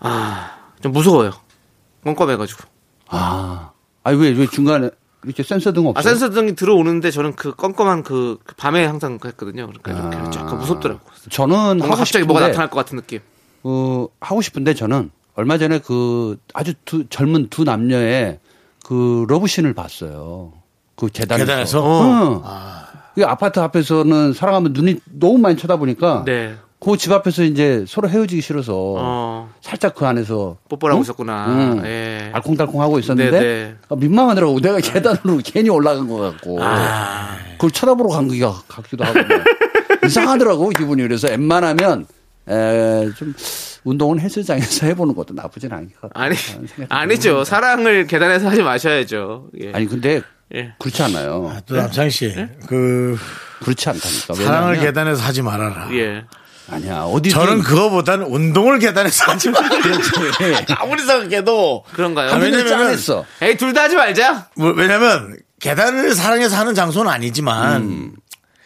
아, 0.00 0.58
좀 0.82 0.92
무서워요. 0.92 1.32
껌껌해가지고. 2.04 2.64
아, 3.08 3.72
아니 4.02 4.18
왜, 4.18 4.30
왜 4.30 4.46
중간에 4.46 4.90
이렇게 5.24 5.42
센서 5.42 5.72
등 5.72 5.86
없어요? 5.86 5.98
아, 5.98 6.02
센서 6.02 6.30
등이 6.30 6.54
들어오는데 6.54 7.10
저는 7.10 7.34
그 7.34 7.54
껌껌한 7.54 8.02
그, 8.02 8.38
그 8.44 8.54
밤에 8.54 8.84
항상 8.84 9.18
했거든요. 9.24 9.70
그러니까 9.82 10.18
이렇게 10.18 10.38
약간 10.38 10.58
무섭더라고요. 10.58 11.12
저는 11.30 11.54
뭔가 11.78 11.86
아. 11.86 11.88
하고 11.88 11.96
갑자기 11.96 12.24
뭐가 12.24 12.40
싶은데, 12.40 12.52
나타날 12.52 12.70
것 12.70 12.76
같은 12.76 12.96
느낌. 12.96 13.20
어, 13.62 14.06
하고 14.20 14.42
싶은데 14.42 14.74
저는 14.74 15.10
얼마 15.34 15.58
전에 15.58 15.80
그 15.80 16.38
아주 16.52 16.74
두, 16.84 17.08
젊은 17.08 17.48
두 17.48 17.64
남녀의 17.64 18.38
그 18.84 19.24
러브신을 19.28 19.74
봤어요. 19.74 20.52
그 20.96 21.08
계단에서. 21.08 21.44
계단에서? 21.44 21.80
어. 21.82 22.42
그 23.14 23.24
아파트 23.24 23.60
앞에서는 23.60 24.32
사랑하면 24.32 24.72
눈이 24.72 25.00
너무 25.04 25.38
많이 25.38 25.56
쳐다보니까 25.56 26.24
네. 26.26 26.56
그 26.84 26.96
집 26.96 27.12
앞에서 27.12 27.42
이제 27.44 27.84
서로 27.88 28.08
헤어지기 28.08 28.40
싫어서 28.42 28.72
어, 28.76 29.50
살짝 29.60 29.94
그 29.94 30.06
안에서 30.06 30.58
뽀뽀를 30.68 30.92
하고 30.92 31.00
응? 31.00 31.02
있었구나. 31.02 31.46
응. 31.48 31.82
예. 31.86 32.30
알콩달콩 32.32 32.80
하고 32.82 32.98
있었는데. 32.98 33.76
아, 33.88 33.94
민망하더라고. 33.96 34.60
내가 34.60 34.78
계단으로 34.80 35.40
괜히 35.44 35.70
올라간 35.70 36.08
것 36.08 36.16
같고 36.18 36.58
아. 36.62 37.36
그걸 37.52 37.70
쳐다보러 37.70 38.10
간 38.10 38.28
기가 38.28 38.52
같기도 38.68 39.04
하고 39.04 39.18
이상하더라고 40.06 40.68
기분이 40.70 41.02
그래서 41.02 41.28
웬만하면 41.28 42.06
에, 42.48 43.10
좀 43.16 43.34
운동은 43.84 44.20
헬스장에서 44.20 44.86
해보는 44.88 45.14
것도 45.14 45.32
나쁘진 45.34 45.72
않을 45.72 45.88
것 46.00 46.12
같아요. 46.12 46.24
아니, 46.26 46.36
아니죠. 46.90 47.44
사랑을 47.44 48.06
계단에서 48.06 48.48
하지 48.48 48.62
마셔야죠. 48.62 49.48
예. 49.62 49.72
아니 49.72 49.86
근데 49.86 50.20
예. 50.54 50.74
그렇지 50.78 51.02
않아요. 51.04 51.56
또 51.66 51.76
남창희 51.76 52.10
씨, 52.10 52.34
그 52.66 53.16
그렇지 53.62 53.88
않다니까. 53.88 54.34
사랑을 54.34 54.72
왜냐하면 54.72 54.80
계단에서 54.80 55.22
하지 55.22 55.40
말아라. 55.42 55.88
예. 55.92 56.24
아니야 56.70 57.02
어디 57.02 57.30
저는 57.30 57.60
그거보다는 57.60 58.26
운동을 58.26 58.78
계단에서 58.78 59.32
하지. 59.32 59.50
그렇지. 59.52 60.10
아무리 60.78 61.02
생각해도 61.02 61.84
그런가요? 61.92 62.30
아, 62.30 62.40
짠했어. 62.40 63.24
에이, 63.42 63.56
둘 63.56 63.74
다 63.74 63.82
하지 63.82 63.96
말자. 63.96 64.48
뭐, 64.56 64.70
왜냐면 64.72 65.36
계단을 65.60 66.14
사랑해서 66.14 66.56
하는 66.56 66.74
장소는 66.74 67.10
아니지만 67.10 68.12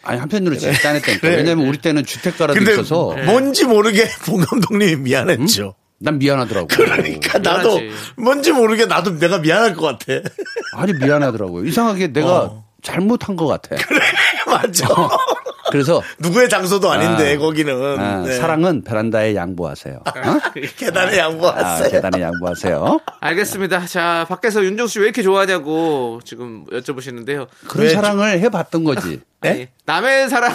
아니 0.03 0.19
한편으로 0.19 0.55
진짜 0.57 0.79
짠했다니까. 0.81 1.19
그래. 1.21 1.35
왜냐면 1.37 1.67
우리 1.67 1.77
때는 1.77 2.05
주택가라도 2.05 2.57
근데 2.57 2.71
있어서 2.73 3.15
뭔지 3.25 3.65
모르게 3.65 4.07
봉 4.25 4.39
감독님이 4.41 4.95
미안했죠. 4.97 5.75
난 6.01 6.17
미안하더라고. 6.19 6.67
그러니까 6.67 7.37
나도 7.39 7.79
미안하지. 7.79 7.91
뭔지 8.17 8.51
모르게 8.53 8.85
나도 8.85 9.19
내가 9.19 9.39
미안할 9.39 9.75
것 9.75 9.99
같아. 9.99 10.21
아니 10.75 10.93
미안하더라고요. 10.93 11.65
이상하게 11.65 12.13
내가 12.13 12.43
어. 12.43 12.65
잘못한 12.81 13.35
것 13.35 13.45
같아. 13.47 13.75
맞죠. 14.47 14.85
그래서 15.71 16.01
누구의 16.19 16.49
장소도 16.49 16.89
아닌데 16.91 17.35
아. 17.35 17.37
거기는 17.37 17.99
아, 17.99 18.23
네. 18.25 18.35
사랑은 18.37 18.83
베란다에 18.83 19.35
양보하세요. 19.35 19.95
어? 19.97 20.39
계단에 20.77 21.15
아, 21.19 21.25
양보하세요. 21.25 21.89
계단에 21.89 22.21
양보하세요. 22.21 22.99
알겠습니다. 23.19 23.85
자, 23.87 24.25
밖에서 24.29 24.63
윤정수 24.63 24.93
씨 24.93 24.99
왜 24.99 25.05
이렇게 25.05 25.23
좋아하냐고 25.23 26.19
지금 26.25 26.65
여쭤보시는데요. 26.67 27.47
그런 27.67 27.85
왜 27.85 27.93
사랑을 27.93 28.39
해봤던 28.39 28.83
거지. 28.83 29.21
네? 29.41 29.49
아니, 29.49 29.67
남의 29.85 30.29
사랑, 30.29 30.53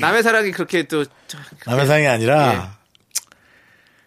남의 0.00 0.22
사랑이 0.22 0.50
그렇게 0.50 0.82
또 0.84 1.04
남의 1.66 1.86
상이 1.86 2.06
아니라 2.06 2.52
예. 2.52 2.78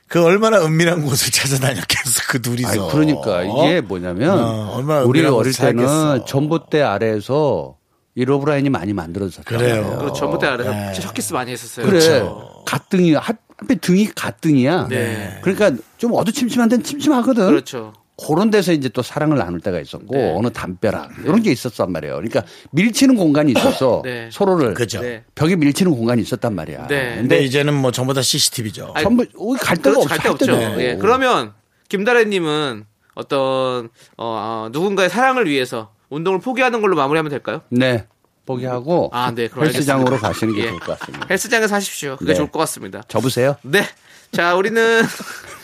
그 0.08 0.24
얼마나 0.24 0.62
은밀한 0.64 1.04
곳을 1.04 1.32
찾아다녔겠어 1.32 2.24
그 2.28 2.42
둘이서. 2.42 2.70
아니, 2.70 2.92
그러니까 2.92 3.44
이게 3.44 3.82
뭐냐면 3.82 4.38
어, 4.38 4.74
얼마나 4.76 5.02
우리 5.04 5.20
은밀한 5.22 5.34
어릴 5.40 5.52
곳을 5.54 5.66
때는. 5.68 6.26
전봇대 6.28 6.82
아래에서 6.82 7.78
이 8.16 8.26
러브라인이 8.26 8.70
많이 8.70 8.94
만들어졌잖아요. 8.94 9.58
그래요. 9.84 10.00
그 10.02 10.14
전부터 10.18 10.48
알아서 10.48 10.70
네. 10.72 10.94
ช็키스 10.94 11.34
많이 11.34 11.52
했었어요. 11.52 11.86
그래. 11.86 12.00
그렇죠. 12.00 12.64
가등이 12.66 13.14
한- 13.14 13.38
한편 13.58 13.80
등이 13.80 14.08
가등이야. 14.08 14.88
네. 14.90 15.40
그러니까 15.42 15.72
좀 15.98 16.12
어두침침한 16.14 16.68
데는 16.68 16.84
침침하거든. 16.84 17.48
그렇죠. 17.48 17.94
그런 18.28 18.52
데서 18.52 18.72
이제 18.74 18.88
또 18.90 19.02
사랑을 19.02 19.38
나눌 19.38 19.62
때가 19.62 19.80
있었고 19.80 20.14
네. 20.16 20.32
어느 20.36 20.50
담벼락 20.52 21.12
이런 21.24 21.42
게 21.42 21.52
있었단 21.52 21.92
말이에요. 21.92 22.16
그러니까 22.16 22.44
밀치는 22.72 23.16
공간이 23.16 23.52
있어서 23.54 24.02
네. 24.06 24.30
서로를 24.32 24.74
그죠. 24.76 25.02
네. 25.02 25.24
벽에 25.34 25.56
밀치는 25.56 25.92
공간이 25.94 26.22
있었단 26.22 26.54
말이야. 26.54 26.88
네. 26.88 27.16
근데 27.16 27.42
이제는 27.44 27.74
뭐 27.74 27.92
전부 27.92 28.14
다 28.14 28.22
CCTV죠. 28.22 28.92
아니, 28.94 29.04
전부 29.04 29.24
어, 29.38 29.54
갈 29.54 29.78
데가 29.78 29.92
그렇죠. 29.96 30.00
없어. 30.02 30.10
갈데 30.10 30.24
할 30.24 30.32
없죠. 30.32 30.82
예. 30.82 30.98
그러면 31.00 31.54
김다래님은 31.90 32.86
어떤 33.16 33.86
어, 34.18 34.26
어, 34.66 34.70
누군가의 34.72 35.10
사랑을 35.10 35.48
위해서 35.50 35.92
운동을 36.12 36.40
포기하는 36.40 36.82
걸로 36.82 36.96
마무리하면 36.96 37.30
될까요? 37.30 37.62
네. 37.70 38.06
포기하고 38.46 39.10
아, 39.14 39.32
네. 39.32 39.44
헬스장으로 39.44 40.16
알겠습니다. 40.16 40.28
가시는 40.28 40.56
게 40.56 40.62
예. 40.62 40.68
좋을 40.68 40.80
것 40.80 41.00
같습니다. 41.00 41.28
헬스장에서 41.30 41.76
하십시오. 41.76 42.18
그게 42.18 42.34
네. 42.34 42.38
좋을 42.38 42.52
것 42.52 42.60
같습니다. 42.60 43.02
접으세요. 43.08 43.56
네. 43.64 43.84
자, 44.32 44.56
우리는 44.56 45.02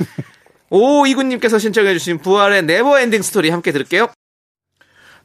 오이구님께서 0.69 1.59
신청해주신 1.59 2.19
부활의 2.19 2.63
Never 2.63 2.99
Ending 2.99 3.21
Story 3.21 3.49
함께 3.49 3.71
들을게요. 3.71 4.07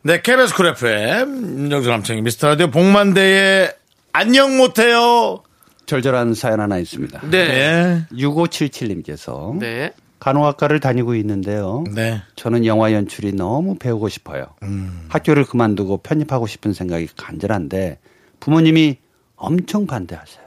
네, 0.03 0.21
KBS 0.21 0.55
쿨 0.55 0.67
FM 0.67 1.61
윤정수 1.61 1.89
남창희 1.89 2.23
미스터 2.23 2.49
라디오 2.49 2.71
복만대의 2.71 3.73
안녕 4.13 4.57
못해요. 4.57 5.43
절절한 5.87 6.35
사연 6.35 6.61
하나 6.61 6.79
있습니다. 6.79 7.21
네. 7.31 7.47
네. 7.47 8.07
6577님께서 8.13 9.57
네. 9.59 9.93
간호학과를 10.23 10.79
다니고 10.79 11.17
있는데요. 11.17 11.83
네. 11.93 12.23
저는 12.37 12.65
영화 12.65 12.93
연출이 12.93 13.33
너무 13.33 13.75
배우고 13.75 14.09
싶어요. 14.09 14.47
학교를 15.09 15.45
그만두고 15.45 15.97
편입하고 15.97 16.47
싶은 16.47 16.73
생각이 16.73 17.09
간절한데 17.17 17.99
부모님이 18.39 18.99
엄청 19.35 19.89
반대하세요. 19.89 20.45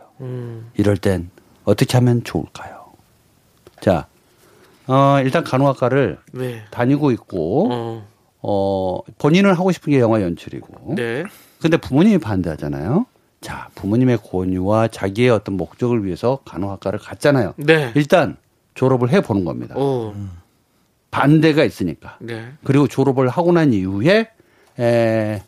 이럴 0.76 0.96
땐 0.96 1.30
어떻게 1.66 1.98
하면 1.98 2.24
좋을까요? 2.24 2.86
자, 3.82 4.08
어, 4.88 5.20
일단 5.22 5.44
간호학과를 5.44 6.20
네. 6.32 6.64
다니고 6.72 7.12
있고, 7.12 7.70
어. 7.70 8.08
어, 8.42 9.00
본인은 9.18 9.56
하고 9.56 9.74
싶은 9.74 9.92
게 9.92 10.00
영화 10.00 10.22
연출이고, 10.22 10.96
네. 10.96 11.26
근데 11.60 11.76
부모님이 11.76 12.20
반대하잖아요. 12.20 13.08
자, 13.42 13.68
부모님의 13.76 14.20
권유와 14.20 14.88
자기의 14.88 15.32
어떤 15.32 15.58
목적을 15.58 16.06
위해서 16.06 16.40
간호학과를 16.46 16.98
갔잖아요. 17.00 17.56
네. 17.58 17.92
일단 17.96 18.38
졸업을 18.76 19.10
해 19.10 19.22
보는 19.22 19.44
겁니다. 19.46 19.76
오. 19.76 20.14
반대가 21.10 21.64
있으니까. 21.64 22.18
네. 22.20 22.52
그리고 22.64 22.88
졸업을 22.88 23.30
하고 23.30 23.52
난 23.54 23.74
이후에 23.74 24.28
에, 24.80 25.42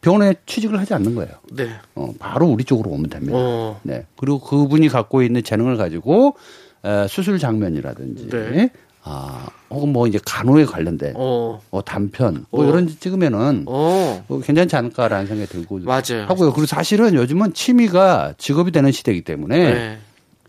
병원에 0.00 0.34
취직을 0.46 0.78
하지 0.78 0.94
않는 0.94 1.14
거예요. 1.16 1.32
네. 1.52 1.68
어, 1.94 2.12
바로 2.18 2.46
우리 2.46 2.64
쪽으로 2.64 2.90
오면 2.90 3.10
됩니다. 3.10 3.34
어. 3.36 3.80
네. 3.82 4.06
그리고 4.16 4.40
그분이 4.40 4.88
갖고 4.88 5.22
있는 5.22 5.42
재능을 5.42 5.76
가지고 5.76 6.36
에, 6.84 7.06
수술 7.08 7.38
장면이라든지 7.38 8.28
네. 8.28 8.70
아, 9.04 9.48
혹은 9.68 9.92
뭐 9.92 10.06
이제 10.06 10.20
간호에 10.24 10.64
관련된 10.64 11.14
어. 11.16 11.60
어, 11.72 11.84
단편 11.84 12.46
뭐 12.50 12.64
어. 12.64 12.68
이런 12.68 12.86
데 12.86 12.94
찍으면은 12.94 13.64
어. 13.66 14.24
뭐 14.28 14.40
괜찮지 14.40 14.76
않을까라는 14.76 15.26
생각이 15.26 15.50
들고 15.50 15.80
맞아요. 15.80 16.26
하고요. 16.28 16.52
그리고 16.52 16.66
사실은 16.66 17.14
요즘은 17.14 17.52
취미가 17.52 18.34
직업이 18.38 18.70
되는 18.70 18.92
시대이기 18.92 19.22
때문에 19.22 19.74
네. 19.74 19.98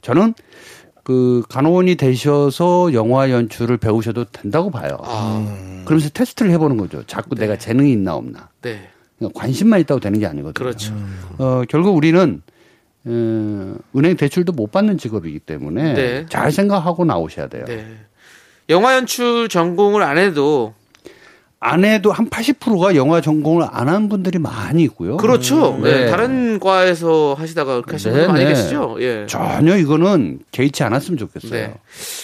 저는 0.01 0.35
그 1.03 1.43
간호원이 1.49 1.95
되셔서 1.95 2.93
영화 2.93 3.29
연출을 3.29 3.77
배우셔도 3.77 4.25
된다고 4.25 4.71
봐요. 4.71 4.97
아. 5.03 5.83
그러면서 5.85 6.09
테스트를 6.09 6.51
해보는 6.51 6.77
거죠. 6.77 7.03
자꾸 7.05 7.35
내가 7.35 7.57
재능이 7.57 7.91
있나 7.91 8.15
없나. 8.15 8.49
네. 8.61 8.89
그러니까 9.17 9.39
관심만 9.39 9.81
있다고 9.81 9.99
되는 9.99 10.19
게 10.19 10.25
아니거든요. 10.25 10.53
그렇죠. 10.53 10.93
어, 11.37 11.63
결국 11.67 11.95
우리는 11.95 12.41
어, 13.05 13.75
은행 13.95 14.15
대출도 14.15 14.53
못 14.53 14.71
받는 14.71 14.97
직업이기 14.97 15.39
때문에 15.39 15.93
네. 15.93 16.25
잘 16.29 16.51
생각하고 16.51 17.03
나오셔야 17.03 17.47
돼요. 17.47 17.65
네. 17.67 17.85
영화 18.69 18.95
연출 18.95 19.49
전공을 19.49 20.03
안 20.03 20.17
해도 20.17 20.73
안 21.63 21.85
해도 21.85 22.11
한 22.11 22.29
80%가 22.29 22.95
영화 22.95 23.21
전공을 23.21 23.65
안한 23.71 24.09
분들이 24.09 24.37
많이 24.37 24.83
있고요. 24.83 25.15
그렇죠. 25.15 25.79
네. 25.81 26.05
네. 26.05 26.11
다른 26.11 26.59
과에서 26.59 27.35
하시다가 27.39 27.75
그렇게 27.75 27.93
하시는 27.93 28.13
분들 28.13 28.27
많이 28.27 28.43
네, 28.43 28.49
네. 28.49 28.55
계시죠. 28.55 28.97
예. 28.99 29.25
전혀 29.27 29.77
이거는 29.77 30.39
개의치 30.51 30.83
않았으면 30.83 31.17
좋겠어요. 31.17 31.51
네. 31.51 31.73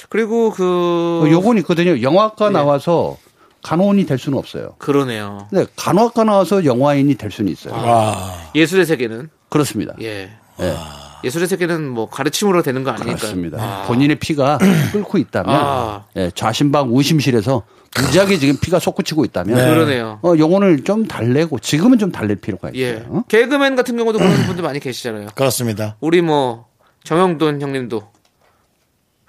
그리고 0.09 0.51
그 0.51 1.21
어, 1.23 1.29
요건 1.31 1.57
있거든요. 1.59 2.01
영화과 2.01 2.47
네. 2.47 2.53
나와서 2.53 3.15
간호원이 3.63 4.05
될 4.05 4.17
수는 4.17 4.37
없어요. 4.37 4.75
그러네요. 4.77 5.47
근데 5.49 5.65
간호학과 5.77 6.25
나와서 6.25 6.65
영화인이 6.65 7.15
될 7.15 7.31
수는 7.31 7.51
있어요. 7.51 7.73
와. 7.73 8.33
예술의 8.55 8.85
세계는 8.85 9.29
그렇습니다. 9.47 9.93
예. 10.01 10.29
네. 10.57 10.75
예술의 11.23 11.47
세계는 11.47 11.87
뭐 11.89 12.09
가르침으로 12.09 12.61
되는 12.61 12.83
거 12.83 12.91
아니니까. 12.91 13.15
그렇습니다. 13.17 13.83
본인의 13.87 14.17
피가 14.19 14.57
끓고 14.91 15.17
있다면 15.17 15.55
아. 15.55 16.05
예, 16.17 16.31
좌심방 16.35 16.93
우심실에서 16.93 17.63
무지하게 17.97 18.37
지금 18.37 18.57
피가 18.57 18.79
솟구치고 18.79 19.25
있다면 19.25 19.55
그러네요. 19.55 20.19
어, 20.21 20.33
영혼을 20.37 20.83
좀 20.83 21.07
달래고 21.07 21.59
지금은 21.59 21.97
좀 21.97 22.11
달랠 22.11 22.37
필요가 22.37 22.69
있어요. 22.69 22.81
예. 22.81 23.05
개그맨 23.27 23.75
같은 23.75 23.97
경우도 23.97 24.19
그런 24.19 24.45
분들 24.45 24.63
많이 24.63 24.79
계시잖아요. 24.79 25.29
그렇습니다. 25.35 25.97
우리 25.99 26.21
뭐 26.21 26.67
정영돈 27.03 27.61
형님도 27.61 28.11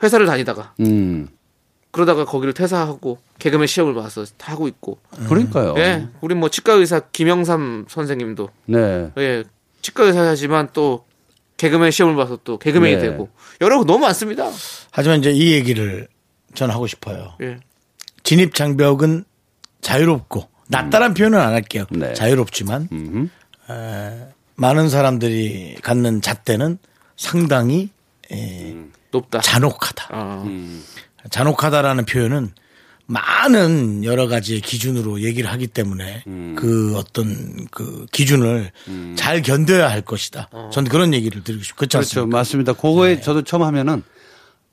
회사를 0.02 0.26
다니다가 0.26 0.74
음. 0.80 1.28
그러다가 1.90 2.24
거기를 2.24 2.54
퇴사하고 2.54 3.18
개그맨 3.38 3.66
시험을 3.66 3.94
봐서 3.94 4.24
하고 4.40 4.68
있고. 4.68 4.98
그러니까요. 5.28 5.74
예. 5.78 6.06
우리 6.20 6.34
뭐 6.34 6.48
치과 6.48 6.74
의사 6.74 7.00
김영삼 7.00 7.86
선생님도 7.88 8.48
네. 8.66 9.11
예. 9.18 9.44
치과 9.82 10.04
의사지만 10.04 10.68
또 10.72 11.04
개그맨 11.56 11.90
시험을 11.90 12.16
봐서 12.16 12.38
또 12.44 12.58
개그맨이 12.58 12.96
네. 12.96 13.00
되고 13.00 13.28
여러 13.61 13.78
거 13.78 13.84
너무 13.84 14.00
많습니다. 14.00 14.48
하지만 14.92 15.18
이제 15.18 15.30
이 15.30 15.52
얘기를 15.52 16.06
전 16.54 16.70
하고 16.70 16.86
싶어요. 16.86 17.34
예. 17.42 17.58
진입 18.30 18.54
장벽은 18.54 19.24
자유롭고 19.80 20.48
낯다란 20.68 21.14
표현은 21.14 21.36
안 21.40 21.52
할게요. 21.52 21.84
네. 21.90 22.14
자유롭지만 22.14 22.88
음흠. 22.92 23.28
에, 23.72 24.28
많은 24.54 24.88
사람들이 24.88 25.78
갖는 25.82 26.22
잣대는 26.22 26.78
상당히 27.16 27.90
에, 28.30 28.76
높다. 29.10 29.40
잔혹하다. 29.40 30.08
어. 30.12 30.46
잔혹하다라는 31.28 32.04
표현은 32.04 32.52
많은 33.06 34.04
여러 34.04 34.28
가지의 34.28 34.60
기준으로 34.60 35.22
얘기를 35.22 35.50
하기 35.50 35.66
때문에 35.66 36.22
그 36.54 36.94
어떤 36.96 37.66
그 37.72 38.06
기준을 38.12 38.70
잘 39.16 39.42
견뎌야 39.42 39.90
할 39.90 40.02
것이다. 40.02 40.50
저는 40.72 40.88
그런 40.88 41.14
얘기를 41.14 41.42
드리고 41.42 41.64
싶고 41.64 41.78
그렇죠. 41.78 41.98
않습니까? 41.98 42.36
맞습니다. 42.38 42.74
그거에 42.74 43.16
네. 43.16 43.20
저도 43.20 43.42
처음 43.42 43.64
하면은 43.64 44.04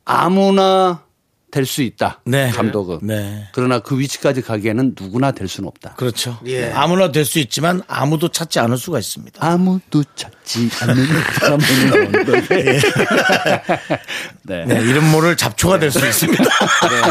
아무나 0.06 1.07
될 1.50 1.66
수 1.66 1.82
있다. 1.82 2.20
네. 2.26 2.50
감독은. 2.52 3.00
네. 3.04 3.48
그러나 3.54 3.80
그 3.80 3.98
위치까지 3.98 4.42
가기에는 4.42 4.96
누구나 5.00 5.32
될 5.32 5.48
수는 5.48 5.68
없다. 5.70 5.94
그렇죠. 5.96 6.38
예. 6.46 6.72
아무나 6.72 7.12
될 7.12 7.24
수 7.26 7.40
있지만 7.40 7.82
아무도 7.88 8.28
찾지 8.28 8.60
않을 8.60 8.78
수가 8.78 9.00
있습니다. 9.00 9.40
아무도 9.46 10.04
찾지 10.16 10.70
않는 10.82 11.06
사람은 11.40 11.94
언덕에. 11.94 12.80
네. 14.44 14.66
네, 14.66 14.82
이름 14.82 15.10
모를 15.12 15.36
잡초가 15.38 15.80
될 15.80 15.92
수 15.92 16.06
있습니다. 16.06 16.44
네. 16.44 17.02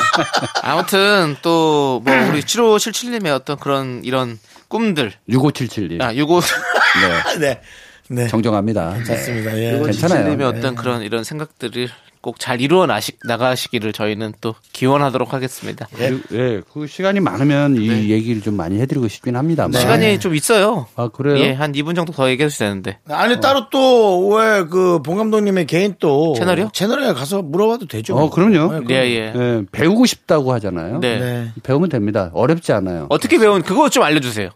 아무튼 0.63 1.37
또 1.43 2.01
뭐 2.05 2.15
우리 2.29 2.43
7577님의 2.43 3.29
어떤 3.35 3.57
그런 3.59 4.03
이런 4.05 4.39
꿈들 4.69 5.13
6577님. 5.29 6.01
아, 6.03 6.15
요거 6.17 6.41
네. 6.41 7.39
네. 7.41 7.61
네. 8.09 8.29
정정합니다. 8.29 9.03
좋습니다. 9.05 9.59
예. 9.59 9.81
괜찮아요. 9.83 10.29
님의 10.29 10.47
어떤 10.47 10.75
그런 10.75 11.03
이런 11.03 11.25
생각들을 11.25 11.89
꼭 12.27 12.39
잘 12.41 12.61
이루어 12.61 12.87
나시, 12.87 13.13
나가시기를 13.25 13.93
저희는 13.93 14.35
또 14.41 14.55
기원하도록 14.73 15.33
하겠습니다. 15.33 15.87
예, 16.01 16.13
예, 16.33 16.61
그 16.73 16.87
시간이 16.89 17.21
많으면 17.21 17.77
이 17.77 18.11
얘기를 18.11 18.43
좀 18.43 18.55
많이 18.57 18.81
해드리고 18.81 19.07
싶긴 19.09 19.37
합니다. 19.37 19.69
네. 19.71 19.79
시간이 19.79 20.19
좀 20.19 20.35
있어요. 20.35 20.87
아 20.97 21.09
그래요? 21.09 21.39
예, 21.39 21.53
한 21.53 21.71
2분 21.73 21.95
정도 21.95 22.13
더 22.13 22.29
얘기해도 22.29 22.53
되는데. 22.53 22.99
아니 23.09 23.41
따로 23.41 23.69
또 23.71 24.27
왜 24.37 24.65
그 24.69 25.01
봉 25.03 25.17
감독님의 25.19 25.67
개인 25.67 25.95
또 26.01 26.35
채널이요? 26.37 26.71
채널에 26.73 27.13
가서 27.13 27.43
물어봐도 27.43 27.87
되죠. 27.87 28.17
어, 28.17 28.29
그럼요. 28.29 28.81
네, 28.87 28.95
예, 28.95 28.95
예. 29.11 29.33
예, 29.37 29.63
배우고 29.71 30.05
싶다고 30.07 30.53
하잖아요. 30.55 30.99
네. 31.01 31.19
네. 31.19 31.53
배우면 31.63 31.89
됩니다. 31.89 32.31
어렵지 32.35 32.73
않아요. 32.73 33.07
어떻게 33.09 33.39
배운 33.39 33.63
그거 33.63 33.89
좀 33.89 34.03
알려주세요. 34.03 34.51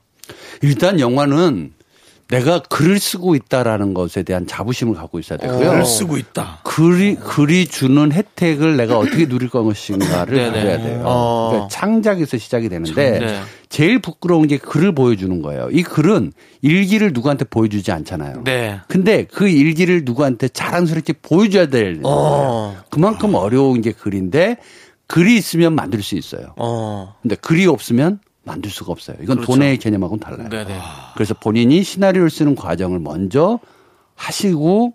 일단 0.62 0.98
영화는 1.00 1.72
내가 2.30 2.60
글을 2.60 2.98
쓰고 2.98 3.34
있다라는 3.34 3.92
것에 3.92 4.22
대한 4.22 4.46
자부심을 4.46 4.94
갖고 4.94 5.18
있어야 5.18 5.38
되고요. 5.38 5.70
글을 5.70 5.84
쓰고 5.84 6.16
있다. 6.16 6.60
글이 6.64 7.16
글이 7.16 7.66
주는 7.66 8.12
혜택을 8.12 8.76
내가 8.76 8.98
어떻게 8.98 9.26
누릴 9.26 9.48
것인가를. 9.48 10.52
가져야 10.52 10.78
돼요. 10.78 11.02
어. 11.04 11.48
그러니까 11.50 11.68
창작에서 11.68 12.38
시작이 12.38 12.68
되는데 12.68 13.18
네. 13.18 13.40
제일 13.68 14.00
부끄러운 14.00 14.46
게 14.46 14.58
글을 14.58 14.94
보여주는 14.94 15.42
거예요. 15.42 15.68
이 15.72 15.82
글은 15.82 16.32
일기를 16.62 17.12
누구한테 17.12 17.44
보여주지 17.44 17.90
않잖아요. 17.92 18.42
네. 18.44 18.80
근데 18.88 19.24
그 19.24 19.48
일기를 19.48 20.02
누구한테 20.04 20.48
자랑스럽게 20.48 21.14
보여줘야 21.22 21.66
될 21.66 22.00
어. 22.04 22.76
그만큼 22.90 23.34
어려운 23.34 23.80
게 23.80 23.92
글인데 23.92 24.56
글이 25.08 25.36
있으면 25.36 25.74
만들 25.74 26.02
수 26.02 26.14
있어요. 26.14 26.54
어. 26.56 27.16
근데 27.22 27.34
글이 27.34 27.66
없으면 27.66 28.20
만들 28.50 28.70
수가 28.70 28.90
없어요. 28.92 29.16
이건 29.22 29.36
그렇죠. 29.36 29.52
돈의 29.52 29.78
개념하고는 29.78 30.20
달라요. 30.20 30.48
네네. 30.48 30.76
그래서 31.14 31.34
본인이 31.34 31.82
시나리오를 31.84 32.30
쓰는 32.30 32.54
과정을 32.56 32.98
먼저 32.98 33.60
하시고 34.16 34.94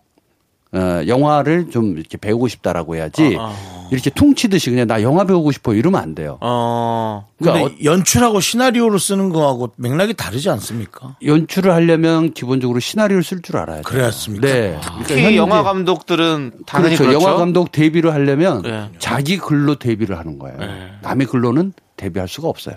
어, 0.73 1.01
영화를 1.07 1.69
좀 1.69 1.97
이렇게 1.97 2.17
배우고 2.17 2.49
싶다라고 2.49 2.97
해야지 2.97 3.37
아, 3.39 3.53
이렇게 3.91 4.09
퉁치듯이 4.09 4.71
그냥 4.71 4.87
나 4.87 5.01
영화 5.01 5.23
배우고 5.23 5.53
싶어 5.53 5.73
이러면 5.73 6.01
안 6.01 6.15
돼요. 6.15 6.37
어. 6.41 7.27
근데 7.37 7.53
그러니까 7.53 7.83
연출하고 7.85 8.41
시나리오로 8.41 8.97
쓰는 8.97 9.29
거하고 9.29 9.71
맥락이 9.77 10.15
다르지 10.15 10.49
않습니까? 10.49 11.15
연출을 11.23 11.71
하려면 11.71 12.33
기본적으로 12.33 12.81
시나리오를 12.81 13.23
쓸 13.23 13.41
줄 13.41 13.55
알아야 13.55 13.77
돼요. 13.77 13.83
그렇습니까? 13.85 14.47
네. 14.47 14.77
특히 15.07 15.23
현재- 15.23 15.37
영화 15.37 15.63
감독들은 15.63 16.51
당연히 16.65 16.97
그렇죠. 16.97 17.09
그렇죠. 17.11 17.25
영화 17.25 17.37
감독 17.37 17.71
데뷔를 17.71 18.13
하려면 18.13 18.61
네. 18.63 18.89
자기 18.99 19.37
글로 19.37 19.75
데뷔를 19.75 20.17
하는 20.19 20.39
거예요. 20.39 20.57
남의 21.03 21.27
글로는 21.27 21.71
데뷔할 21.95 22.27
수가 22.27 22.49
없어요. 22.49 22.75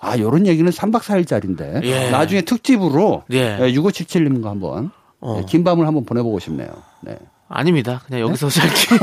아, 0.00 0.18
요런 0.18 0.46
얘기는 0.46 0.70
3박 0.70 1.00
4일짜리인데 1.02 1.82
예. 1.84 2.10
나중에 2.10 2.42
특집으로 2.42 3.24
예. 3.32 3.58
6577님과 3.58 4.44
한번 4.44 4.90
어. 5.20 5.38
예, 5.40 5.44
긴 5.46 5.64
밤을 5.64 5.86
한번 5.86 6.04
보내보고 6.04 6.38
싶네요. 6.38 6.68
네. 7.02 7.16
아닙니다. 7.48 8.02
그냥 8.06 8.20
여기서 8.28 8.48
짧게. 8.50 8.96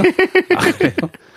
아, 0.55 0.71
그래요? 0.71 0.93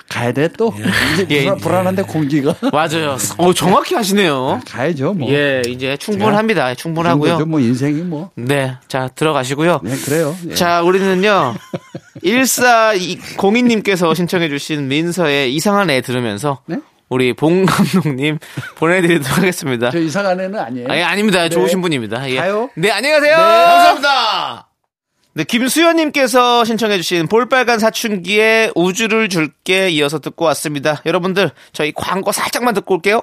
가야 0.08 0.32
돼 0.32 0.48
또? 0.48 0.72
이제 1.14 1.26
예, 1.30 1.40
불안, 1.44 1.58
예. 1.58 1.60
불안한데 1.62 2.02
공기가. 2.02 2.54
맞아요. 2.72 3.16
어, 3.38 3.52
정확히 3.52 3.94
하시네요. 3.94 4.60
가야죠, 4.66 5.14
뭐. 5.14 5.30
예, 5.30 5.62
이제 5.66 5.96
충분합니다. 5.98 6.74
충분하고요. 6.74 7.20
그 7.20 7.28
정도죠, 7.28 7.46
뭐 7.46 7.60
인생이 7.60 8.02
뭐. 8.02 8.30
네. 8.34 8.76
자, 8.88 9.08
들어가시고요. 9.08 9.80
네, 9.82 9.96
그래요. 10.04 10.34
예. 10.48 10.54
자, 10.54 10.82
우리는요. 10.82 11.54
1402님께서 12.24 14.14
신청해주신 14.14 14.88
민서의 14.88 15.54
이상한 15.54 15.90
애 15.90 16.00
들으면서 16.00 16.60
네? 16.66 16.78
우리 17.08 17.32
봉 17.32 17.64
감독님 17.66 18.38
보내드리도록 18.76 19.38
하겠습니다. 19.38 19.90
저 19.90 19.98
이상한 19.98 20.40
애는 20.40 20.58
아니에요. 20.58 20.88
아니, 20.88 21.02
아닙니다. 21.02 21.48
좋으신 21.48 21.80
분입니다. 21.80 22.28
예. 22.30 22.36
가요? 22.36 22.70
네, 22.74 22.90
안녕히 22.90 23.14
가세요. 23.14 23.36
감사합니다. 23.36 24.68
네, 25.34 25.44
김수현님께서 25.44 26.64
신청해주신 26.64 27.28
볼빨간 27.28 27.78
사춘기의 27.78 28.72
우주를 28.74 29.28
줄게 29.28 29.88
이어서 29.90 30.18
듣고 30.18 30.44
왔습니다. 30.46 31.00
여러분들, 31.06 31.50
저희 31.72 31.92
광고 31.92 32.32
살짝만 32.32 32.74
듣고 32.74 32.94
올게요. 32.94 33.22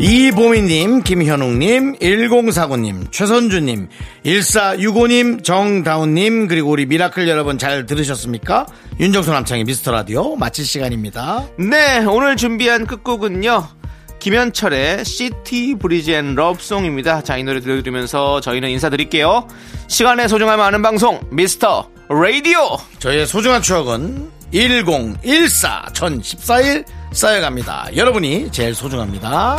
이보미님, 0.00 1.02
김현웅님, 1.02 1.96
1049님, 1.96 3.10
최선주님, 3.10 3.88
1465님, 4.24 5.42
정다운님, 5.42 6.46
그리고 6.46 6.70
우리 6.70 6.86
미라클 6.86 7.26
여러분 7.28 7.58
잘 7.58 7.84
들으셨습니까? 7.84 8.66
윤정수 9.00 9.32
남창희의 9.32 9.64
미스터 9.64 9.90
라디오 9.90 10.36
마칠 10.36 10.64
시간입니다. 10.64 11.48
네, 11.58 12.04
오늘 12.04 12.36
준비한 12.36 12.86
끝곡은요. 12.86 13.66
김현철의 14.20 15.04
City 15.04 15.74
Breeze 15.80 16.14
and 16.14 16.36
Love 16.36 16.59
Song입니다. 16.59 17.22
자, 17.22 17.36
이 17.36 17.42
노래 17.42 17.60
들려드리면서 17.60 18.40
저희는 18.40 18.68
인사드릴게요. 18.70 19.48
시간의 19.88 20.28
소중함 20.28 20.60
아는 20.60 20.80
방송, 20.80 21.20
미스터 21.32 21.90
라디오! 22.08 22.78
저희의 23.00 23.26
소중한 23.26 23.62
추억은 23.62 24.30
1014, 24.52 25.86
1014일 25.92 26.84
쌓여갑니다. 27.12 27.96
여러분이 27.96 28.50
제일 28.52 28.74
소중합니다. 28.74 29.58